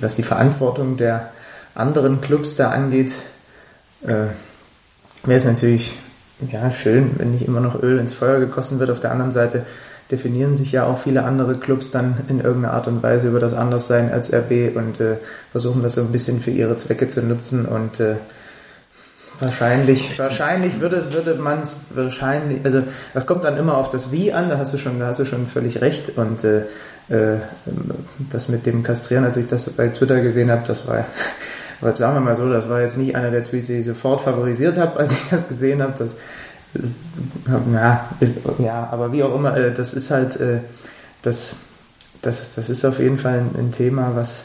[0.00, 1.30] was die Verantwortung der
[1.74, 3.12] anderen Clubs da angeht,
[4.02, 4.28] äh,
[5.24, 5.98] wäre es natürlich
[6.52, 8.90] ja, schön, wenn nicht immer noch Öl ins Feuer gegossen wird.
[8.90, 9.64] Auf der anderen Seite
[10.10, 13.54] definieren sich ja auch viele andere Clubs dann in irgendeiner Art und Weise über das
[13.54, 15.16] Anderssein als RB und äh,
[15.50, 18.16] versuchen das so ein bisschen für ihre Zwecke zu nutzen und äh,
[19.40, 22.82] wahrscheinlich, wahrscheinlich würde, würde man es wahrscheinlich, also
[23.14, 25.24] das kommt dann immer auf das Wie an, da hast du schon, da hast du
[25.24, 26.62] schon völlig recht und äh,
[27.08, 27.38] äh,
[28.30, 31.04] das mit dem Kastrieren, als ich das bei Twitter gesehen habe, das war
[31.80, 34.22] aber sagen wir mal so, das war jetzt nicht einer der Tweets, die ich sofort
[34.22, 35.94] favorisiert habe, als ich das gesehen habe.
[35.98, 36.16] Das,
[37.72, 40.60] ja, ist, ja, aber wie auch immer, äh, das ist halt, äh,
[41.22, 41.56] das,
[42.22, 44.44] das, das ist auf jeden Fall ein, Thema, was,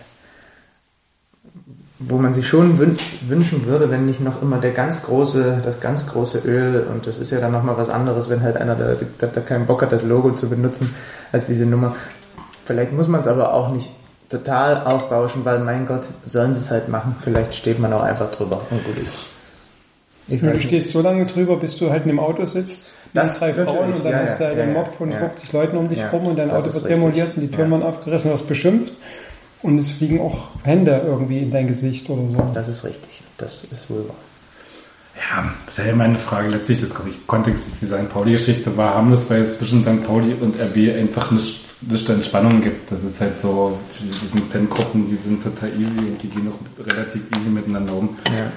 [1.99, 6.07] wo man sich schon wünschen würde, wenn nicht noch immer der ganz große, das ganz
[6.07, 9.27] große Öl, und das ist ja dann nochmal was anderes, wenn halt einer da, da,
[9.27, 10.93] da keinen Bock hat, das Logo zu benutzen,
[11.31, 11.95] als diese Nummer.
[12.65, 13.89] Vielleicht muss man es aber auch nicht
[14.31, 17.15] total aufbauschen, weil mein Gott, sollen sie es halt machen.
[17.19, 19.15] Vielleicht steht man auch einfach drüber und gut ist.
[20.27, 23.53] Ich du stehst so lange drüber, bis du halt in dem Auto sitzt, das drei
[23.53, 25.89] Frauen und dann ja, hast du halt ja, einen Mob von ja, 50 Leuten um
[25.89, 28.47] dich ja, rum und dein Auto wird demoliert und die Türen werden aufgerissen, du hast
[28.47, 28.93] beschimpft
[29.61, 32.51] und es fliegen auch Hände irgendwie in dein Gesicht oder so.
[32.53, 34.15] Das ist richtig, das ist wohl wahr.
[35.17, 36.91] Ja, das ist ja meine Frage letztlich, das
[37.27, 38.09] Kontext ist die St.
[38.09, 40.05] Pauli-Geschichte war harmlos, weil es zwischen St.
[40.05, 42.91] Pauli und RB einfach nicht nicht Entspannung gibt.
[42.91, 47.21] Das ist halt so, diesen Pen-Gruppen, die sind total easy und die gehen auch relativ
[47.35, 48.17] easy miteinander um.
[48.25, 48.51] Ja.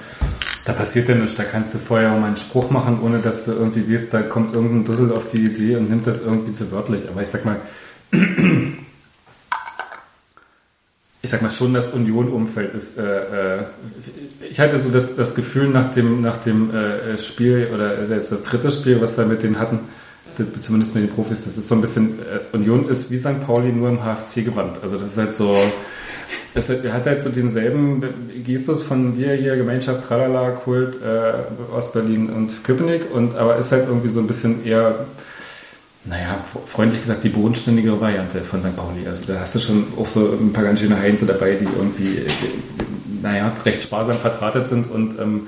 [0.65, 3.45] Da passiert ja nichts, da kannst du vorher auch mal einen Spruch machen, ohne dass
[3.45, 6.71] du irgendwie weißt, da kommt irgendein Dussel auf die Idee und nimmt das irgendwie zu
[6.71, 7.01] wörtlich.
[7.09, 7.59] Aber ich sag mal,
[11.21, 13.63] ich sag mal schon, das Union-Umfeld ist, äh, äh,
[14.49, 18.43] ich hatte so das, das Gefühl nach dem, nach dem äh, Spiel oder jetzt das
[18.43, 19.79] dritte Spiel, was wir mit denen hatten,
[20.61, 23.45] zumindest mit den Profis, das ist so ein bisschen, äh, Union ist wie St.
[23.45, 24.77] Pauli nur im HFC gewandt.
[24.81, 25.55] Also das ist halt so,
[26.53, 28.01] es hat halt so denselben
[28.45, 33.87] Gestus von wir hier, Gemeinschaft, Tralala, Kult, äh, Ostberlin und Köpenick und aber ist halt
[33.87, 35.05] irgendwie so ein bisschen eher,
[36.05, 36.37] naja,
[36.67, 38.75] freundlich gesagt, die bodenständigere Variante von St.
[38.75, 39.07] Pauli.
[39.07, 42.19] Also da hast du schon auch so ein paar ganz schöne Heinze dabei, die irgendwie,
[42.19, 42.29] äh,
[43.21, 45.47] naja, recht sparsam vertratet sind und ähm,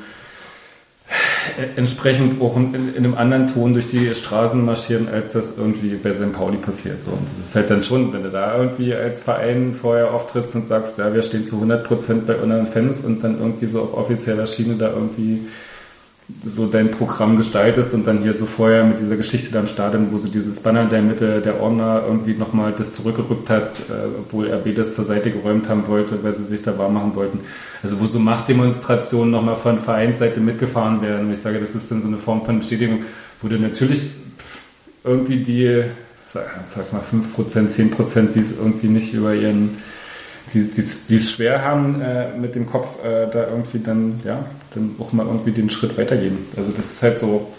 [1.76, 6.14] entsprechend auch in, in, einem anderen Ton durch die Straßen marschieren, als das irgendwie bei
[6.14, 6.34] St.
[6.34, 7.02] Pauli passiert.
[7.02, 7.12] So.
[7.12, 10.68] Und das ist halt dann schon, wenn du da irgendwie als Verein vorher auftrittst und
[10.68, 13.98] sagst, ja, wir stehen zu 100 Prozent bei unseren Fans und dann irgendwie so auf
[13.98, 15.48] offizieller Schiene da irgendwie
[16.46, 20.12] so dein Programm gestaltest und dann hier so vorher mit dieser Geschichte da im Stadion,
[20.12, 24.08] wo so dieses Banner in der Mitte der Ordner irgendwie nochmal das zurückgerückt hat, äh,
[24.20, 27.40] obwohl RB das zur Seite geräumt haben wollte, weil sie sich da warm machen wollten.
[27.82, 31.28] Also wo so Machtdemonstrationen nochmal von Vereinsseite mitgefahren werden.
[31.28, 33.04] Und ich sage, das ist dann so eine Form von Bestätigung,
[33.42, 34.10] wo du natürlich
[35.06, 35.84] irgendwie die,
[36.28, 36.44] sag
[36.76, 37.02] sag mal
[37.38, 39.78] 5%, 10%, die es irgendwie nicht über ihren
[40.54, 44.20] die die es- die es schwer haben äh, mit dem Kopf, äh, da irgendwie dann,
[44.24, 46.38] ja, dann auch mal irgendwie den Schritt weitergehen.
[46.56, 47.52] Also das ist halt so,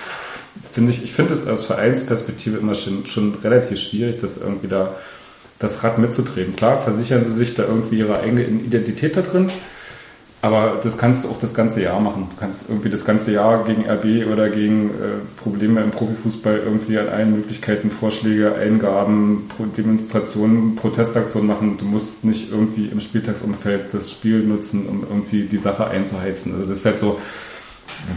[0.73, 4.95] finde ich, ich finde es aus Vereinsperspektive immer schon, schon relativ schwierig, das irgendwie da
[5.59, 6.55] das Rad mitzudrehen.
[6.55, 9.51] Klar, versichern sie sich da irgendwie ihre eigene Identität da drin,
[10.41, 12.29] aber das kannst du auch das ganze Jahr machen.
[12.31, 16.99] Du kannst irgendwie das ganze Jahr gegen RB oder gegen äh, Probleme im Profifußball irgendwie
[16.99, 21.77] an allen Möglichkeiten Vorschläge, Eingaben, Pro Demonstrationen, Protestaktionen machen.
[21.79, 26.55] Du musst nicht irgendwie im Spieltagsumfeld das Spiel nutzen, um irgendwie die Sache einzuheizen.
[26.55, 27.19] Also das ist halt so,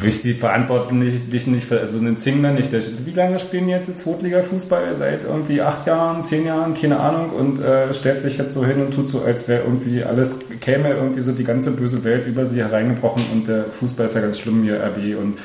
[0.03, 2.72] ich die Verantwortung nicht, also einen Zingler nicht.
[3.06, 4.95] Wie lange spielen die jetzt in Zweitliga-Fußball?
[4.98, 7.30] Seit irgendwie acht Jahren, zehn Jahren, keine Ahnung.
[7.31, 10.89] Und äh, stellt sich jetzt so hin und tut so, als wäre irgendwie alles, käme
[10.89, 13.23] irgendwie so die ganze böse Welt über sie hereingebrochen.
[13.31, 15.38] Und der Fußball ist ja ganz schlimm hier, RB und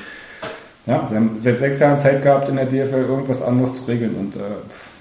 [0.85, 4.15] ja, wir haben seit sechs Jahren Zeit gehabt in der DFL irgendwas anderes zu regeln.
[4.15, 4.39] Und äh,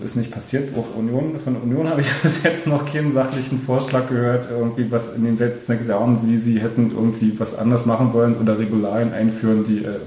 [0.05, 0.77] ist nicht passiert.
[0.77, 5.15] Auch Union, von Union habe ich bis jetzt noch keinen sachlichen Vorschlag gehört, irgendwie was
[5.15, 9.13] in den letzten sechs Jahren, wie sie hätten irgendwie was anders machen wollen oder Regularien
[9.13, 9.99] einführen, die äh,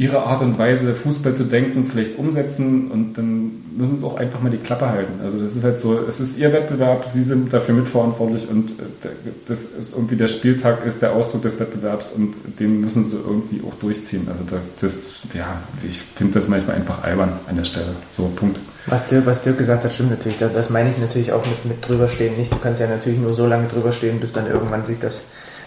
[0.00, 4.40] ihre Art und Weise, Fußball zu denken, vielleicht umsetzen und dann müssen sie auch einfach
[4.40, 5.14] mal die Klappe halten.
[5.24, 9.08] Also das ist halt so, es ist ihr Wettbewerb, sie sind dafür mitverantwortlich und äh,
[9.48, 13.60] das ist irgendwie der Spieltag ist der Ausdruck des Wettbewerbs und den müssen sie irgendwie
[13.66, 14.28] auch durchziehen.
[14.30, 15.58] Also da- das, ja,
[15.88, 17.88] ich finde das manchmal einfach albern an der Stelle.
[18.16, 18.58] So, Punkt.
[18.86, 20.38] Was Dirk, was Dirk gesagt hat, stimmt natürlich.
[20.38, 22.52] Das, das meine ich natürlich auch mit, mit drüberstehen nicht.
[22.52, 25.22] Du kannst ja natürlich nur so lange drüberstehen, bis dann irgendwann sich das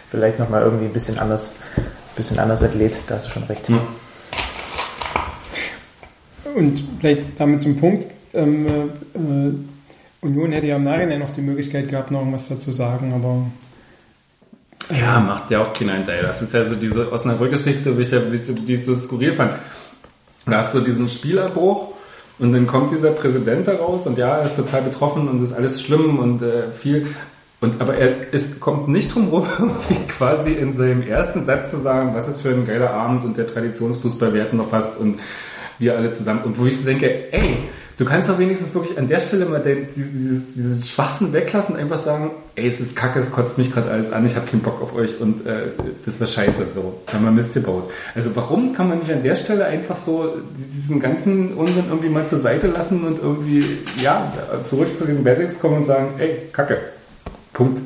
[0.10, 1.54] vielleicht nochmal irgendwie ein bisschen anders,
[2.16, 2.96] bisschen anders entlädt.
[3.08, 3.70] Da hast du schon recht.
[6.56, 8.68] Und vielleicht damit zum Punkt, ähm,
[9.14, 13.46] äh, Union hätte ja im Nachhinein noch die Möglichkeit gehabt, noch irgendwas dazu sagen, aber
[14.96, 16.24] Ja, macht ja auch keiner hinterher.
[16.24, 19.54] Das ist ja so diese Osnabrück-Geschichte, wie ich ja, wie die so skurril fand.
[20.46, 21.94] Da hast du diesen Spielerbruch
[22.40, 25.54] und dann kommt dieser Präsident da raus und ja, er ist total betroffen und ist
[25.54, 27.08] alles schlimm und äh, viel.
[27.60, 31.78] Und aber er ist, kommt nicht drum rum, irgendwie quasi in seinem ersten Satz zu
[31.78, 35.20] sagen, was ist für ein geiler Abend und der Traditionsfußball werten noch fast und
[35.82, 36.44] wir alle zusammen.
[36.46, 37.58] Und wo ich so denke, ey,
[37.98, 41.82] du kannst doch wenigstens wirklich an der Stelle mal den, dieses, dieses Schwachsinn weglassen und
[41.82, 44.62] einfach sagen, ey, es ist kacke, es kotzt mich gerade alles an, ich habe keinen
[44.62, 45.64] Bock auf euch und äh,
[46.06, 47.92] das war scheiße, so, wenn man Mist gebaut.
[48.16, 50.34] Also warum kann man nicht an der Stelle einfach so
[50.74, 53.66] diesen ganzen Unsinn irgendwie mal zur Seite lassen und irgendwie,
[54.02, 54.32] ja,
[54.64, 56.78] zurück zu den Basics kommen und sagen, ey, kacke,
[57.54, 57.82] Punkt.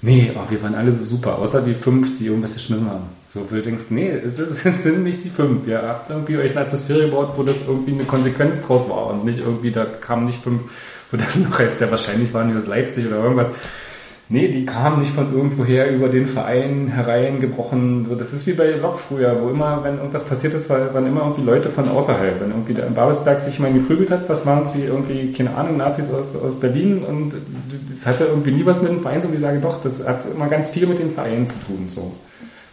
[0.00, 3.17] Nee, oh, wir waren alle so super, außer die fünf, die irgendwas geschmissen haben.
[3.38, 5.66] So, wo du denkst, nee, es, ist, es sind nicht die fünf.
[5.66, 9.24] Ihr habt irgendwie euch eine Atmosphäre gebaut, wo das irgendwie eine Konsequenz draus war und
[9.24, 10.62] nicht irgendwie, da kamen nicht fünf,
[11.10, 13.50] wo dann noch heißt, ja, wahrscheinlich waren die aus Leipzig oder irgendwas.
[14.30, 18.04] Nee, die kamen nicht von irgendwoher über den Verein hereingebrochen.
[18.04, 21.06] So, das ist wie bei Lok früher, wo immer, wenn irgendwas passiert ist, war- waren
[21.06, 22.38] immer irgendwie Leute von außerhalb.
[22.38, 25.78] Wenn irgendwie der in Babelsberg sich mal geprügelt hat, was waren sie irgendwie, keine Ahnung,
[25.78, 27.32] Nazis aus, aus Berlin und
[27.90, 30.20] das hatte irgendwie nie was mit dem Verein, so wie ich sage, doch, das hat
[30.34, 32.12] immer ganz viel mit den Vereinen zu tun, so.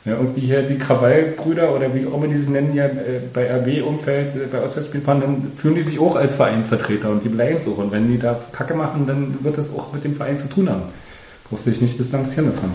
[0.06, 3.52] Ja, irgendwie hier die Krawallbrüder oder wie auch immer die sie nennen, ja, äh, bei
[3.52, 7.72] RB-Umfeld, äh, bei Auswärtsspielpaaren, dann fühlen die sich auch als Vereinsvertreter und die bleiben so.
[7.72, 10.70] Und wenn die da Kacke machen, dann wird das auch mit dem Verein zu tun
[10.70, 10.84] haben.
[11.50, 12.72] Brauchst du dich nicht distanzieren davon.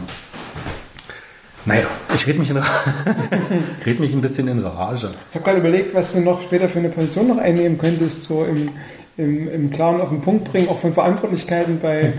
[1.66, 2.56] Naja, ich red mich, in,
[3.86, 5.10] red mich ein bisschen in Rage.
[5.28, 8.44] ich habe gerade überlegt, was du noch später für eine Position noch einnehmen könntest, so
[8.44, 8.70] im,
[9.16, 12.14] im, im Klaren auf den Punkt bringen, auch von Verantwortlichkeiten bei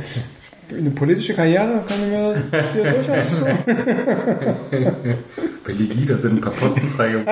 [0.77, 2.35] eine politische Karriere kann ich mir
[2.73, 3.45] dir durchaus so.
[3.45, 3.55] Bei
[5.71, 7.29] Ligida sind ein paar Posten frei geworden.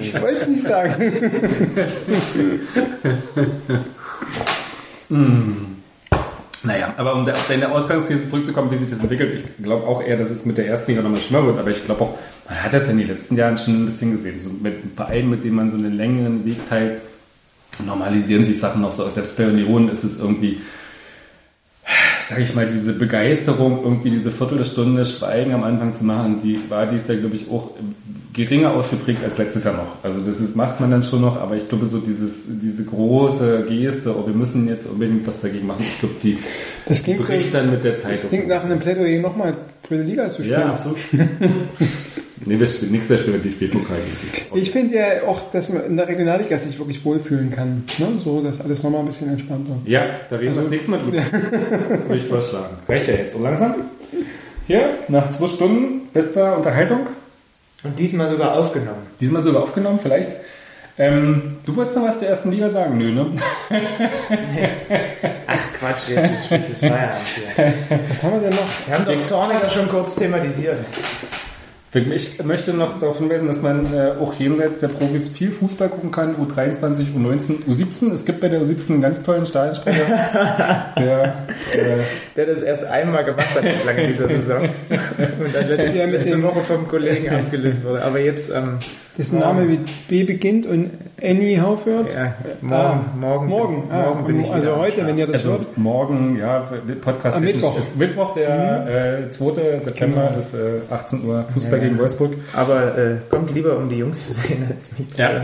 [0.00, 0.94] Ich wollte es nicht sagen.
[6.64, 10.16] Naja, aber um auf deine Ausgangsthese zurückzukommen, wie sich das entwickelt, ich glaube auch eher,
[10.16, 12.72] dass es mit der ersten Liga nochmal schlimmer wird, aber ich glaube auch, man hat
[12.72, 14.40] das in den letzten Jahren schon ein bisschen gesehen.
[14.40, 17.00] So mit Vereinen, mit denen man so einen längeren Weg teilt,
[17.84, 19.08] normalisieren sich Sachen noch so.
[19.08, 20.60] Selbst bei Union ist es irgendwie,
[22.28, 26.86] sage ich mal, diese Begeisterung, irgendwie diese Viertelstunde Schweigen am Anfang zu machen, die war
[26.86, 27.70] dies ja, glaube ich, auch
[28.32, 29.96] geringer ausgeprägt als letztes Jahr noch.
[30.02, 33.66] Also das ist, macht man dann schon noch, aber ich glaube so dieses, diese große
[33.68, 36.38] Geste, oh, wir müssen jetzt unbedingt was dagegen machen, ich glaube, die
[36.86, 38.22] Das klingt, so, bricht dann mit der Zeit.
[38.22, 39.54] das klingt nach ein einem Plädoyer nochmal
[39.86, 40.60] dritte Liga zu spielen.
[40.60, 40.98] Ja, absolut.
[42.44, 43.98] nee, das spielt nichts, das spielt die Spielpokal.
[44.54, 47.84] Ich finde ja auch, dass man in der Regionalliga sich wirklich wohlfühlen kann.
[47.98, 48.08] Ne?
[48.24, 49.76] So, dass alles nochmal ein bisschen entspannter.
[49.84, 51.22] Ja, da reden wir das nächste Mal drüber.
[51.32, 52.76] Würde ich vorschlagen.
[52.88, 53.74] Reicht ja jetzt so langsam.
[54.66, 57.06] Hier, nach zwei Stunden bester Unterhaltung.
[57.84, 59.06] Und diesmal sogar aufgenommen.
[59.20, 60.30] Diesmal sogar aufgenommen, vielleicht.
[60.98, 62.98] Ähm, du wolltest noch was zur ersten Liga sagen?
[62.98, 63.32] Nö, ne?
[65.46, 67.72] Ach Quatsch, jetzt ist, jetzt ist Feierabend hier.
[68.08, 68.86] Was haben wir denn noch?
[68.86, 70.84] Wir haben doch Zorniger schon kurz thematisiert.
[71.94, 76.10] Ich möchte noch darauf hinweisen, dass man äh, auch jenseits der Profis viel Fußball gucken
[76.10, 76.36] kann.
[76.36, 78.10] U23, U19, U17.
[78.14, 80.06] Es gibt bei der U17 einen ganz tollen Stadionsprecher,
[80.98, 81.34] der
[81.74, 81.98] äh,
[82.34, 84.62] Der das erst einmal gemacht hat bislang in dieser Saison.
[84.88, 88.02] Und dann letzte, Woche vom Kollegen abgelöst wurde.
[88.02, 88.78] Aber jetzt, ähm,
[89.18, 90.90] Dessen Name mit B beginnt und
[91.22, 92.08] Annie aufhört?
[92.14, 95.06] ja, morgen, Ah, morgen, morgen, ah, morgen bin ich also heute, Start.
[95.08, 95.76] wenn ihr das also hört.
[95.78, 96.70] morgen, ja,
[97.02, 97.78] Podcast Am Mittwoch.
[97.78, 99.80] ist Mittwoch, der äh, 2.
[99.80, 101.84] September, ist äh, 18 Uhr Fußball ja.
[101.84, 102.32] gegen Wolfsburg.
[102.54, 105.28] Aber äh, kommt lieber, um die Jungs zu sehen, als mich zu Ja.
[105.28, 105.42] hören.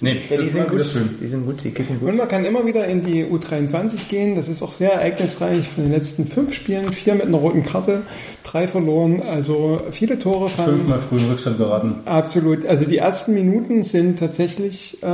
[0.00, 0.86] Nee, Ja, das die ist sind gut.
[0.86, 1.18] schön.
[1.20, 2.08] Die sind gut, die kicken gut.
[2.10, 4.36] Und man kann immer wieder in die U23 gehen.
[4.36, 5.68] Das ist auch sehr ereignisreich.
[5.68, 8.02] Von den letzten fünf Spielen, vier mit einer roten Karte,
[8.44, 9.22] drei verloren.
[9.22, 10.78] Also viele Tore fallen.
[10.78, 11.96] Fünfmal früh in Rückstand geraten.
[12.04, 12.64] Absolut.
[12.64, 15.06] Also die ersten Minuten sind tatsächlich, äh,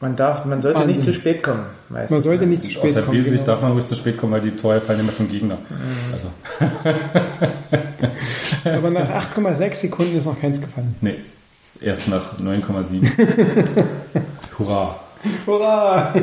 [0.00, 0.96] Man darf, man sollte Wahnsinn.
[0.96, 1.64] nicht zu spät kommen.
[1.90, 2.10] Meistens.
[2.10, 3.18] man sollte nicht zu Aus spät der kommen.
[3.18, 3.46] B-Sicht Genau.
[3.46, 5.58] darf man ruhig zu spät kommen, weil die Tore fallen immer vom Gegner.
[6.10, 6.28] Also,
[8.64, 10.94] Aber nach 8,6 Sekunden ist noch keins gefallen.
[11.00, 11.16] nee,
[11.84, 13.06] erst nach 9,7.
[14.58, 15.00] Hurra.
[15.46, 16.14] Hurra!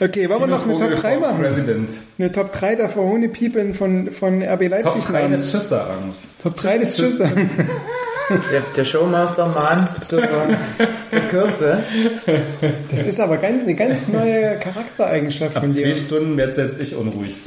[0.00, 1.40] Okay, wollen wir noch eine Top 3 Vogel, machen?
[1.40, 1.90] President.
[2.18, 5.32] Eine Top 3 der Verhohne People von, von RB Top Leipzig 3 namen.
[5.32, 6.42] des Schisserangst.
[6.42, 7.32] Top 3 des Schüssers.
[8.52, 10.22] Der, der Showmaster mahnt zur,
[11.08, 11.82] zur Kürze.
[12.90, 15.94] Das ist aber ganz, eine ganz neue Charaktereigenschaft Nach von zwei dir.
[15.94, 17.38] Stunden werd selbst ich unruhig.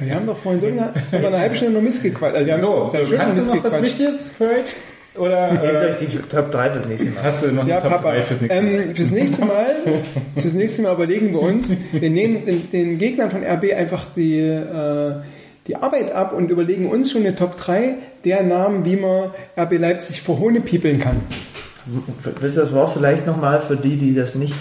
[0.00, 2.34] Wir haben doch vorhin so eine, eine halbe Stunde nur missgequatscht.
[2.34, 3.80] Also wir haben So, hast du noch was.
[3.82, 4.70] Wichtiges für heute?
[5.16, 7.22] Oder Nehmt äh, euch die Top 3 fürs nächste Mal.
[7.22, 8.10] hast du noch eine Ja, Top Papa.
[8.12, 8.74] 3 fürs nächste Mal?
[8.80, 9.76] ähm, fürs nächste Mal,
[10.38, 14.38] fürs nächste Mal überlegen wir uns, wir nehmen den, den Gegnern von RB einfach die,
[14.40, 15.12] äh,
[15.68, 19.78] die Arbeit ab und überlegen uns schon eine Top 3 der Namen, wie man RB
[19.78, 21.16] Leipzig verhohne piepeln kann.
[22.40, 24.56] Willst du das Wort vielleicht nochmal für die, die das nicht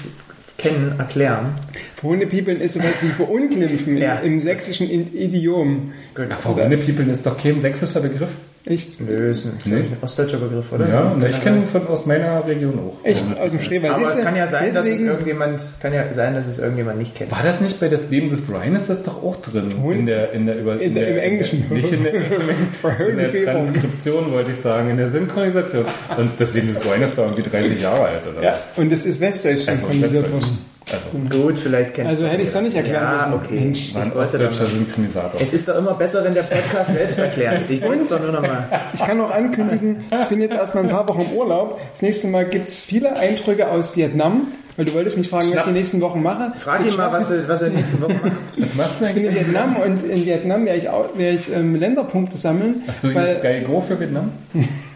[0.57, 1.55] kennen, erklären?
[1.95, 4.17] Verhohne piepeln ist sowas wie verunglimpfen Ja.
[4.19, 5.93] im, im sächsischen Idiom.
[6.41, 8.30] Verwende People ist doch kein sächsischer Begriff.
[8.65, 9.02] Echt?
[9.02, 9.76] Nö, ist ein, Nee.
[9.76, 10.88] ein ostdeutscher Begriff, oder?
[10.88, 13.06] Ja, So, und ich kenne ihn von aus meiner Region auch.
[13.06, 13.26] Echt?
[13.38, 13.94] Aus dem Schreber.
[13.94, 17.30] Aber kann ja sein, dass es irgendjemand, kann ja sein, dass es irgendjemand nicht kennt.
[17.31, 18.73] War das nicht bei das Leben des Brian?
[18.76, 19.69] Ist das doch auch drin?
[19.91, 21.65] In der, in der, über, In der- im Englischen.
[21.72, 22.14] Nicht in der,
[23.10, 25.85] in der Transkription wollte ich sagen, in der Synchronisation.
[26.18, 28.41] Und das Leben des Brian ist da irgendwie 30 Jahre alt, oder?
[28.44, 30.57] Ja, und es ist Westdeutsch Also, synchronisiert worden.
[30.91, 33.45] Also, Gut, vielleicht kennt Also hätte ich es doch nicht erklären Ja, müssen.
[33.45, 33.60] okay.
[33.60, 33.95] Mensch.
[33.95, 34.68] war ein ostdeutscher.
[34.68, 35.39] Synchronisator.
[35.41, 37.69] Es ist doch immer besser, wenn der Podcast selbst erklärt ist.
[37.72, 38.68] Ich es doch nur nochmal.
[38.93, 41.80] Ich kann noch ankündigen, ich bin jetzt erstmal ein paar Wochen im Urlaub.
[41.91, 45.53] Das nächste Mal gibt's viele Eindrücke aus Vietnam, weil du wolltest mich fragen, was ich
[45.53, 45.67] Schnaps.
[45.67, 46.51] die nächsten Wochen mache.
[46.59, 48.31] Frag Gibt ihn mal, was er, was er nächste Woche macht.
[48.57, 49.45] Was machst du Ich bin in eigentlich?
[49.47, 52.83] Vietnam und in Vietnam werde ich, auch, werde ich ähm, Länderpunkte sammeln.
[52.87, 54.31] Achso, ist Sky Go für Vietnam?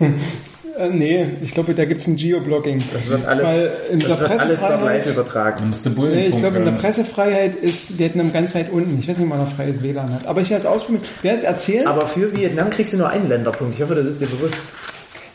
[0.80, 2.84] äh, nee, ich glaube, da gibt's ein Geoblogging.
[2.94, 5.70] Das wird alles, Weil in das der wird alles Pressefreiheit- live übertragen.
[5.70, 6.72] Musst du Bullen Nee, ich glaube, in der.
[6.74, 8.98] Pressefreiheit ist Vietnam ganz weit unten.
[9.00, 10.26] Ich weiß nicht, ob man noch freies WLAN hat.
[10.28, 11.04] Aber ich werde es ausprobieren.
[11.22, 11.88] Wer es erzählen?
[11.88, 13.76] Aber für Vietnam kriegst du nur einen Länderpunkt.
[13.76, 14.56] Ich hoffe, das ist dir bewusst.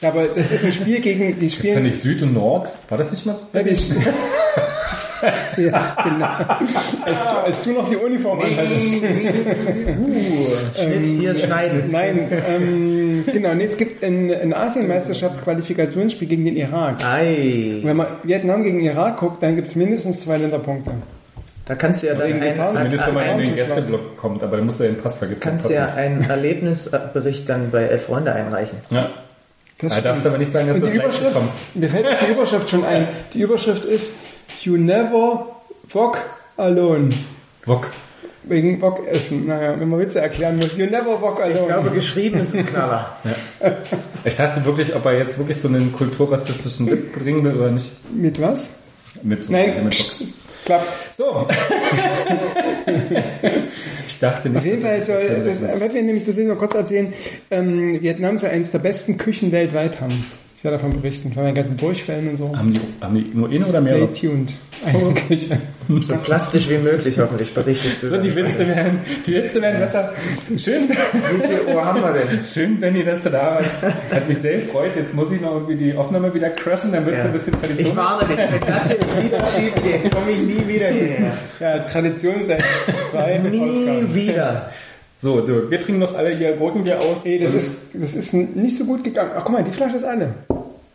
[0.03, 2.73] Ja, aber das ist ein Spiel gegen die Ist ja nicht Süd und Nord?
[2.89, 3.45] War das nicht mal so?
[3.55, 3.63] Ja,
[5.57, 6.27] ja, genau.
[7.07, 8.97] Als du, als du noch die Uniform anhattest.
[10.77, 11.85] Schnitt hier schneiden.
[11.93, 13.55] Nein, ähm, genau.
[13.55, 17.05] Nee, es gibt ein, ein Asien-Meisterschaftsqualifikationsspiel gegen den Irak.
[17.05, 17.79] Ei.
[17.85, 20.91] Wenn man Vietnam gegen Irak guckt, dann gibt es mindestens zwei Länderpunkte.
[21.67, 22.55] Da kannst du ja dann ein.
[22.73, 25.41] Zumindest wenn man in ein- den Gästeblock kommt, aber dann musst du den Pass vergessen.
[25.41, 28.79] kannst den ja einen Erlebnisbericht dann bei Elf Freunde einreichen.
[28.91, 29.11] Ja.
[29.83, 31.57] Das Da darfst du aber nicht sagen, dass du die das Überschrift, bekommst.
[31.75, 33.09] mir fällt die Überschrift schon ein.
[33.35, 34.13] Die Überschrift ist
[34.63, 35.47] You never
[35.93, 36.19] walk
[36.57, 37.13] alone.
[37.67, 37.91] Wok.
[38.45, 39.47] Wegen Bock-Essen.
[39.47, 40.77] Naja, wenn man Witze erklären muss.
[40.77, 41.61] You never walk alone.
[41.61, 43.17] Ich glaube, geschrieben ist ein Knaller.
[44.25, 47.91] Ich dachte wirklich, ob er jetzt wirklich so einen kulturrassistischen Witz bringen will oder nicht.
[48.15, 48.69] Mit was?
[49.25, 50.29] Mit so Nein, mit Wok.
[50.65, 50.87] klappt.
[51.17, 51.49] So.
[54.07, 54.63] ich dachte nicht.
[54.63, 57.13] Soll, er das, das wird mir nämlich, das will ich noch kurz erzählen,
[57.51, 60.25] ähm, Vietnam soll eines der besten Küchen weltweit haben.
[60.63, 62.57] Ich werde davon berichten, von den ganzen Durchfällen und so.
[62.57, 64.15] haben, die, haben die nur eine oder mehrere?
[64.15, 64.55] Stay tuned.
[64.87, 65.59] Eine Küche.
[66.03, 68.07] So plastisch wie möglich, hoffentlich, berichtest du.
[68.07, 70.13] So, die Witze werden, die Witze werden besser.
[70.57, 72.45] Schön, Wie viel Uhr haben wir denn?
[72.47, 73.83] schön, Benny, dass du da warst.
[74.13, 74.93] Hat mich sehr gefreut.
[74.95, 77.31] Jetzt muss ich noch irgendwie die Aufnahme wieder crashen, dann wird es Ja.
[77.31, 77.87] ein bisschen Tradition.
[77.89, 81.33] Ich warne dich, wenn das jetzt wieder schief geht, komme ich nie wieder hierher.
[81.59, 82.63] Ja, Tradition seit
[83.11, 84.15] zwei Nie Ausgaben.
[84.15, 84.71] wieder.
[85.19, 87.25] So, du, wir trinken noch alle hier Gurkenbier aus.
[87.27, 89.31] Ey, das ist, das ist nicht so gut gegangen.
[89.37, 90.35] Ach, guck mal, die Flasche ist alle.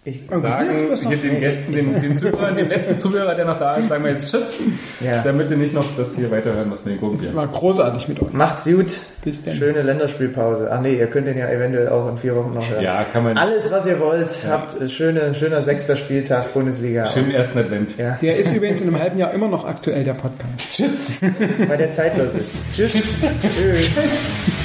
[0.07, 0.69] Ich Oh, sagen
[1.07, 4.11] hier den Gästen, den, den Zuhörern, den letzten Zuhörer, der noch da ist, sagen wir
[4.11, 4.55] jetzt Tschüss,
[5.01, 5.21] Ja.
[5.21, 7.35] damit ihr nicht noch das hier weiterhören, was wir hier gucken.
[7.35, 8.31] War großartig mit euch.
[8.33, 8.93] Macht's gut.
[9.23, 9.55] Bis dann.
[9.55, 10.69] Schöne Länderspielpause.
[10.71, 12.81] Ach nee, ihr könnt den ja eventuell auch in vier Wochen noch hören.
[12.83, 13.37] Ja, kann man.
[13.37, 17.05] Alles, was ihr wollt, habt äh, schöne, schöner sechster Spieltag Bundesliga.
[17.07, 17.97] Schönen ersten Advent.
[17.97, 20.47] Ja, Der ist übrigens in einem halben Jahr immer noch aktuell, der Podcast.
[20.71, 21.19] Tschüss.
[21.67, 22.55] weil der zeitlos ist.
[22.73, 22.93] Tschüss.
[22.93, 23.85] Tschüss.
[23.87, 24.07] Champagner,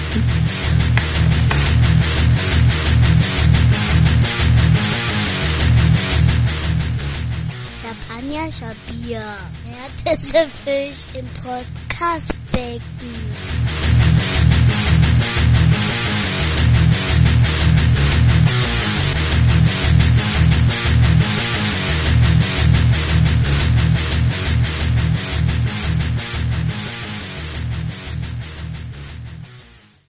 [10.05, 10.23] Das
[10.65, 12.83] Fisch im Podcastbecken?